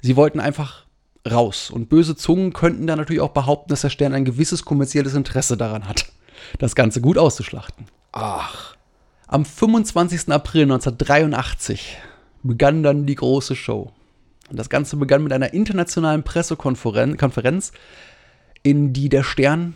sie 0.00 0.16
wollten 0.16 0.38
einfach 0.38 0.84
raus. 1.28 1.70
Und 1.70 1.88
böse 1.88 2.14
Zungen 2.14 2.52
könnten 2.52 2.86
dann 2.86 2.98
natürlich 2.98 3.20
auch 3.20 3.30
behaupten, 3.30 3.70
dass 3.70 3.80
der 3.80 3.90
Stern 3.90 4.14
ein 4.14 4.24
gewisses 4.24 4.64
kommerzielles 4.64 5.14
Interesse 5.14 5.56
daran 5.56 5.88
hat, 5.88 6.12
das 6.58 6.74
Ganze 6.74 7.00
gut 7.00 7.18
auszuschlachten. 7.18 7.86
Ach. 8.12 8.76
Am 9.26 9.44
25. 9.44 10.28
April 10.30 10.62
1983 10.62 11.98
begann 12.42 12.82
dann 12.82 13.06
die 13.06 13.14
große 13.14 13.56
Show. 13.56 13.92
Und 14.48 14.58
das 14.58 14.68
Ganze 14.68 14.96
begann 14.96 15.22
mit 15.22 15.32
einer 15.32 15.52
internationalen 15.54 16.24
Pressekonferenz, 16.24 17.16
Konferenz, 17.18 17.72
in 18.62 18.92
die 18.92 19.08
der 19.08 19.22
Stern 19.22 19.74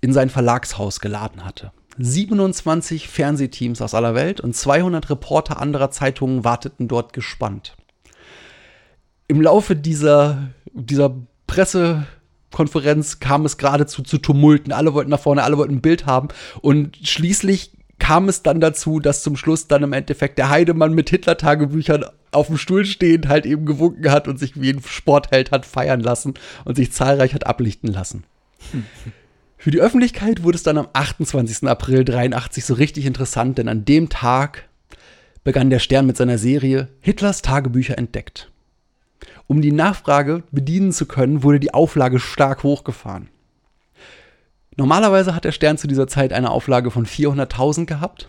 in 0.00 0.12
sein 0.12 0.30
Verlagshaus 0.30 1.00
geladen 1.00 1.44
hatte. 1.44 1.72
27 1.98 3.08
Fernsehteams 3.08 3.80
aus 3.80 3.94
aller 3.94 4.14
Welt 4.14 4.40
und 4.40 4.54
200 4.54 5.08
Reporter 5.10 5.60
anderer 5.60 5.90
Zeitungen 5.90 6.44
warteten 6.44 6.88
dort 6.88 7.12
gespannt. 7.12 7.76
Im 9.28 9.40
Laufe 9.40 9.74
dieser, 9.74 10.50
dieser 10.72 11.16
Pressekonferenz 11.46 13.18
kam 13.18 13.44
es 13.44 13.56
geradezu 13.56 14.02
zu 14.02 14.18
Tumulten. 14.18 14.72
Alle 14.72 14.94
wollten 14.94 15.10
nach 15.10 15.20
vorne, 15.20 15.42
alle 15.42 15.56
wollten 15.56 15.76
ein 15.76 15.80
Bild 15.80 16.06
haben. 16.06 16.28
Und 16.60 16.96
schließlich 17.02 17.72
kam 17.98 18.28
es 18.28 18.42
dann 18.42 18.60
dazu, 18.60 19.00
dass 19.00 19.22
zum 19.22 19.36
Schluss 19.36 19.68
dann 19.68 19.82
im 19.82 19.92
Endeffekt 19.92 20.38
der 20.38 20.50
Heidemann 20.50 20.94
mit 20.94 21.10
Hitler-Tagebüchern 21.10 22.04
auf 22.30 22.48
dem 22.48 22.58
Stuhl 22.58 22.84
stehend 22.84 23.28
halt 23.28 23.46
eben 23.46 23.64
gewunken 23.64 24.10
hat 24.10 24.28
und 24.28 24.38
sich 24.38 24.60
wie 24.60 24.70
ein 24.70 24.82
Sportheld 24.86 25.50
hat 25.50 25.64
feiern 25.64 26.00
lassen 26.00 26.34
und 26.64 26.76
sich 26.76 26.92
zahlreich 26.92 27.34
hat 27.34 27.46
ablichten 27.46 27.90
lassen. 27.90 28.24
Für 29.58 29.70
die 29.70 29.80
Öffentlichkeit 29.80 30.42
wurde 30.42 30.56
es 30.56 30.62
dann 30.62 30.78
am 30.78 30.88
28. 30.92 31.66
April 31.68 32.04
83 32.04 32.64
so 32.64 32.74
richtig 32.74 33.06
interessant, 33.06 33.58
denn 33.58 33.68
an 33.68 33.84
dem 33.84 34.08
Tag 34.08 34.68
begann 35.42 35.70
der 35.70 35.78
Stern 35.78 36.06
mit 36.06 36.16
seiner 36.16 36.38
Serie 36.38 36.88
Hitlers 37.00 37.42
Tagebücher 37.42 37.96
entdeckt. 37.96 38.50
Um 39.46 39.62
die 39.62 39.72
Nachfrage 39.72 40.42
bedienen 40.50 40.92
zu 40.92 41.06
können, 41.06 41.42
wurde 41.42 41.60
die 41.60 41.72
Auflage 41.72 42.20
stark 42.20 42.62
hochgefahren. 42.62 43.28
Normalerweise 44.76 45.34
hat 45.34 45.44
der 45.44 45.52
Stern 45.52 45.78
zu 45.78 45.86
dieser 45.86 46.06
Zeit 46.06 46.32
eine 46.32 46.50
Auflage 46.50 46.90
von 46.90 47.06
400.000 47.06 47.86
gehabt. 47.86 48.28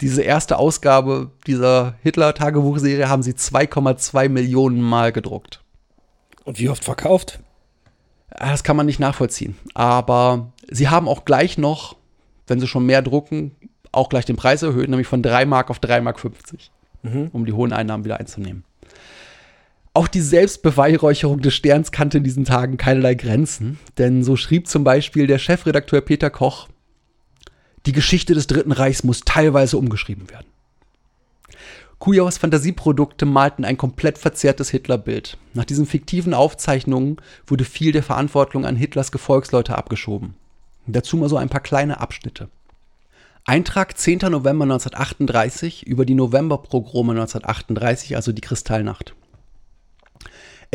Diese 0.00 0.22
erste 0.22 0.58
Ausgabe 0.58 1.30
dieser 1.46 1.94
Hitler-Tagebuchserie 2.02 3.08
haben 3.08 3.22
sie 3.22 3.32
2,2 3.32 4.28
Millionen 4.28 4.80
Mal 4.82 5.12
gedruckt. 5.12 5.62
Und 6.44 6.58
wie 6.58 6.68
oft 6.68 6.84
verkauft? 6.84 7.40
Ah, 8.30 8.50
Das 8.50 8.64
kann 8.64 8.76
man 8.76 8.86
nicht 8.86 9.00
nachvollziehen. 9.00 9.56
Aber 9.72 10.52
sie 10.70 10.88
haben 10.88 11.08
auch 11.08 11.24
gleich 11.24 11.56
noch, 11.56 11.96
wenn 12.46 12.60
sie 12.60 12.66
schon 12.66 12.84
mehr 12.84 13.00
drucken, 13.00 13.52
auch 13.92 14.08
gleich 14.08 14.26
den 14.26 14.36
Preis 14.36 14.62
erhöht, 14.62 14.90
nämlich 14.90 15.06
von 15.06 15.22
3 15.22 15.46
Mark 15.46 15.70
auf 15.70 15.78
3 15.78 16.00
Mark 16.02 16.20
50, 16.20 16.70
um 17.32 17.46
die 17.46 17.52
hohen 17.52 17.72
Einnahmen 17.72 18.04
wieder 18.04 18.18
einzunehmen. 18.18 18.64
Auch 19.96 20.08
die 20.08 20.20
Selbstbeweihräucherung 20.20 21.40
des 21.40 21.54
Sterns 21.54 21.92
kannte 21.92 22.18
in 22.18 22.24
diesen 22.24 22.44
Tagen 22.44 22.76
keinerlei 22.76 23.14
Grenzen, 23.14 23.78
denn 23.96 24.24
so 24.24 24.34
schrieb 24.34 24.66
zum 24.66 24.82
Beispiel 24.82 25.28
der 25.28 25.38
Chefredakteur 25.38 26.00
Peter 26.00 26.30
Koch, 26.30 26.68
die 27.86 27.92
Geschichte 27.92 28.34
des 28.34 28.48
Dritten 28.48 28.72
Reichs 28.72 29.04
muss 29.04 29.20
teilweise 29.20 29.78
umgeschrieben 29.78 30.28
werden. 30.30 30.46
Kujaus 32.00 32.38
Fantasieprodukte 32.38 33.24
malten 33.24 33.64
ein 33.64 33.76
komplett 33.76 34.18
verzerrtes 34.18 34.68
Hitlerbild. 34.70 35.38
Nach 35.52 35.64
diesen 35.64 35.86
fiktiven 35.86 36.34
Aufzeichnungen 36.34 37.18
wurde 37.46 37.64
viel 37.64 37.92
der 37.92 38.02
Verantwortung 38.02 38.66
an 38.66 38.74
Hitlers 38.74 39.12
Gefolgsleute 39.12 39.78
abgeschoben. 39.78 40.34
Dazu 40.86 41.16
mal 41.16 41.28
so 41.28 41.36
ein 41.36 41.48
paar 41.48 41.62
kleine 41.62 42.00
Abschnitte. 42.00 42.48
Eintrag 43.44 43.96
10. 43.96 44.18
November 44.30 44.64
1938 44.64 45.86
über 45.86 46.04
die 46.04 46.14
Novemberpogrome 46.14 47.12
1938, 47.12 48.16
also 48.16 48.32
die 48.32 48.40
Kristallnacht. 48.40 49.14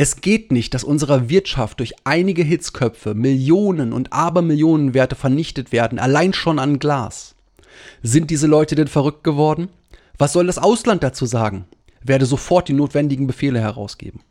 Es 0.01 0.21
geht 0.21 0.53
nicht, 0.53 0.73
dass 0.73 0.85
unserer 0.85 1.27
Wirtschaft 1.27 1.81
durch 1.81 1.93
einige 2.05 2.41
Hitzköpfe 2.41 3.15
Millionen 3.15 3.91
und 3.91 4.13
Abermillionenwerte 4.13 5.17
vernichtet 5.17 5.73
werden, 5.73 5.99
allein 5.99 6.31
schon 6.31 6.57
an 6.57 6.79
Glas. 6.79 7.35
Sind 8.01 8.29
diese 8.31 8.47
Leute 8.47 8.75
denn 8.75 8.87
verrückt 8.87 9.25
geworden? 9.25 9.67
Was 10.17 10.31
soll 10.31 10.47
das 10.47 10.57
Ausland 10.57 11.03
dazu 11.03 11.25
sagen? 11.25 11.65
Werde 12.01 12.25
sofort 12.25 12.69
die 12.69 12.73
notwendigen 12.73 13.27
Befehle 13.27 13.59
herausgeben. 13.59 14.21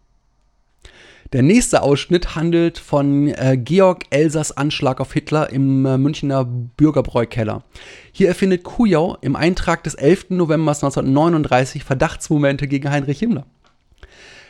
Der 1.35 1.43
nächste 1.43 1.83
Ausschnitt 1.83 2.35
handelt 2.35 2.79
von 2.79 3.29
äh, 3.29 3.59
Georg 3.63 4.05
Elsers 4.09 4.57
Anschlag 4.57 5.03
auf 5.03 5.13
Hitler 5.13 5.51
im 5.51 5.85
äh, 5.85 5.99
Münchner 5.99 6.47
Bürgerbräukeller. 6.47 7.63
Hier 8.11 8.29
erfindet 8.29 8.65
Kujau 8.65 9.19
im 9.21 9.37
Eintrag 9.37 9.85
des 9.85 9.97
11. 9.97 10.31
November 10.31 10.73
1939 10.73 11.85
Verdachtsmomente 11.85 12.69
gegen 12.69 12.91
Heinrich 12.91 13.19
Himmler. 13.19 13.45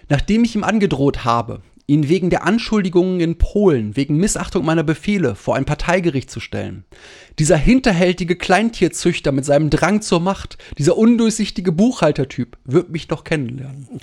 Nachdem 0.08 0.44
ich 0.44 0.54
ihm 0.54 0.64
angedroht 0.64 1.24
habe, 1.24 1.62
ihn 1.88 2.08
wegen 2.08 2.30
der 2.30 2.44
Anschuldigungen 2.44 3.18
in 3.20 3.38
Polen, 3.38 3.96
wegen 3.96 4.18
Missachtung 4.18 4.64
meiner 4.64 4.82
Befehle 4.82 5.34
vor 5.34 5.56
ein 5.56 5.64
Parteigericht 5.64 6.30
zu 6.30 6.38
stellen. 6.38 6.84
Dieser 7.38 7.56
hinterhältige 7.56 8.36
Kleintierzüchter 8.36 9.32
mit 9.32 9.46
seinem 9.46 9.70
Drang 9.70 10.02
zur 10.02 10.20
Macht, 10.20 10.58
dieser 10.76 10.98
undurchsichtige 10.98 11.72
Buchhaltertyp, 11.72 12.58
wird 12.64 12.90
mich 12.90 13.08
doch 13.08 13.24
kennenlernen. 13.24 13.88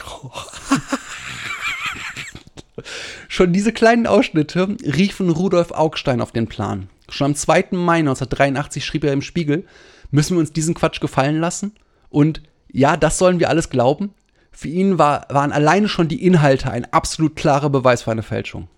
Schon 3.27 3.53
diese 3.53 3.71
kleinen 3.71 4.07
Ausschnitte 4.07 4.75
riefen 4.83 5.29
Rudolf 5.29 5.71
Augstein 5.71 6.21
auf 6.21 6.31
den 6.31 6.47
Plan. 6.47 6.89
Schon 7.09 7.25
am 7.25 7.35
2. 7.35 7.67
Mai 7.71 7.99
1983 7.99 8.83
schrieb 8.83 9.03
er 9.03 9.13
im 9.13 9.21
Spiegel, 9.21 9.65
müssen 10.09 10.35
wir 10.35 10.39
uns 10.39 10.51
diesen 10.51 10.73
Quatsch 10.73 10.99
gefallen 11.01 11.39
lassen? 11.39 11.73
Und 12.09 12.41
ja, 12.71 12.97
das 12.97 13.19
sollen 13.19 13.39
wir 13.39 13.49
alles 13.49 13.69
glauben? 13.69 14.13
Für 14.55 14.69
ihn 14.69 14.97
war, 14.97 15.27
waren 15.29 15.51
alleine 15.51 15.89
schon 15.89 16.07
die 16.07 16.25
Inhalte 16.25 16.71
ein 16.71 16.85
absolut 16.93 17.35
klarer 17.35 17.69
Beweis 17.69 18.03
für 18.03 18.11
eine 18.11 18.23
Fälschung. 18.23 18.69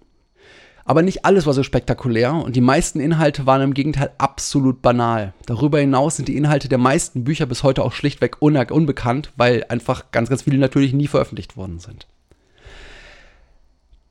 Aber 0.86 1.04
nicht 1.04 1.24
alles 1.24 1.46
war 1.46 1.54
so 1.54 1.62
spektakulär 1.62 2.34
und 2.34 2.56
die 2.56 2.62
meisten 2.62 3.00
Inhalte 3.00 3.46
waren 3.46 3.62
im 3.62 3.74
Gegenteil 3.74 4.10
absolut 4.18 4.82
banal. 4.82 5.34
Darüber 5.46 5.80
hinaus 5.80 6.16
sind 6.16 6.30
die 6.30 6.38
Inhalte 6.38 6.68
der 6.68 6.80
meisten 6.80 7.26
Bücher 7.26 7.46
bis 7.46 7.62
heute 7.62 7.84
auch 7.84 7.94
schlichtweg 7.94 8.42
unbekannt, 8.42 9.34
weil 9.36 9.66
einfach 9.70 10.12
ganz, 10.12 10.30
ganz 10.30 10.44
viele 10.44 10.58
natürlich 10.58 10.94
nie 10.94 11.08
veröffentlicht 11.08 11.58
worden 11.58 11.80
sind. 11.80 12.08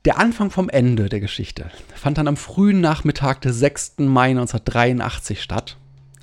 Der 0.05 0.19
Anfang 0.19 0.51
vom 0.51 0.69
Ende 0.69 1.09
der 1.09 1.19
Geschichte 1.19 1.69
fand 1.93 2.17
dann 2.17 2.29
am 2.29 2.37
frühen 2.37 2.79
Nachmittag 2.79 3.41
des 3.41 3.59
6. 3.59 3.95
Mai 3.97 4.29
1983 4.29 5.41
statt, 5.41 5.75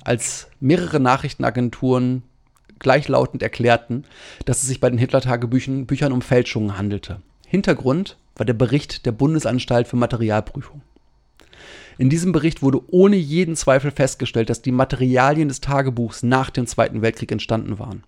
als 0.03 0.47
mehrere 0.59 0.99
Nachrichtenagenturen 0.99 2.23
gleichlautend 2.85 3.41
erklärten, 3.41 4.03
dass 4.45 4.61
es 4.61 4.67
sich 4.69 4.79
bei 4.79 4.91
den 4.91 4.99
Hitler-Tagebüchern 4.99 5.87
Büchern 5.87 6.11
um 6.11 6.21
Fälschungen 6.21 6.77
handelte. 6.77 7.19
Hintergrund 7.47 8.15
war 8.35 8.45
der 8.45 8.53
Bericht 8.53 9.07
der 9.07 9.11
Bundesanstalt 9.11 9.87
für 9.87 9.95
Materialprüfung. 9.95 10.81
In 11.97 12.11
diesem 12.11 12.31
Bericht 12.31 12.61
wurde 12.61 12.81
ohne 12.91 13.15
jeden 13.15 13.55
Zweifel 13.55 13.89
festgestellt, 13.89 14.51
dass 14.51 14.61
die 14.61 14.71
Materialien 14.71 15.47
des 15.47 15.61
Tagebuchs 15.61 16.21
nach 16.21 16.51
dem 16.51 16.67
Zweiten 16.67 17.01
Weltkrieg 17.01 17.31
entstanden 17.31 17.79
waren. 17.79 18.03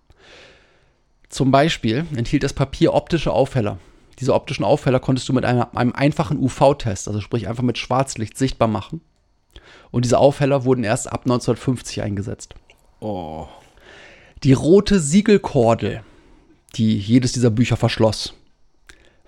Zum 1.28 1.50
Beispiel 1.50 2.06
enthielt 2.14 2.44
das 2.44 2.52
Papier 2.52 2.94
optische 2.94 3.32
Aufheller. 3.32 3.78
Diese 4.20 4.32
optischen 4.32 4.64
Aufheller 4.64 5.00
konntest 5.00 5.28
du 5.28 5.32
mit 5.32 5.44
einer, 5.44 5.76
einem 5.76 5.92
einfachen 5.92 6.38
UV-Test, 6.38 7.08
also 7.08 7.20
sprich 7.20 7.48
einfach 7.48 7.64
mit 7.64 7.78
Schwarzlicht, 7.78 8.38
sichtbar 8.38 8.68
machen. 8.68 9.00
Und 9.90 10.04
diese 10.04 10.18
Aufheller 10.18 10.64
wurden 10.64 10.84
erst 10.84 11.10
ab 11.10 11.22
1950 11.22 12.02
eingesetzt. 12.02 12.54
Oh. 13.00 13.48
Die 14.44 14.52
rote 14.52 15.00
Siegelkordel, 15.00 16.02
die 16.76 16.96
jedes 16.96 17.32
dieser 17.32 17.50
Bücher 17.50 17.76
verschloss, 17.76 18.34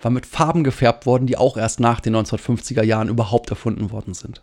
war 0.01 0.09
mit 0.09 0.25
Farben 0.25 0.63
gefärbt 0.63 1.05
worden, 1.05 1.27
die 1.27 1.37
auch 1.37 1.57
erst 1.57 1.81
nach 1.81 1.99
den 1.99 2.15
1950er 2.15 2.83
Jahren 2.83 3.09
überhaupt 3.09 3.49
erfunden 3.49 3.91
worden 3.91 4.13
sind. 4.13 4.41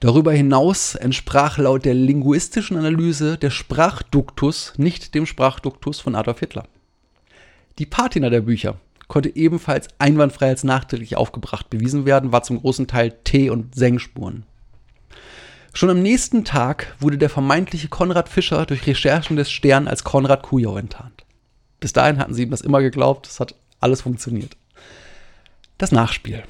Darüber 0.00 0.32
hinaus 0.32 0.96
entsprach 0.96 1.58
laut 1.58 1.84
der 1.84 1.94
linguistischen 1.94 2.76
Analyse 2.76 3.38
der 3.38 3.50
Sprachduktus 3.50 4.72
nicht 4.78 5.14
dem 5.14 5.26
Sprachduktus 5.26 6.00
von 6.00 6.16
Adolf 6.16 6.40
Hitler. 6.40 6.66
Die 7.78 7.86
Patina 7.86 8.28
der 8.28 8.40
Bücher 8.40 8.80
konnte 9.06 9.36
ebenfalls 9.36 9.86
einwandfrei 10.00 10.48
als 10.48 10.64
nachträglich 10.64 11.16
aufgebracht 11.16 11.70
bewiesen 11.70 12.04
werden, 12.04 12.32
war 12.32 12.42
zum 12.42 12.60
großen 12.60 12.88
Teil 12.88 13.12
T- 13.22 13.50
und 13.50 13.76
Sengspuren. 13.76 14.44
Schon 15.74 15.88
am 15.88 16.02
nächsten 16.02 16.44
Tag 16.44 16.94
wurde 17.00 17.16
der 17.16 17.30
vermeintliche 17.30 17.88
Konrad 17.88 18.28
Fischer 18.28 18.66
durch 18.66 18.86
Recherchen 18.86 19.36
des 19.36 19.50
Stern 19.50 19.88
als 19.88 20.04
Konrad 20.04 20.42
Kujau 20.42 20.76
enttarnt. 20.76 21.24
Bis 21.80 21.94
dahin 21.94 22.18
hatten 22.18 22.34
sie 22.34 22.42
ihm 22.42 22.50
das 22.50 22.60
immer 22.60 22.82
geglaubt, 22.82 23.26
es 23.26 23.40
hat 23.40 23.54
alles 23.80 24.02
funktioniert. 24.02 24.56
Das 25.78 25.90
Nachspiel. 25.90 26.42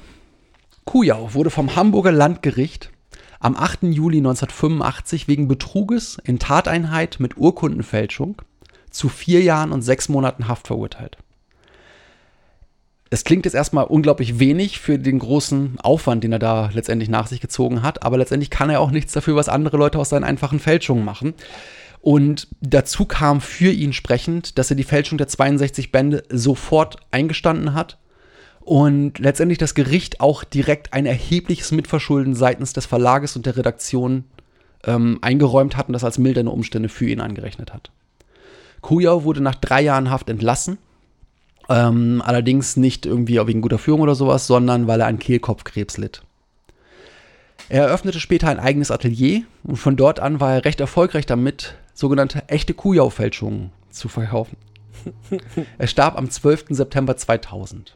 Kujau 0.83 1.33
wurde 1.33 1.49
vom 1.49 1.75
Hamburger 1.75 2.11
Landgericht 2.11 2.91
am 3.39 3.55
8. 3.55 3.83
Juli 3.83 4.17
1985 4.17 5.29
wegen 5.29 5.47
Betruges 5.47 6.17
in 6.25 6.37
Tateinheit 6.37 7.19
mit 7.19 7.37
Urkundenfälschung 7.37 8.41
zu 8.89 9.07
vier 9.07 9.41
Jahren 9.41 9.71
und 9.71 9.81
sechs 9.81 10.09
Monaten 10.09 10.49
Haft 10.49 10.67
verurteilt. 10.67 11.17
Es 13.13 13.23
klingt 13.23 13.45
jetzt 13.45 13.53
erstmal 13.53 13.85
unglaublich 13.85 14.39
wenig 14.39 14.79
für 14.79 14.97
den 14.97 15.19
großen 15.19 15.79
Aufwand, 15.83 16.23
den 16.23 16.31
er 16.31 16.39
da 16.39 16.71
letztendlich 16.73 17.09
nach 17.09 17.27
sich 17.27 17.41
gezogen 17.41 17.83
hat, 17.83 18.01
aber 18.01 18.17
letztendlich 18.17 18.49
kann 18.49 18.71
er 18.71 18.79
auch 18.79 18.89
nichts 18.89 19.13
dafür, 19.13 19.35
was 19.35 19.49
andere 19.49 19.77
Leute 19.77 19.99
aus 19.99 20.09
seinen 20.09 20.23
einfachen 20.23 20.59
Fälschungen 20.59 21.05
machen. 21.05 21.35
Und 22.01 22.47
dazu 22.59 23.05
kam 23.05 23.39
für 23.39 23.69
ihn 23.69 23.93
sprechend, 23.93 24.57
dass 24.57 24.71
er 24.71 24.75
die 24.75 24.83
Fälschung 24.83 25.19
der 25.19 25.27
62 25.27 25.91
Bände 25.91 26.23
sofort 26.29 26.97
eingestanden 27.11 27.75
hat 27.75 27.99
und 28.61 29.19
letztendlich 29.19 29.59
das 29.59 29.75
Gericht 29.75 30.19
auch 30.19 30.43
direkt 30.43 30.93
ein 30.93 31.05
erhebliches 31.05 31.71
Mitverschulden 31.71 32.33
seitens 32.33 32.73
des 32.73 32.87
Verlages 32.87 33.35
und 33.35 33.45
der 33.45 33.57
Redaktion 33.57 34.23
ähm, 34.85 35.19
eingeräumt 35.21 35.77
hat 35.77 35.85
und 35.85 35.93
das 35.93 36.03
als 36.03 36.17
mildernde 36.17 36.51
Umstände 36.51 36.89
für 36.89 37.07
ihn 37.07 37.21
angerechnet 37.21 37.75
hat. 37.75 37.91
Kujau 38.81 39.23
wurde 39.23 39.41
nach 39.41 39.53
drei 39.53 39.83
Jahren 39.83 40.09
Haft 40.09 40.31
entlassen 40.31 40.79
ähm, 41.69 42.21
allerdings 42.25 42.77
nicht 42.77 43.05
irgendwie 43.05 43.39
wegen 43.47 43.61
guter 43.61 43.77
Führung 43.77 44.01
oder 44.01 44.15
sowas, 44.15 44.47
sondern 44.47 44.87
weil 44.87 45.01
er 45.01 45.07
an 45.07 45.19
Kehlkopfkrebs 45.19 45.97
litt. 45.97 46.21
Er 47.69 47.85
eröffnete 47.85 48.19
später 48.19 48.49
ein 48.49 48.59
eigenes 48.59 48.91
Atelier 48.91 49.43
und 49.63 49.77
von 49.77 49.95
dort 49.95 50.19
an 50.19 50.39
war 50.39 50.53
er 50.53 50.65
recht 50.65 50.79
erfolgreich 50.79 51.25
damit, 51.25 51.75
sogenannte 51.93 52.47
echte 52.49 52.73
Kujau-Fälschungen 52.73 53.71
zu 53.89 54.09
verkaufen. 54.09 54.57
er 55.77 55.87
starb 55.87 56.17
am 56.17 56.29
12. 56.29 56.65
September 56.69 57.15
2000. 57.15 57.95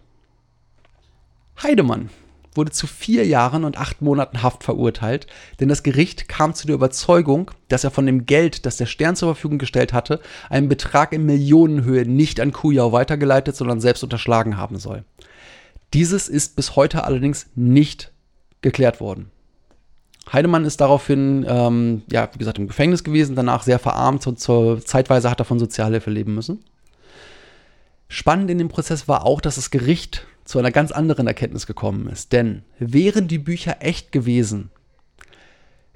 Heidemann 1.62 2.10
wurde 2.58 2.72
zu 2.72 2.88
vier 2.88 3.26
Jahren 3.26 3.64
und 3.64 3.78
acht 3.78 4.02
Monaten 4.02 4.44
Haft 4.44 4.64
verurteilt, 4.64 5.28
denn 5.60 5.70
das 5.70 5.84
Gericht 5.84 6.28
kam 6.28 6.54
zu 6.54 6.68
der 6.68 6.76
Überzeugung, 6.76 7.52
dass 7.70 7.84
er 7.84 7.92
von 7.92 8.06
dem 8.06 8.26
Geld, 8.26 8.66
das 8.66 8.78
der 8.78 8.86
Stern 8.88 9.16
zur 9.16 9.34
Verfügung 9.34 9.58
gestellt 9.60 9.94
hatte, 9.94 10.20
einen 10.50 10.70
Betrag 10.70 11.14
in 11.14 11.26
Millionenhöhe 11.26 12.06
nicht 12.06 12.40
an 12.40 12.52
Kujau 12.52 12.92
weitergeleitet, 12.92 13.56
sondern 13.56 13.80
selbst 13.80 14.04
unterschlagen 14.04 14.58
haben 14.58 14.78
soll. 14.78 15.04
Dieses 15.94 16.28
ist 16.28 16.56
bis 16.56 16.76
heute 16.76 17.04
allerdings 17.06 17.48
nicht 17.56 18.12
geklärt 18.62 19.00
worden. 19.00 19.32
Heidemann 20.32 20.66
ist 20.66 20.82
daraufhin, 20.82 21.46
ähm, 21.48 22.02
ja, 22.12 22.30
wie 22.34 22.40
gesagt, 22.40 22.58
im 22.58 22.68
Gefängnis 22.68 23.04
gewesen, 23.04 23.36
danach 23.36 23.64
sehr 23.64 23.80
verarmt 23.80 24.28
und 24.28 24.40
zur, 24.40 24.84
zeitweise 24.84 25.30
hat 25.30 25.40
er 25.40 25.46
von 25.46 25.60
Sozialhilfe 25.60 26.10
leben 26.10 26.36
müssen. 26.36 26.64
Spannend 28.10 28.50
in 28.50 28.58
dem 28.58 28.70
Prozess 28.70 29.08
war 29.08 29.26
auch, 29.26 29.42
dass 29.42 29.56
das 29.56 29.72
Gericht 29.72 30.26
zu 30.48 30.60
einer 30.60 30.72
ganz 30.72 30.92
anderen 30.92 31.28
Erkenntnis 31.28 31.68
gekommen 31.68 32.08
ist. 32.08 32.32
Denn 32.32 32.64
wären 32.80 33.28
die 33.28 33.38
Bücher 33.38 33.78
echt 33.82 34.12
gewesen, 34.12 34.72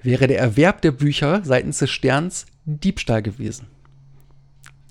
wäre 0.04 0.28
der 0.28 0.40
Erwerb 0.40 0.82
der 0.82 0.92
Bücher 0.92 1.42
seitens 1.44 1.80
des 1.80 1.90
Sterns 1.90 2.46
Diebstahl 2.66 3.22
gewesen. 3.22 3.68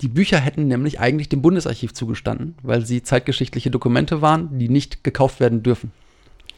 Die 0.01 0.07
Bücher 0.07 0.39
hätten 0.39 0.67
nämlich 0.67 0.99
eigentlich 0.99 1.29
dem 1.29 1.43
Bundesarchiv 1.43 1.93
zugestanden, 1.93 2.55
weil 2.63 2.85
sie 2.85 3.03
zeitgeschichtliche 3.03 3.69
Dokumente 3.69 4.21
waren, 4.21 4.57
die 4.57 4.67
nicht 4.67 5.03
gekauft 5.03 5.39
werden 5.39 5.61
dürfen. 5.61 5.91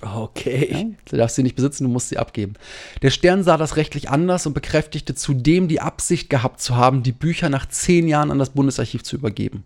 Okay. 0.01 0.69
Ja, 0.71 0.83
du 1.09 1.17
darfst 1.17 1.35
sie 1.35 1.43
nicht 1.43 1.57
besitzen, 1.57 1.83
du 1.83 1.89
musst 1.89 2.09
sie 2.09 2.17
abgeben. 2.17 2.53
Der 3.01 3.09
Stern 3.09 3.43
sah 3.43 3.57
das 3.57 3.75
rechtlich 3.75 4.09
anders 4.09 4.45
und 4.45 4.53
bekräftigte 4.53 5.13
zudem 5.13 5.67
die 5.67 5.81
Absicht 5.81 6.29
gehabt 6.29 6.61
zu 6.61 6.77
haben, 6.77 7.03
die 7.03 7.11
Bücher 7.11 7.49
nach 7.49 7.67
zehn 7.67 8.07
Jahren 8.07 8.31
an 8.31 8.39
das 8.39 8.51
Bundesarchiv 8.51 9.03
zu 9.03 9.17
übergeben. 9.17 9.63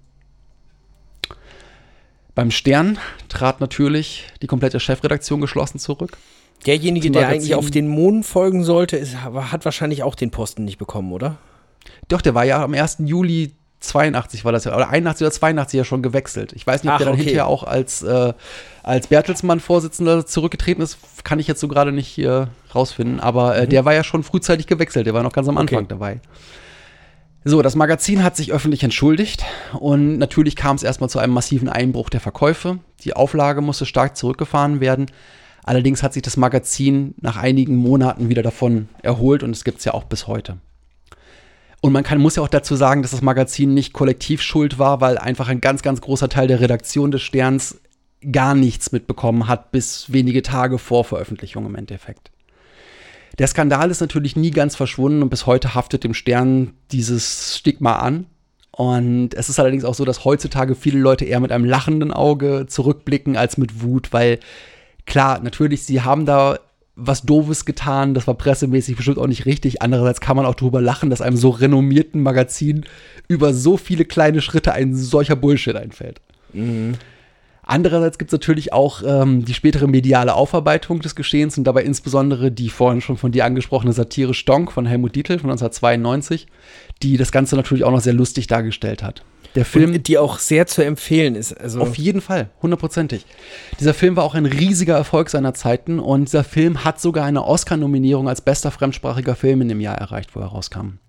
Beim 2.38 2.52
Stern 2.52 3.00
trat 3.30 3.62
natürlich 3.62 4.28
die 4.44 4.48
komplette 4.48 4.80
Chefredaktion 4.80 5.42
geschlossen 5.42 5.80
zurück. 5.80 6.20
Derjenige, 6.68 7.10
der 7.10 7.30
eigentlich 7.30 7.56
auf 7.56 7.72
den 7.72 7.88
Mond 7.88 8.28
folgen 8.28 8.64
sollte, 8.64 8.96
ist, 8.96 9.16
hat 9.24 9.66
wahrscheinlich 9.66 10.04
auch 10.04 10.14
den 10.14 10.30
Posten 10.30 10.64
nicht 10.64 10.78
bekommen, 10.78 11.12
oder? 11.14 11.38
Doch, 12.10 12.22
der 12.22 12.36
war 12.36 12.46
ja 12.46 12.64
am 12.64 12.76
1. 12.76 12.98
Juli 13.00 13.54
82 13.80 14.46
war 14.46 14.52
das 14.52 14.66
ja, 14.66 14.76
oder 14.76 14.88
81 14.88 15.26
oder 15.26 15.32
82 15.32 15.78
ja 15.80 15.84
schon 15.84 16.04
gewechselt. 16.04 16.54
Ich 16.54 16.68
weiß 16.68 16.84
nicht, 16.84 16.92
ob 16.92 17.00
der 17.00 17.06
dann 17.06 17.16
okay. 17.16 17.24
hinterher 17.24 17.48
auch 17.48 17.64
als, 17.64 18.04
äh, 18.04 18.34
als 18.84 19.08
Bertelsmann-Vorsitzender 19.08 20.28
zurückgetreten 20.28 20.84
ist, 20.84 21.00
kann 21.24 21.40
ich 21.40 21.48
jetzt 21.48 21.60
so 21.60 21.68
gerade 21.68 21.92
nicht 21.92 22.08
hier 22.08 22.50
rausfinden. 22.76 23.20
Aber 23.20 23.58
äh, 23.58 23.68
der 23.68 23.84
war 23.84 23.96
ja 23.96 24.04
schon 24.04 24.22
frühzeitig 24.22 24.68
gewechselt, 24.68 25.08
der 25.08 25.16
war 25.16 25.24
noch 25.24 25.34
ganz 25.34 25.50
am 25.50 25.58
Anfang 25.58 25.80
Okay. 25.80 25.88
dabei. 25.90 26.20
So, 27.44 27.62
das 27.62 27.76
Magazin 27.76 28.24
hat 28.24 28.36
sich 28.36 28.52
öffentlich 28.52 28.84
entschuldigt 28.84 29.46
und 29.80 30.18
natürlich 30.18 30.56
kam 30.56 30.76
es 30.76 30.84
erstmal 30.84 31.10
zu 31.10 31.20
einem 31.20 31.34
massiven 31.34 31.70
Einbruch 31.70 32.10
der 32.10 32.20
Verkäufe. 32.20 32.80
Die 33.04 33.16
Auflage 33.16 33.62
musste 33.62 33.86
stark 33.86 34.18
zurückgefahren 34.18 34.82
werden. 34.82 35.06
Allerdings 35.64 36.04
hat 36.04 36.14
sich 36.14 36.24
das 36.24 36.38
Magazin 36.38 37.14
nach 37.22 37.38
einigen 37.38 37.76
Monaten 37.76 38.30
wieder 38.30 38.44
davon 38.44 38.90
erholt 39.02 39.44
und 39.44 39.52
es 39.52 39.64
gibt 39.64 39.80
es 39.80 39.86
ja 39.86 39.94
auch 39.94 40.06
bis 40.06 40.28
heute. 40.28 40.58
Und 41.82 41.94
man 41.94 42.04
kann, 42.04 42.20
muss 42.20 42.36
ja 42.36 42.44
auch 42.44 42.48
dazu 42.48 42.76
sagen, 42.76 43.02
dass 43.02 43.12
das 43.12 43.22
Magazin 43.22 43.74
nicht 43.74 43.94
kollektiv 43.94 44.42
schuld 44.42 44.80
war, 44.80 45.00
weil 45.00 45.18
einfach 45.18 45.48
ein 45.48 45.62
ganz, 45.62 45.84
ganz 45.84 46.02
großer 46.02 46.28
Teil 46.28 46.48
der 46.48 46.60
Redaktion 46.60 47.12
des 47.12 47.22
Sterns 47.22 47.80
gar 48.32 48.56
nichts 48.56 48.92
mitbekommen 48.92 49.48
hat, 49.48 49.72
bis 49.72 50.12
wenige 50.12 50.42
Tage 50.42 50.80
vor 50.80 51.04
Veröffentlichung 51.04 51.66
im 51.66 51.76
Endeffekt. 51.76 52.32
Der 53.40 53.48
Skandal 53.48 53.92
ist 53.92 54.02
natürlich 54.02 54.36
nie 54.36 54.52
ganz 54.52 54.76
verschwunden 54.76 55.22
und 55.22 55.30
bis 55.30 55.46
heute 55.46 55.76
haftet 55.76 56.04
dem 56.04 56.14
Stern 56.14 56.74
dieses 56.92 57.58
Stigma 57.58 57.98
an. 57.98 58.26
Und 58.72 59.34
es 59.34 59.50
ist 59.50 59.60
allerdings 59.60 59.86
auch 59.86 59.94
so, 59.94 60.06
dass 60.06 60.26
heutzutage 60.26 60.76
viele 60.76 61.00
Leute 61.00 61.26
eher 61.26 61.40
mit 61.40 61.52
einem 61.52 61.66
lachenden 61.66 62.12
Auge 62.12 62.66
zurückblicken 62.68 63.36
als 63.36 63.58
mit 63.58 63.82
Wut, 63.82 64.14
weil 64.14 64.40
klar, 65.06 65.40
natürlich, 65.42 65.84
sie 65.84 66.02
haben 66.02 66.26
da 66.26 66.60
was 66.96 67.22
Doofes 67.22 67.66
getan, 67.66 68.16
das 68.16 68.26
war 68.26 68.34
pressemäßig 68.34 68.96
bestimmt 68.96 69.20
auch 69.20 69.28
nicht 69.28 69.46
richtig. 69.46 69.84
Andererseits 69.84 70.20
kann 70.20 70.36
man 70.36 70.48
auch 70.48 70.56
drüber 70.56 70.82
lachen, 70.82 71.12
dass 71.12 71.22
einem 71.22 71.38
so 71.38 71.50
renommierten 71.52 72.22
Magazin 72.22 72.86
über 73.28 73.54
so 73.54 73.78
viele 73.78 74.04
kleine 74.04 74.42
Schritte 74.42 74.74
ein 74.74 74.96
solcher 74.96 75.36
Bullshit 75.36 75.76
einfällt. 75.76 76.22
Andererseits 77.70 78.18
gibt 78.18 78.30
es 78.30 78.32
natürlich 78.32 78.72
auch 78.72 79.04
ähm, 79.06 79.44
die 79.44 79.54
spätere 79.54 79.88
mediale 79.88 80.36
Aufarbeitung 80.36 81.02
des 81.02 81.16
Geschehens 81.16 81.58
und 81.58 81.66
dabei 81.66 81.84
insbesondere 81.84 82.50
die 82.50 82.70
vorhin 82.70 83.02
schon 83.02 83.18
von 83.18 83.34
dir 83.34 83.44
angesprochene 83.44 83.92
Satire 83.92 84.34
Stonk 84.34 84.72
von 84.72 84.86
Helmut 84.86 85.16
Dietl 85.16 85.38
von 85.38 85.50
1992, 85.50 86.48
die 87.04 87.18
das 87.18 87.34
Ganze 87.34 87.58
natürlich 87.58 87.84
auch 87.84 87.92
noch 87.92 88.00
sehr 88.00 88.14
lustig 88.14 88.48
dargestellt 88.48 89.04
hat. 89.04 89.26
Der 89.56 89.66
Film 89.66 89.96
Und 89.96 90.08
die 90.08 90.18
auch 90.18 90.40
sehr 90.40 90.66
zu 90.66 90.82
empfehlen 90.82 91.36
ist. 91.36 91.60
Also 91.60 91.82
auf 91.82 91.98
jeden 91.98 92.22
Fall, 92.22 92.52
hundertprozentig. 92.62 93.26
Dieser 93.82 93.94
Film 93.94 94.16
war 94.16 94.24
auch 94.24 94.36
ein 94.36 94.46
riesiger 94.46 94.96
Erfolg 94.96 95.30
seiner 95.30 95.54
Zeiten 95.54 96.00
und 96.00 96.26
dieser 96.26 96.46
Film 96.46 96.86
hat 96.86 97.02
sogar 97.02 97.26
eine 97.26 97.44
Oscar-Nominierung 97.44 98.30
als 98.30 98.40
bester 98.40 98.72
fremdsprachiger 98.72 99.36
Film 99.36 99.62
in 99.62 99.68
dem 99.68 99.82
Jahr 99.82 99.98
erreicht, 99.98 100.38
wo 100.38 100.40
er 100.40 100.48
rauskam. 100.48 101.00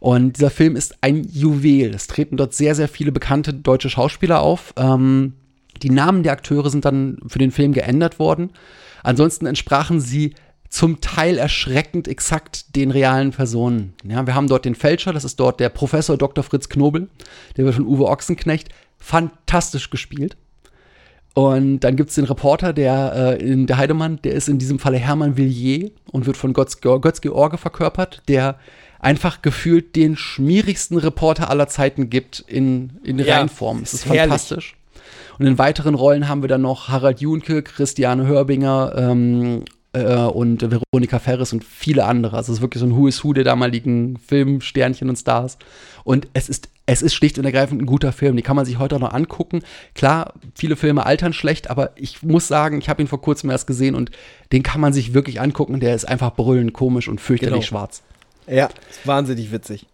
Und 0.00 0.38
dieser 0.38 0.50
Film 0.50 0.76
ist 0.76 0.96
ein 1.02 1.24
Juwel. 1.30 1.94
Es 1.94 2.06
treten 2.06 2.38
dort 2.38 2.54
sehr, 2.54 2.74
sehr 2.74 2.88
viele 2.88 3.12
bekannte 3.12 3.52
deutsche 3.52 3.90
Schauspieler 3.90 4.40
auf. 4.40 4.72
Ähm, 4.78 5.34
die 5.82 5.90
Namen 5.90 6.22
der 6.22 6.32
Akteure 6.32 6.70
sind 6.70 6.84
dann 6.84 7.18
für 7.26 7.38
den 7.38 7.50
Film 7.50 7.72
geändert 7.72 8.18
worden. 8.18 8.50
Ansonsten 9.02 9.46
entsprachen 9.46 10.00
sie 10.00 10.34
zum 10.68 11.00
Teil 11.00 11.38
erschreckend 11.38 12.08
exakt 12.08 12.74
den 12.76 12.90
realen 12.90 13.30
Personen. 13.30 13.94
Ja, 14.04 14.26
wir 14.26 14.34
haben 14.34 14.48
dort 14.48 14.64
den 14.64 14.74
Fälscher, 14.74 15.12
das 15.12 15.24
ist 15.24 15.38
dort 15.38 15.60
der 15.60 15.68
Professor 15.68 16.16
Dr. 16.16 16.42
Fritz 16.42 16.68
Knobel, 16.68 17.08
der 17.56 17.64
wird 17.64 17.76
von 17.76 17.86
Uwe 17.86 18.06
Ochsenknecht 18.06 18.68
fantastisch 18.98 19.90
gespielt. 19.90 20.36
Und 21.34 21.80
dann 21.80 21.96
gibt 21.96 22.08
es 22.08 22.14
den 22.16 22.24
Reporter, 22.24 22.72
der 22.72 23.38
äh, 23.38 23.42
in 23.42 23.66
der 23.66 23.76
Heidemann, 23.76 24.18
der 24.24 24.32
ist 24.32 24.48
in 24.48 24.58
diesem 24.58 24.78
Falle 24.78 24.96
Hermann 24.96 25.36
Villiers 25.36 25.90
und 26.10 26.24
wird 26.26 26.36
von 26.36 26.54
Götz, 26.54 26.80
Götz 26.80 27.20
George 27.20 27.58
verkörpert, 27.58 28.22
der 28.26 28.58
einfach 29.00 29.42
gefühlt 29.42 29.94
den 29.96 30.16
schmierigsten 30.16 30.96
Reporter 30.96 31.50
aller 31.50 31.68
Zeiten 31.68 32.08
gibt 32.08 32.40
in, 32.40 32.98
in 33.04 33.18
Ja, 33.18 33.38
Reinform. 33.38 33.82
Es 33.82 33.92
ist 33.92 34.06
ist 34.06 34.08
fantastisch. 34.08 34.76
Und 35.38 35.46
in 35.46 35.58
weiteren 35.58 35.94
Rollen 35.94 36.28
haben 36.28 36.42
wir 36.42 36.48
dann 36.48 36.62
noch 36.62 36.88
Harald 36.88 37.20
Junke, 37.20 37.62
Christiane 37.62 38.26
Hörbinger 38.26 38.94
ähm, 38.96 39.64
äh, 39.92 40.14
und 40.14 40.62
Veronika 40.70 41.18
Ferris 41.18 41.52
und 41.52 41.62
viele 41.64 42.04
andere. 42.04 42.36
Also 42.36 42.52
es 42.52 42.58
ist 42.58 42.62
wirklich 42.62 42.80
so 42.80 42.86
ein 42.86 42.96
Who 42.96 43.06
is 43.06 43.22
Who 43.24 43.32
der 43.32 43.44
damaligen 43.44 44.16
Filmsternchen 44.18 45.08
und 45.08 45.16
Stars. 45.16 45.58
Und 46.04 46.28
es 46.34 46.48
ist, 46.48 46.68
es 46.86 47.02
ist 47.02 47.14
schlicht 47.14 47.38
und 47.38 47.44
ergreifend 47.44 47.82
ein 47.82 47.86
guter 47.86 48.12
Film. 48.12 48.36
Die 48.36 48.42
kann 48.42 48.56
man 48.56 48.64
sich 48.64 48.78
heute 48.78 48.96
auch 48.96 49.00
noch 49.00 49.12
angucken. 49.12 49.60
Klar, 49.94 50.34
viele 50.54 50.76
Filme 50.76 51.04
altern 51.04 51.32
schlecht, 51.32 51.68
aber 51.68 51.90
ich 51.96 52.22
muss 52.22 52.46
sagen, 52.48 52.78
ich 52.78 52.88
habe 52.88 53.02
ihn 53.02 53.08
vor 53.08 53.20
kurzem 53.20 53.50
erst 53.50 53.66
gesehen 53.66 53.94
und 53.94 54.10
den 54.52 54.62
kann 54.62 54.80
man 54.80 54.92
sich 54.92 55.12
wirklich 55.12 55.40
angucken. 55.40 55.80
Der 55.80 55.94
ist 55.94 56.06
einfach 56.06 56.34
brüllend 56.34 56.72
komisch 56.72 57.08
und 57.08 57.20
fürchterlich 57.20 57.54
Genau. 57.54 57.66
schwarz. 57.66 58.02
ja, 58.46 58.68
wahnsinnig 59.04 59.50
witzig. 59.52 59.86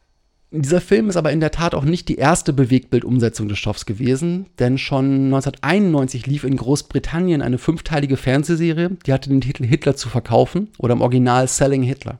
Dieser 0.55 0.83
Film 0.83 1.09
ist 1.09 1.17
aber 1.17 1.33
in 1.33 1.41
der 1.41 1.51
Tat 1.51 1.75
auch 1.75 1.85
nicht 1.85 2.09
die 2.11 2.17
erste 2.17 2.53
Bewegtbildumsetzung 2.53 3.49
des 3.49 3.59
Stoffs 3.59 3.87
gewesen, 3.87 4.51
denn 4.59 4.77
schon 4.77 5.33
1991 5.33 6.27
lief 6.27 6.45
in 6.45 6.59
Großbritannien 6.59 7.41
eine 7.41 7.57
fünfteilige 7.57 8.19
Fernsehserie, 8.19 8.91
die 9.07 9.15
hatte 9.15 9.31
den 9.31 9.41
Titel 9.41 9.65
Hitler 9.65 9.97
zu 9.97 10.11
verkaufen 10.11 10.69
oder 10.77 10.93
im 10.93 11.01
Original 11.01 11.49
Selling 11.49 11.83
Hitler. 11.83 12.19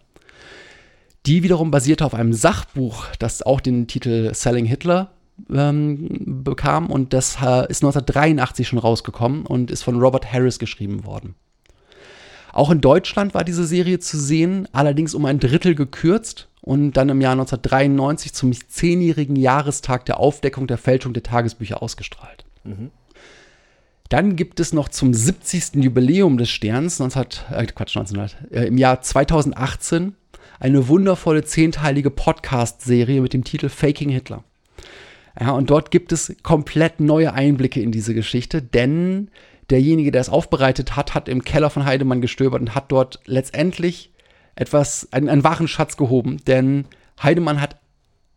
Die 1.27 1.43
wiederum 1.43 1.71
basierte 1.71 2.07
auf 2.07 2.15
einem 2.15 2.33
Sachbuch, 2.33 3.05
das 3.19 3.43
auch 3.43 3.61
den 3.61 3.87
Titel 3.87 4.33
Selling 4.33 4.65
Hitler 4.65 5.11
ähm, 5.53 6.09
bekam 6.43 6.87
und 6.91 7.13
das 7.13 7.35
äh, 7.35 7.69
ist 7.69 7.85
1983 7.85 8.67
schon 8.67 8.79
rausgekommen 8.79 9.45
und 9.45 9.71
ist 9.71 9.83
von 9.83 10.01
Robert 10.01 10.33
Harris 10.33 10.59
geschrieben 10.59 11.05
worden. 11.05 11.35
Auch 12.55 12.71
in 12.71 12.81
Deutschland 12.81 13.35
war 13.35 13.45
diese 13.45 13.67
Serie 13.67 13.99
zu 13.99 14.19
sehen, 14.19 14.69
allerdings 14.73 15.15
um 15.15 15.27
ein 15.27 15.39
Drittel 15.39 15.75
gekürzt 15.75 16.49
und 16.63 16.93
dann 16.93 17.09
im 17.09 17.21
Jahr 17.21 17.33
1993 17.33 18.33
zum 18.33 18.53
zehnjährigen 18.53 19.37
Jahrestag 19.37 20.07
der 20.07 20.19
Aufdeckung 20.19 20.67
der 20.69 20.79
Fälschung 20.79 21.13
der 21.13 21.25
Tagesbücher 21.25 21.83
ausgestrahlt. 21.83 22.45
Dann 24.09 24.37
gibt 24.37 24.61
es 24.61 24.73
noch 24.73 24.89
zum 24.89 25.13
70. 25.13 25.83
Jubiläum 25.83 26.39
des 26.39 26.51
Sterns, 26.51 26.99
19, 27.01 27.23
äh, 27.51 27.67
Quatsch, 27.67 27.97
1900, 27.97 28.37
äh, 28.53 28.67
im 28.67 28.79
Jahr 28.79 29.01
2018, 29.01 30.15
eine 30.61 30.87
wundervolle 30.87 31.45
zehnteilige 31.45 32.11
Podcast-Serie 32.11 33.21
mit 33.21 33.33
dem 33.33 33.43
Titel 33.43 33.69
Faking 33.69 34.11
Hitler. 34.11 34.45
Ja, 35.41 35.51
und 35.53 35.71
dort 35.71 35.91
gibt 35.91 36.13
es 36.13 36.37
komplett 36.43 37.01
neue 37.01 37.33
Einblicke 37.33 37.81
in 37.81 37.91
diese 37.91 38.15
Geschichte, 38.15 38.63
denn 38.63 39.31
derjenige, 39.71 40.13
der 40.13 40.21
es 40.21 40.29
aufbereitet 40.29 40.95
hat, 40.95 41.15
hat 41.15 41.29
im 41.29 41.43
Keller 41.43 41.71
von 41.71 41.87
Heidemann 41.87 42.21
gestöbert 42.21 42.61
und 42.61 42.75
hat 42.75 42.93
dort 42.93 43.19
letztendlich 43.25 44.12
etwas, 44.55 45.09
einen, 45.13 45.29
einen 45.29 45.45
wahren 45.45 45.69
Schatz 45.69 45.97
gehoben, 45.97 46.39
denn 46.47 46.87
Heidemann 47.23 47.61
hat 47.61 47.77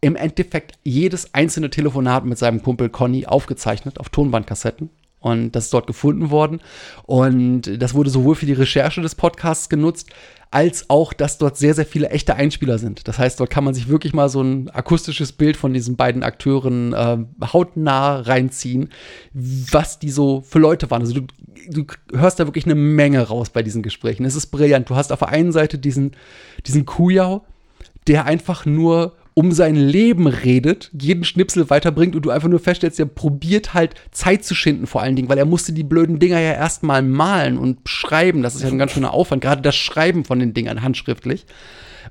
im 0.01 0.15
Endeffekt 0.15 0.73
jedes 0.83 1.33
einzelne 1.33 1.69
Telefonat 1.69 2.25
mit 2.25 2.37
seinem 2.37 2.61
Kumpel 2.61 2.89
Conny 2.89 3.25
aufgezeichnet 3.25 3.99
auf 3.99 4.09
Tonbandkassetten. 4.09 4.89
Und 5.25 5.53
das 5.53 5.65
ist 5.65 5.73
dort 5.73 5.87
gefunden 5.87 6.29
worden. 6.29 6.61
Und 7.07 7.81
das 7.81 7.95
wurde 7.95 8.11
sowohl 8.11 8.35
für 8.35 8.45
die 8.45 8.53
Recherche 8.53 9.01
des 9.01 9.15
Podcasts 9.15 9.69
genutzt, 9.69 10.11
als 10.51 10.87
auch, 10.91 11.13
dass 11.13 11.39
dort 11.39 11.57
sehr, 11.57 11.73
sehr 11.73 11.87
viele 11.87 12.11
echte 12.11 12.35
Einspieler 12.35 12.77
sind. 12.77 13.07
Das 13.07 13.17
heißt, 13.17 13.39
dort 13.39 13.49
kann 13.49 13.63
man 13.63 13.73
sich 13.73 13.87
wirklich 13.87 14.13
mal 14.13 14.29
so 14.29 14.43
ein 14.43 14.69
akustisches 14.69 15.31
Bild 15.31 15.57
von 15.57 15.73
diesen 15.73 15.95
beiden 15.95 16.21
Akteuren 16.21 16.93
äh, 16.93 17.17
hautnah 17.41 18.19
reinziehen, 18.19 18.89
was 19.33 19.97
die 19.97 20.11
so 20.11 20.41
für 20.41 20.59
Leute 20.59 20.91
waren. 20.91 21.01
Also 21.01 21.15
du, 21.15 21.21
du 21.71 21.85
hörst 22.13 22.39
da 22.39 22.45
wirklich 22.45 22.65
eine 22.65 22.75
Menge 22.75 23.23
raus 23.23 23.49
bei 23.49 23.63
diesen 23.63 23.81
Gesprächen. 23.81 24.25
Es 24.25 24.35
ist 24.35 24.51
brillant. 24.51 24.91
Du 24.91 24.95
hast 24.95 25.11
auf 25.11 25.19
der 25.19 25.29
einen 25.29 25.51
Seite 25.51 25.79
diesen, 25.79 26.11
diesen 26.67 26.85
Kujau, 26.85 27.43
der 28.05 28.25
einfach 28.25 28.67
nur 28.67 29.15
um 29.37 29.51
sein 29.51 29.75
Leben 29.75 30.27
redet, 30.27 30.89
jeden 30.97 31.25
Schnipsel 31.25 31.69
weiterbringt 31.69 32.15
und 32.15 32.23
du 32.23 32.29
einfach 32.31 32.47
nur 32.47 32.61
feststellst, 32.61 33.01
er 33.01 33.05
probiert 33.05 33.73
halt 33.73 33.93
Zeit 34.11 34.45
zu 34.45 34.55
schinden 34.55 34.87
vor 34.87 35.01
allen 35.01 35.17
Dingen, 35.17 35.27
weil 35.27 35.37
er 35.37 35.45
musste 35.45 35.73
die 35.73 35.83
blöden 35.83 36.19
Dinger 36.19 36.39
ja 36.39 36.53
erstmal 36.53 37.01
malen 37.01 37.57
und 37.57 37.87
schreiben. 37.87 38.41
Das 38.41 38.55
ist 38.55 38.61
ja 38.61 38.69
ein 38.69 38.77
ganz 38.77 38.93
schöner 38.93 39.13
Aufwand, 39.13 39.41
gerade 39.41 39.61
das 39.61 39.75
Schreiben 39.75 40.23
von 40.23 40.39
den 40.39 40.53
Dingern 40.53 40.81
handschriftlich. 40.81 41.45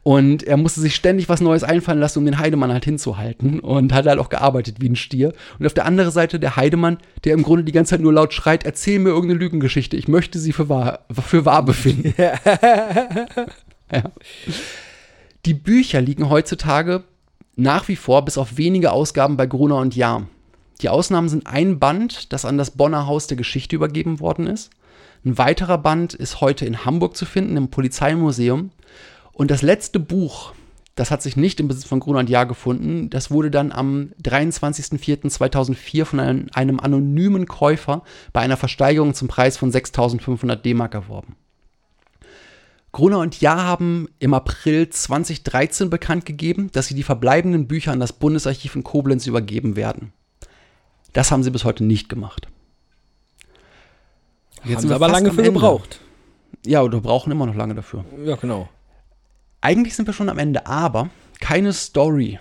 Und 0.03 0.43
er 0.43 0.59
musste 0.59 0.83
sich 0.83 0.95
ständig 0.95 1.31
was 1.31 1.41
Neues 1.41 1.65
einfallen 1.65 1.99
lassen, 1.99 2.19
um 2.19 2.27
den 2.27 2.39
Heidemann 2.39 2.71
halt 2.71 2.85
hinzuhalten 2.85 3.59
und 3.61 3.95
hat 3.95 4.05
halt 4.05 4.19
auch 4.19 4.29
gearbeitet 4.29 4.77
wie 4.81 4.91
ein 4.91 4.97
Stier. 4.97 5.33
Und 5.59 5.65
auf 5.65 5.73
der 5.73 5.87
anderen 5.87 6.11
Seite 6.11 6.39
der 6.39 6.57
Heidemann, 6.57 6.99
der 7.25 7.33
im 7.33 7.43
Grunde 7.43 7.65
die 7.65 7.73
ganze 7.73 7.93
Zeit 7.93 8.01
nur 8.03 8.13
laut 8.13 8.35
schreit, 8.35 8.65
erzähl 8.65 8.99
mir 8.99 9.09
irgendeine 9.11 9.41
Lügengeschichte, 9.41 9.97
ich 9.97 10.09
möchte 10.09 10.39
sie 10.39 10.53
für 10.53 10.69
wahr, 10.69 11.07
für 11.11 11.47
wahr 11.47 11.65
befinden. 11.65 12.13
ja. 12.19 12.35
Die 15.47 15.55
Bücher 15.55 16.01
liegen 16.01 16.31
heutzutage 16.31 17.05
nach 17.57 17.89
wie 17.89 17.97
vor 17.97 18.25
bis 18.25 18.39
auf 18.39 18.57
wenige 18.57 18.93
Ausgaben 18.93 19.37
bei 19.37 19.47
Gruner 19.47 19.77
und 19.77 19.97
Jahr. 19.97 20.27
Die 20.81 20.89
Ausnahmen 20.89 21.29
sind 21.29 21.47
ein 21.47 21.79
Band, 21.79 22.33
das 22.33 22.45
an 22.45 22.59
das 22.59 22.73
Bonner 22.73 23.07
Haus 23.07 23.27
der 23.27 23.37
Geschichte 23.37 23.77
übergeben 23.77 24.21
worden 24.21 24.47
ist. 24.47 24.71
Ein 25.25 25.39
weiterer 25.39 25.79
Band 25.79 26.15
ist 26.15 26.41
heute 26.41 26.67
in 26.67 26.85
Hamburg 26.85 27.17
zu 27.17 27.25
finden, 27.25 27.57
im 27.57 27.69
Polizeimuseum. 27.69 28.71
Und 29.33 29.51
das 29.51 29.63
letzte 29.63 29.99
Buch, 30.01 30.53
das 30.97 31.11
hat 31.11 31.23
sich 31.23 31.37
nicht 31.37 31.61
im 31.61 31.69
Besitz 31.69 31.85
von 31.85 32.01
Gruner 32.01 32.21
und 32.21 32.31
Jahr 32.31 32.47
gefunden. 32.47 33.09
Das 33.09 33.31
wurde 33.31 33.51
dann 33.51 33.73
am 33.73 34.13
23.04.2004 34.23 36.05
von 36.05 36.21
einem, 36.21 36.49
einem 36.53 36.81
anonymen 36.81 37.47
Käufer 37.47 38.03
bei 38.33 38.41
einer 38.41 38.57
Versteigerung 38.57 39.15
zum 39.15 39.29
Preis 39.29 39.57
von 39.57 39.73
6.500 39.73 40.57
D-Mark 40.57 40.95
erworben. 40.95 41.37
Gruner 42.95 43.19
und 43.19 43.41
Jahr 43.41 43.65
haben 43.65 44.09
im 44.21 44.35
April 44.35 44.89
2013 44.89 45.91
bekannt 45.91 46.25
gegeben, 46.25 46.71
dass 46.73 46.87
sie 46.87 46.95
die 46.95 47.03
verbleibenden 47.03 47.67
Bücher 47.67 47.91
an 47.91 47.99
das 47.99 48.13
Bundesarchiv 48.13 48.77
in 48.77 48.85
Koblenz 48.85 49.27
übergeben 49.27 49.75
werden. 49.75 50.13
Das 51.13 51.33
haben 51.33 51.43
sie 51.43 51.51
bis 51.51 51.65
heute 51.65 51.83
nicht 51.83 52.09
gemacht. 52.09 52.47
Jetzt 54.65 54.79
haben 54.79 54.89
sie 54.89 54.95
aber 54.95 55.09
lange 55.09 55.33
für 55.33 55.41
Ende. 55.41 55.53
gebraucht. 55.53 56.01
Ja, 56.65 56.83
oder 56.83 57.01
brauchen 57.01 57.33
immer 57.33 57.47
noch 57.47 57.57
lange 57.57 57.75
dafür. 57.75 58.05
Ja, 58.25 58.37
genau. 58.37 58.69
Eigentlich 59.61 59.97
sind 59.97 60.07
wir 60.07 60.15
schon 60.15 60.29
am 60.29 60.39
Ende, 60.39 60.67
aber 60.67 61.11
keine 61.41 61.73
Story, 61.73 62.39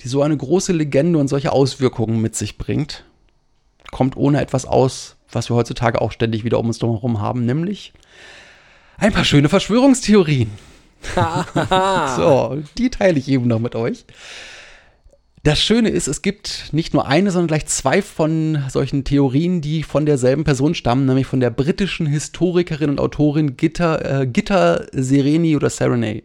die 0.00 0.08
so 0.08 0.22
eine 0.22 0.36
große 0.36 0.72
Legende 0.72 1.20
und 1.20 1.28
solche 1.28 1.52
Auswirkungen 1.52 2.20
mit 2.20 2.34
sich 2.34 2.58
bringt, 2.58 3.04
kommt 3.92 4.16
ohne 4.16 4.40
etwas 4.40 4.66
aus, 4.66 5.14
was 5.30 5.48
wir 5.48 5.54
heutzutage 5.54 6.00
auch 6.00 6.10
ständig 6.10 6.42
wieder 6.42 6.58
um 6.58 6.66
uns 6.66 6.80
herum 6.80 7.20
haben, 7.20 7.46
nämlich 7.46 7.92
ein 8.98 9.12
paar 9.12 9.24
schöne 9.24 9.48
Verschwörungstheorien. 9.48 10.50
so, 12.16 12.62
die 12.78 12.90
teile 12.90 13.18
ich 13.18 13.28
eben 13.28 13.48
noch 13.48 13.58
mit 13.58 13.74
euch. 13.74 14.04
Das 15.44 15.60
Schöne 15.60 15.88
ist, 15.88 16.06
es 16.06 16.22
gibt 16.22 16.68
nicht 16.70 16.94
nur 16.94 17.08
eine, 17.08 17.32
sondern 17.32 17.48
gleich 17.48 17.66
zwei 17.66 18.00
von 18.00 18.62
solchen 18.68 19.02
Theorien, 19.02 19.60
die 19.60 19.82
von 19.82 20.06
derselben 20.06 20.44
Person 20.44 20.76
stammen, 20.76 21.04
nämlich 21.04 21.26
von 21.26 21.40
der 21.40 21.50
britischen 21.50 22.06
Historikerin 22.06 22.90
und 22.90 23.00
Autorin 23.00 23.56
Gitta, 23.56 24.20
äh, 24.20 24.26
Gitta 24.28 24.84
Sereni 24.92 25.56
oder 25.56 25.68
Serenay. 25.68 26.22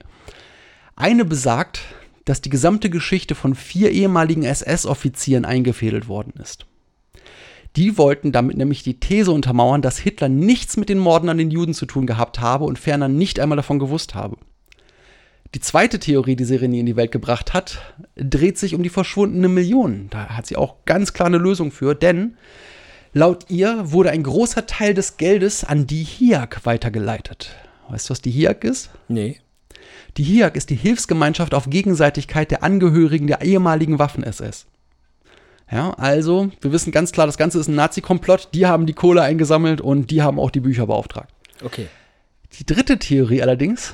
Eine 0.96 1.26
besagt, 1.26 1.82
dass 2.26 2.42
die 2.42 2.52
gesamte 2.52 2.92
Geschichte 2.92 3.34
von 3.34 3.56
vier 3.56 3.90
ehemaligen 3.90 4.44
SS-Offizieren 4.44 5.46
eingefädelt 5.46 6.08
worden 6.08 6.34
ist. 6.40 6.67
Die 7.78 7.96
wollten 8.00 8.32
damit 8.32 8.58
nämlich 8.58 8.82
die 8.82 9.00
These 9.00 9.32
untermauern, 9.32 9.84
dass 9.84 10.00
Hitler 10.00 10.30
nichts 10.30 10.78
mit 10.78 10.90
den 10.90 10.98
Morden 10.98 11.30
an 11.30 11.38
den 11.38 11.52
Juden 11.52 11.76
zu 11.76 11.86
tun 11.86 12.08
gehabt 12.08 12.40
habe 12.40 12.66
und 12.66 12.80
ferner 12.80 13.08
nicht 13.08 13.40
einmal 13.40 13.56
davon 13.56 13.78
gewusst 13.78 14.16
habe. 14.16 14.36
Die 15.54 15.60
zweite 15.60 16.00
Theorie, 16.00 16.36
die 16.36 16.44
Sereni 16.44 16.80
in 16.80 16.88
die 16.88 16.96
Welt 16.96 17.12
gebracht 17.12 17.54
hat, 17.54 17.80
dreht 18.16 18.58
sich 18.58 18.74
um 18.74 18.82
die 18.82 18.90
verschwundene 18.90 19.48
Million. 19.48 20.08
Da 20.10 20.30
hat 20.30 20.48
sie 20.48 20.58
auch 20.58 20.86
ganz 20.86 21.14
klar 21.14 21.28
eine 21.28 21.38
Lösung 21.38 21.72
für, 21.72 21.94
denn 21.94 22.36
laut 23.14 23.46
ihr 23.50 23.92
wurde 23.92 24.10
ein 24.10 24.24
großer 24.24 24.66
Teil 24.66 24.96
des 24.96 25.18
Geldes 25.18 25.64
an 25.64 25.86
die 25.86 26.04
HIAC 26.04 26.66
weitergeleitet. 26.66 27.56
Weißt 27.90 28.10
du, 28.10 28.12
was 28.12 28.22
die 28.22 28.32
HIAC 28.32 28.64
ist? 28.64 28.90
Nee. 29.08 29.40
Die 30.18 30.24
HIAC 30.24 30.56
ist 30.56 30.72
die 30.72 30.76
Hilfsgemeinschaft 30.76 31.54
auf 31.54 31.70
Gegenseitigkeit 31.70 32.50
der 32.50 32.64
Angehörigen 32.64 33.28
der 33.28 33.44
ehemaligen 33.44 34.00
Waffen-SS. 34.00 34.66
Ja, 35.70 35.92
also, 35.92 36.50
wir 36.62 36.72
wissen 36.72 36.92
ganz 36.92 37.12
klar, 37.12 37.26
das 37.26 37.38
Ganze 37.38 37.60
ist 37.60 37.68
ein 37.68 37.76
Nazi-Komplott. 37.76 38.50
Die 38.54 38.66
haben 38.66 38.86
die 38.86 38.94
Kohle 38.94 39.22
eingesammelt 39.22 39.82
und 39.82 40.12
die 40.12 40.22
haben 40.22 40.40
auch 40.40 40.52
die 40.52 40.62
Bücher 40.62 40.88
beauftragt. 40.88 41.34
Okay. 41.64 41.88
Die 42.58 42.66
dritte 42.66 42.98
Theorie 42.98 43.42
allerdings, 43.42 43.94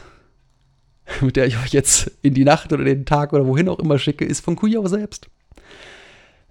mit 1.21 1.35
der 1.35 1.47
ich 1.47 1.57
euch 1.57 1.73
jetzt 1.73 2.11
in 2.21 2.35
die 2.35 2.43
Nacht 2.43 2.71
oder 2.71 2.83
den 2.83 3.05
Tag 3.05 3.33
oder 3.33 3.47
wohin 3.47 3.69
auch 3.69 3.79
immer 3.79 3.97
schicke, 3.97 4.23
ist 4.23 4.41
von 4.41 4.55
Kujau 4.55 4.85
selbst. 4.87 5.29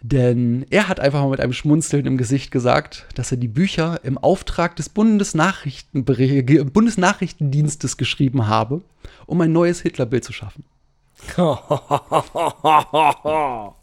Denn 0.04 0.66
er 0.70 0.88
hat 0.88 0.98
einfach 0.98 1.20
mal 1.20 1.30
mit 1.30 1.40
einem 1.40 1.52
Schmunzeln 1.52 2.06
im 2.06 2.18
Gesicht 2.18 2.50
gesagt, 2.50 3.06
dass 3.14 3.30
er 3.30 3.36
die 3.36 3.46
Bücher 3.46 4.00
im 4.02 4.18
Auftrag 4.18 4.74
des 4.74 4.88
Bundesnachrichten 4.88 6.04
Bundesnachrichtendienstes 6.04 7.96
geschrieben 7.96 8.48
habe, 8.48 8.82
um 9.26 9.40
ein 9.40 9.52
neues 9.52 9.82
Hitlerbild 9.82 10.24
zu 10.24 10.32
schaffen. 10.32 10.64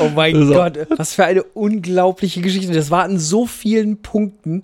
Oh 0.00 0.08
mein 0.14 0.46
so. 0.46 0.54
Gott, 0.54 0.78
was 0.96 1.14
für 1.14 1.24
eine 1.24 1.42
unglaubliche 1.42 2.40
Geschichte. 2.40 2.72
Das 2.72 2.90
war 2.90 3.04
an 3.04 3.18
so 3.18 3.46
vielen 3.46 4.02
Punkten, 4.02 4.62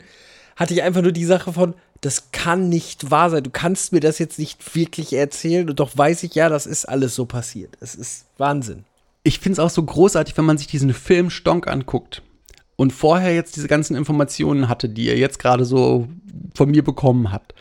hatte 0.56 0.74
ich 0.74 0.82
einfach 0.82 1.02
nur 1.02 1.12
die 1.12 1.24
Sache 1.24 1.52
von, 1.52 1.74
das 2.00 2.30
kann 2.32 2.68
nicht 2.68 3.10
wahr 3.10 3.30
sein. 3.30 3.42
Du 3.42 3.50
kannst 3.50 3.92
mir 3.92 4.00
das 4.00 4.18
jetzt 4.18 4.38
nicht 4.38 4.74
wirklich 4.74 5.12
erzählen 5.12 5.68
und 5.68 5.80
doch 5.80 5.96
weiß 5.96 6.22
ich 6.22 6.34
ja, 6.34 6.48
das 6.48 6.66
ist 6.66 6.84
alles 6.84 7.14
so 7.14 7.26
passiert. 7.26 7.76
Es 7.80 7.94
ist 7.94 8.26
Wahnsinn. 8.38 8.84
Ich 9.22 9.40
finde 9.40 9.54
es 9.54 9.58
auch 9.58 9.70
so 9.70 9.82
großartig, 9.82 10.36
wenn 10.38 10.44
man 10.44 10.58
sich 10.58 10.68
diesen 10.68 10.94
Film 10.94 11.30
Stonk 11.30 11.66
anguckt 11.66 12.22
und 12.76 12.92
vorher 12.92 13.34
jetzt 13.34 13.56
diese 13.56 13.68
ganzen 13.68 13.96
Informationen 13.96 14.68
hatte, 14.68 14.88
die 14.88 15.06
ihr 15.06 15.18
jetzt 15.18 15.38
gerade 15.38 15.64
so 15.64 16.08
von 16.54 16.70
mir 16.70 16.84
bekommen 16.84 17.32
habt. 17.32 17.54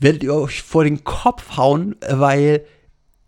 Werdet 0.00 0.22
ihr 0.22 0.34
euch 0.34 0.62
vor 0.62 0.84
den 0.84 1.04
Kopf 1.04 1.56
hauen, 1.56 1.96
weil 2.08 2.64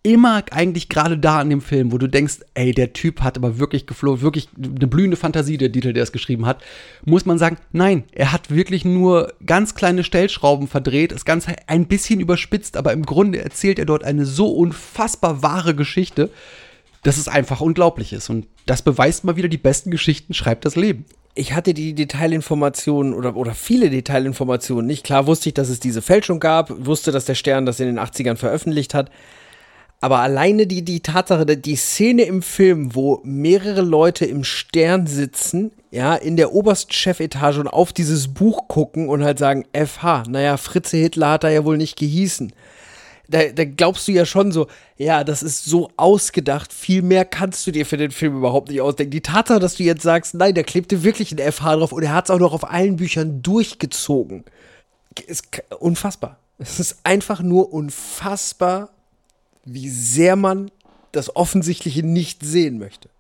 immer 0.07 0.45
eigentlich 0.53 0.89
gerade 0.89 1.19
da 1.19 1.43
in 1.43 1.51
dem 1.51 1.61
Film, 1.61 1.91
wo 1.91 1.99
du 1.99 2.07
denkst, 2.07 2.37
ey, 2.55 2.73
der 2.73 2.93
Typ 2.93 3.23
hat 3.23 3.37
aber 3.37 3.59
wirklich 3.59 3.87
geflohen, 3.87 4.21
wirklich 4.21 4.49
eine 4.57 4.87
blühende 4.87 5.17
Fantasie, 5.17 5.59
der 5.59 5.73
Titel, 5.73 5.93
der 5.93 6.05
es 6.05 6.13
geschrieben 6.13 6.47
hat, 6.47 6.63
muss 7.05 7.27
man 7.27 7.39
sagen, 7.39 7.57
nein, 7.73 8.05
er 8.13 8.31
hat 8.31 8.51
wirklich 8.51 8.85
nur 8.85 9.33
ganz 9.45 9.75
kleine 9.75 10.05
Stellschrauben 10.05 10.69
verdreht, 10.69 11.11
das 11.11 11.25
Ganze 11.25 11.57
ein 11.67 11.87
bisschen 11.87 12.21
überspitzt, 12.21 12.77
aber 12.77 12.93
im 12.93 13.05
Grunde 13.05 13.43
erzählt 13.43 13.81
er 13.81 13.85
dort 13.85 14.05
eine 14.05 14.27
so 14.27 14.49
unfassbar 14.53 15.43
wahre 15.43 15.75
Geschichte, 15.75 16.31
dass 17.03 17.17
es 17.17 17.27
einfach 17.27 17.61
unglaublich 17.61 18.13
ist. 18.13 18.31
Und 18.31 18.47
das 18.65 18.83
beweist 18.83 19.25
mal 19.25 19.35
wieder, 19.35 19.49
die 19.49 19.59
besten 19.59 19.91
Geschichten 19.91 20.35
schreibt 20.35 20.65
das 20.65 20.77
Leben. 20.77 21.05
Ich 21.35 21.53
hatte 21.53 21.75
die 21.75 21.95
Detailinformationen 21.95 23.13
oder, 23.13 23.35
oder 23.35 23.55
viele 23.55 23.91
Detailinformationen 23.91 24.87
nicht. 24.87 25.05
Klar 25.05 25.27
wusste 25.27 25.49
ich, 25.49 25.55
dass 25.55 25.69
es 25.69 25.81
diese 25.81 26.01
Fälschung 26.01 26.39
gab, 26.39 26.87
wusste, 26.87 27.11
dass 27.11 27.25
der 27.25 27.35
Stern 27.35 27.67
das 27.67 27.81
in 27.81 27.87
den 27.87 27.99
80ern 27.99 28.37
veröffentlicht 28.37 28.95
hat. 28.95 29.11
Aber 30.07 30.21
alleine 30.21 30.69
die, 30.69 30.85
die 30.85 31.01
Tatsache, 31.01 31.45
die 31.45 31.75
Szene 31.75 32.23
im 32.23 32.41
Film, 32.41 32.95
wo 32.95 33.21
mehrere 33.25 33.81
Leute 33.81 34.25
im 34.25 34.45
Stern 34.45 35.09
sitzen, 35.09 35.73
ja, 35.91 36.15
in 36.15 36.37
der 36.37 36.53
obersten 36.53 36.93
Chefetage 36.93 37.59
und 37.59 37.67
auf 37.67 37.93
dieses 37.93 38.33
Buch 38.33 38.69
gucken 38.69 39.09
und 39.09 39.25
halt 39.25 39.41
sagen, 39.41 39.65
FH, 39.73 40.23
naja, 40.29 40.59
Fritze 40.59 40.97
Hitler 40.97 41.31
hat 41.31 41.43
da 41.43 41.49
ja 41.49 41.65
wohl 41.65 41.77
nicht 41.77 41.99
gehießen. 41.99 42.53
Da, 43.27 43.49
da 43.49 43.65
glaubst 43.65 44.07
du 44.07 44.13
ja 44.13 44.25
schon 44.27 44.53
so, 44.53 44.69
ja, 44.97 45.25
das 45.25 45.43
ist 45.43 45.65
so 45.65 45.91
ausgedacht, 45.97 46.73
viel 46.73 47.03
mehr 47.03 47.25
kannst 47.25 47.67
du 47.67 47.73
dir 47.73 47.85
für 47.85 47.97
den 47.97 48.13
Film 48.13 48.37
überhaupt 48.37 48.69
nicht 48.69 48.81
ausdenken. 48.81 49.11
Die 49.11 49.23
Tatsache, 49.23 49.59
dass 49.59 49.75
du 49.75 49.83
jetzt 49.83 50.03
sagst, 50.05 50.35
nein, 50.35 50.55
da 50.55 50.63
klebte 50.63 51.03
wirklich 51.03 51.33
ein 51.33 51.53
FH 51.53 51.75
drauf 51.75 51.91
und 51.91 52.05
er 52.05 52.15
hat 52.15 52.27
es 52.27 52.31
auch 52.31 52.39
noch 52.39 52.53
auf 52.53 52.71
allen 52.71 52.95
Büchern 52.95 53.43
durchgezogen, 53.43 54.45
ist 55.27 55.49
unfassbar. 55.81 56.39
Es 56.59 56.79
ist 56.79 56.99
einfach 57.03 57.43
nur 57.43 57.73
unfassbar, 57.73 58.91
wie 59.67 59.91
sehr 59.91 60.37
man 60.37 60.71
das 61.13 61.35
Offensichtliche 61.37 62.03
nicht 62.03 62.43
sehen 62.45 62.79
möchte. 62.79 63.11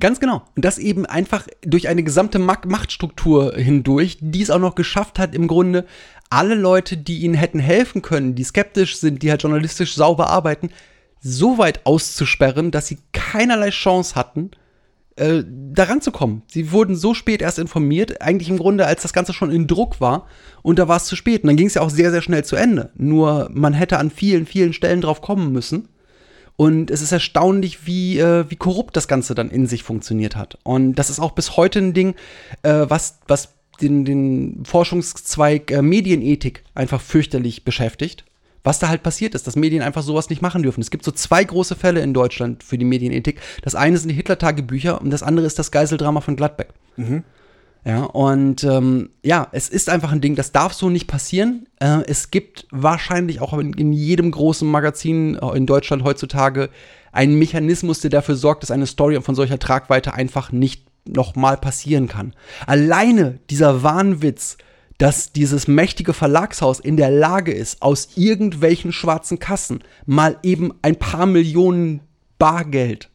Ganz 0.00 0.18
genau. 0.18 0.42
Und 0.56 0.64
das 0.64 0.78
eben 0.78 1.06
einfach 1.06 1.46
durch 1.62 1.88
eine 1.88 2.02
gesamte 2.02 2.38
Machtstruktur 2.38 3.54
hindurch, 3.54 4.18
die 4.20 4.42
es 4.42 4.50
auch 4.50 4.58
noch 4.58 4.74
geschafft 4.74 5.18
hat, 5.18 5.34
im 5.34 5.46
Grunde 5.46 5.86
alle 6.30 6.54
Leute, 6.54 6.96
die 6.96 7.20
ihnen 7.20 7.34
hätten 7.34 7.60
helfen 7.60 8.02
können, 8.02 8.34
die 8.34 8.44
skeptisch 8.44 8.96
sind, 8.96 9.22
die 9.22 9.30
halt 9.30 9.42
journalistisch 9.42 9.94
sauber 9.94 10.30
arbeiten, 10.30 10.70
so 11.20 11.58
weit 11.58 11.86
auszusperren, 11.86 12.70
dass 12.70 12.88
sie 12.88 12.98
keinerlei 13.12 13.70
Chance 13.70 14.14
hatten, 14.14 14.50
äh, 15.16 15.44
daran 15.46 16.00
zu 16.00 16.10
kommen. 16.10 16.42
Sie 16.46 16.72
wurden 16.72 16.96
so 16.96 17.14
spät 17.14 17.42
erst 17.42 17.58
informiert, 17.58 18.20
eigentlich 18.20 18.48
im 18.48 18.58
Grunde, 18.58 18.86
als 18.86 19.02
das 19.02 19.12
Ganze 19.12 19.32
schon 19.32 19.52
in 19.52 19.66
Druck 19.66 20.00
war. 20.00 20.26
Und 20.62 20.78
da 20.78 20.88
war 20.88 20.96
es 20.96 21.04
zu 21.04 21.16
spät. 21.16 21.42
Und 21.42 21.48
dann 21.48 21.56
ging 21.56 21.66
es 21.66 21.74
ja 21.74 21.82
auch 21.82 21.90
sehr, 21.90 22.10
sehr 22.10 22.22
schnell 22.22 22.44
zu 22.44 22.56
Ende. 22.56 22.90
Nur 22.96 23.48
man 23.52 23.74
hätte 23.74 23.98
an 23.98 24.10
vielen, 24.10 24.46
vielen 24.46 24.72
Stellen 24.72 25.00
drauf 25.00 25.20
kommen 25.20 25.52
müssen. 25.52 25.88
Und 26.56 26.90
es 26.90 27.02
ist 27.02 27.12
erstaunlich, 27.12 27.86
wie, 27.86 28.18
äh, 28.18 28.44
wie 28.48 28.56
korrupt 28.56 28.96
das 28.96 29.08
Ganze 29.08 29.34
dann 29.34 29.50
in 29.50 29.66
sich 29.66 29.82
funktioniert 29.82 30.36
hat. 30.36 30.58
Und 30.62 30.94
das 30.94 31.10
ist 31.10 31.20
auch 31.20 31.32
bis 31.32 31.56
heute 31.56 31.80
ein 31.80 31.94
Ding, 31.94 32.14
äh, 32.62 32.86
was, 32.88 33.18
was 33.26 33.54
den, 33.80 34.04
den 34.04 34.64
Forschungszweig 34.64 35.70
äh, 35.70 35.82
Medienethik 35.82 36.62
einfach 36.74 37.00
fürchterlich 37.00 37.64
beschäftigt. 37.64 38.24
Was 38.64 38.78
da 38.78 38.88
halt 38.88 39.02
passiert 39.02 39.34
ist, 39.34 39.46
dass 39.46 39.56
Medien 39.56 39.82
einfach 39.82 40.02
sowas 40.02 40.30
nicht 40.30 40.42
machen 40.42 40.62
dürfen. 40.62 40.80
Es 40.80 40.90
gibt 40.90 41.04
so 41.04 41.12
zwei 41.12 41.44
große 41.44 41.76
Fälle 41.76 42.00
in 42.00 42.14
Deutschland 42.14 42.64
für 42.64 42.78
die 42.78 42.86
Medienethik. 42.86 43.40
Das 43.62 43.74
eine 43.74 43.98
sind 43.98 44.08
die 44.08 44.14
Hitler-Tagebücher 44.14 45.00
und 45.00 45.10
das 45.10 45.22
andere 45.22 45.46
ist 45.46 45.58
das 45.58 45.70
Geiseldrama 45.70 46.22
von 46.22 46.34
Gladbeck. 46.34 46.68
Mhm. 46.96 47.22
Ja, 47.86 48.04
und 48.04 48.64
ähm, 48.64 49.10
ja, 49.22 49.48
es 49.52 49.68
ist 49.68 49.90
einfach 49.90 50.10
ein 50.10 50.22
Ding, 50.22 50.36
das 50.36 50.52
darf 50.52 50.72
so 50.72 50.88
nicht 50.88 51.06
passieren. 51.06 51.66
Äh, 51.80 52.00
es 52.06 52.30
gibt 52.30 52.66
wahrscheinlich 52.70 53.42
auch 53.42 53.52
in, 53.58 53.74
in, 53.74 53.92
jedem 53.92 54.30
großen 54.30 54.66
Magazin 54.66 55.34
äh, 55.34 55.56
in 55.56 55.66
Deutschland 55.66 56.02
heutzutage 56.02 56.70
einen 57.12 57.38
Mechanismus, 57.38 58.00
der 58.00 58.08
dafür 58.08 58.36
sorgt, 58.36 58.62
dass 58.62 58.70
eine 58.70 58.86
Story 58.86 59.20
von 59.20 59.34
solcher 59.34 59.58
Tragweite 59.58 60.14
einfach 60.14 60.50
nicht 60.50 60.86
nochmal 61.06 61.58
passieren 61.58 62.08
kann. 62.08 62.32
Alleine 62.66 63.38
dieser 63.50 63.82
Wahnwitz, 63.82 64.56
dass 64.98 65.32
dieses 65.32 65.66
mächtige 65.66 66.12
Verlagshaus 66.12 66.80
in 66.80 66.96
der 66.96 67.10
Lage 67.10 67.52
ist, 67.52 67.82
aus 67.82 68.10
irgendwelchen 68.16 68.92
schwarzen 68.92 69.38
Kassen 69.38 69.82
mal 70.06 70.38
eben 70.42 70.72
ein 70.82 70.96
paar 70.96 71.26
Millionen 71.26 72.00
Bargeld 72.38 73.10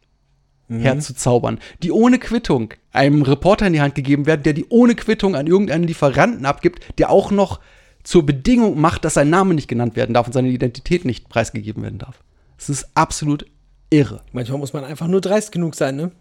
mhm. 0.67 0.79
herzuzaubern, 0.79 1.59
die 1.83 1.91
ohne 1.91 2.19
Quittung 2.19 2.73
einem 2.91 3.21
Reporter 3.21 3.67
in 3.67 3.73
die 3.73 3.81
Hand 3.81 3.95
gegeben 3.95 4.25
werden, 4.25 4.43
der 4.43 4.53
die 4.53 4.65
ohne 4.69 4.95
Quittung 4.95 5.35
an 5.35 5.47
irgendeinen 5.47 5.85
Lieferanten 5.85 6.45
abgibt, 6.45 6.97
der 6.97 7.09
auch 7.09 7.31
noch 7.31 7.59
zur 8.03 8.25
Bedingung 8.25 8.79
macht, 8.79 9.05
dass 9.05 9.15
sein 9.15 9.29
Name 9.29 9.53
nicht 9.53 9.67
genannt 9.67 9.95
werden 9.95 10.13
darf 10.13 10.27
und 10.27 10.33
seine 10.33 10.49
Identität 10.49 11.05
nicht 11.05 11.29
preisgegeben 11.29 11.83
werden 11.83 11.99
darf. 11.99 12.19
Es 12.57 12.69
ist 12.69 12.89
absolut 12.93 13.45
irre. 13.89 14.21
Manchmal 14.31 14.59
muss 14.59 14.73
man 14.73 14.83
einfach 14.83 15.07
nur 15.07 15.21
dreist 15.21 15.51
genug 15.51 15.75
sein, 15.75 15.95
ne? 15.95 16.11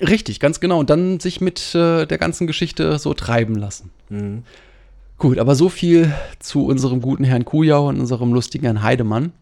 Richtig, 0.00 0.40
ganz 0.40 0.60
genau. 0.60 0.78
Und 0.78 0.90
dann 0.90 1.20
sich 1.20 1.40
mit 1.40 1.74
äh, 1.74 2.06
der 2.06 2.18
ganzen 2.18 2.46
Geschichte 2.46 2.98
so 2.98 3.12
treiben 3.12 3.56
lassen. 3.56 3.90
Mhm. 4.08 4.44
Gut, 5.24 5.38
aber 5.38 5.54
so 5.54 5.70
viel 5.70 6.12
zu 6.38 6.66
unserem 6.66 7.00
guten 7.00 7.24
Herrn 7.24 7.46
Kujau 7.46 7.88
und 7.88 7.98
unserem 7.98 8.34
lustigen 8.34 8.66
Herrn 8.66 8.82
Heidemann. 8.82 9.32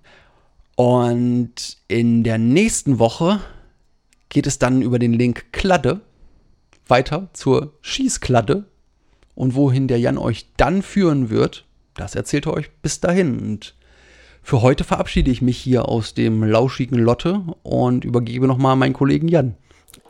Und 0.77 1.77
in 1.89 2.23
der 2.23 2.39
nächsten 2.39 3.01
Woche 3.01 3.41
geht 4.29 4.47
es 4.47 4.61
dann 4.61 4.81
über 4.81 5.01
den 5.01 5.13
Link 5.13 5.47
Kladde 5.51 6.01
weiter 6.87 7.31
zur 7.33 7.73
Schießkladde. 7.81 8.67
Und 9.35 9.57
wohin 9.57 9.89
der 9.89 9.99
Jan 9.99 10.19
euch 10.19 10.47
dann 10.57 10.83
führen 10.83 11.31
wird, 11.31 11.65
das 11.95 12.15
erzählt 12.15 12.47
er 12.47 12.55
euch 12.55 12.71
bis 12.81 13.01
dahin. 13.01 13.41
Und 13.41 13.75
für 14.41 14.63
heute 14.63 14.85
verabschiede 14.85 15.33
ich 15.33 15.43
mich 15.43 15.59
hier 15.59 15.89
aus 15.89 16.15
dem 16.15 16.45
lauschigen 16.45 17.01
Lotte 17.01 17.43
und 17.65 18.05
übergebe 18.05 18.47
nochmal 18.47 18.77
meinen 18.77 18.93
Kollegen 18.93 19.27
Jan. 19.27 19.57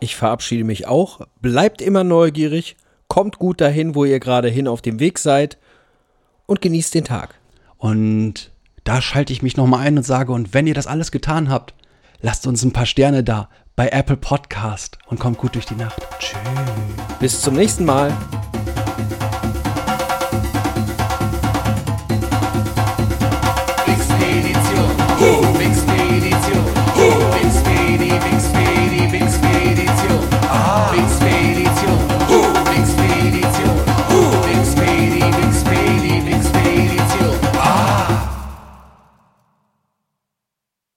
Ich 0.00 0.16
verabschiede 0.16 0.64
mich 0.64 0.86
auch. 0.86 1.22
Bleibt 1.40 1.80
immer 1.80 2.04
neugierig, 2.04 2.76
kommt 3.08 3.38
gut 3.38 3.62
dahin, 3.62 3.94
wo 3.94 4.04
ihr 4.04 4.20
gerade 4.20 4.48
hin 4.50 4.68
auf 4.68 4.82
dem 4.82 5.00
Weg 5.00 5.18
seid 5.18 5.56
und 6.46 6.60
genießt 6.60 6.94
den 6.94 7.04
Tag. 7.04 7.34
Und 7.78 8.50
da 8.84 9.00
schalte 9.00 9.32
ich 9.32 9.42
mich 9.42 9.56
nochmal 9.56 9.86
ein 9.86 9.96
und 9.96 10.04
sage, 10.04 10.32
und 10.32 10.54
wenn 10.54 10.66
ihr 10.66 10.74
das 10.74 10.86
alles 10.86 11.10
getan 11.10 11.48
habt, 11.48 11.74
lasst 12.20 12.46
uns 12.46 12.62
ein 12.62 12.72
paar 12.72 12.86
Sterne 12.86 13.24
da 13.24 13.48
bei 13.76 13.88
Apple 13.88 14.16
Podcast 14.16 14.98
und 15.06 15.18
kommt 15.18 15.38
gut 15.38 15.54
durch 15.54 15.66
die 15.66 15.76
Nacht. 15.76 16.00
Tschüss. 16.18 16.38
Bis 17.20 17.40
zum 17.40 17.54
nächsten 17.54 17.84
Mal. 17.84 18.12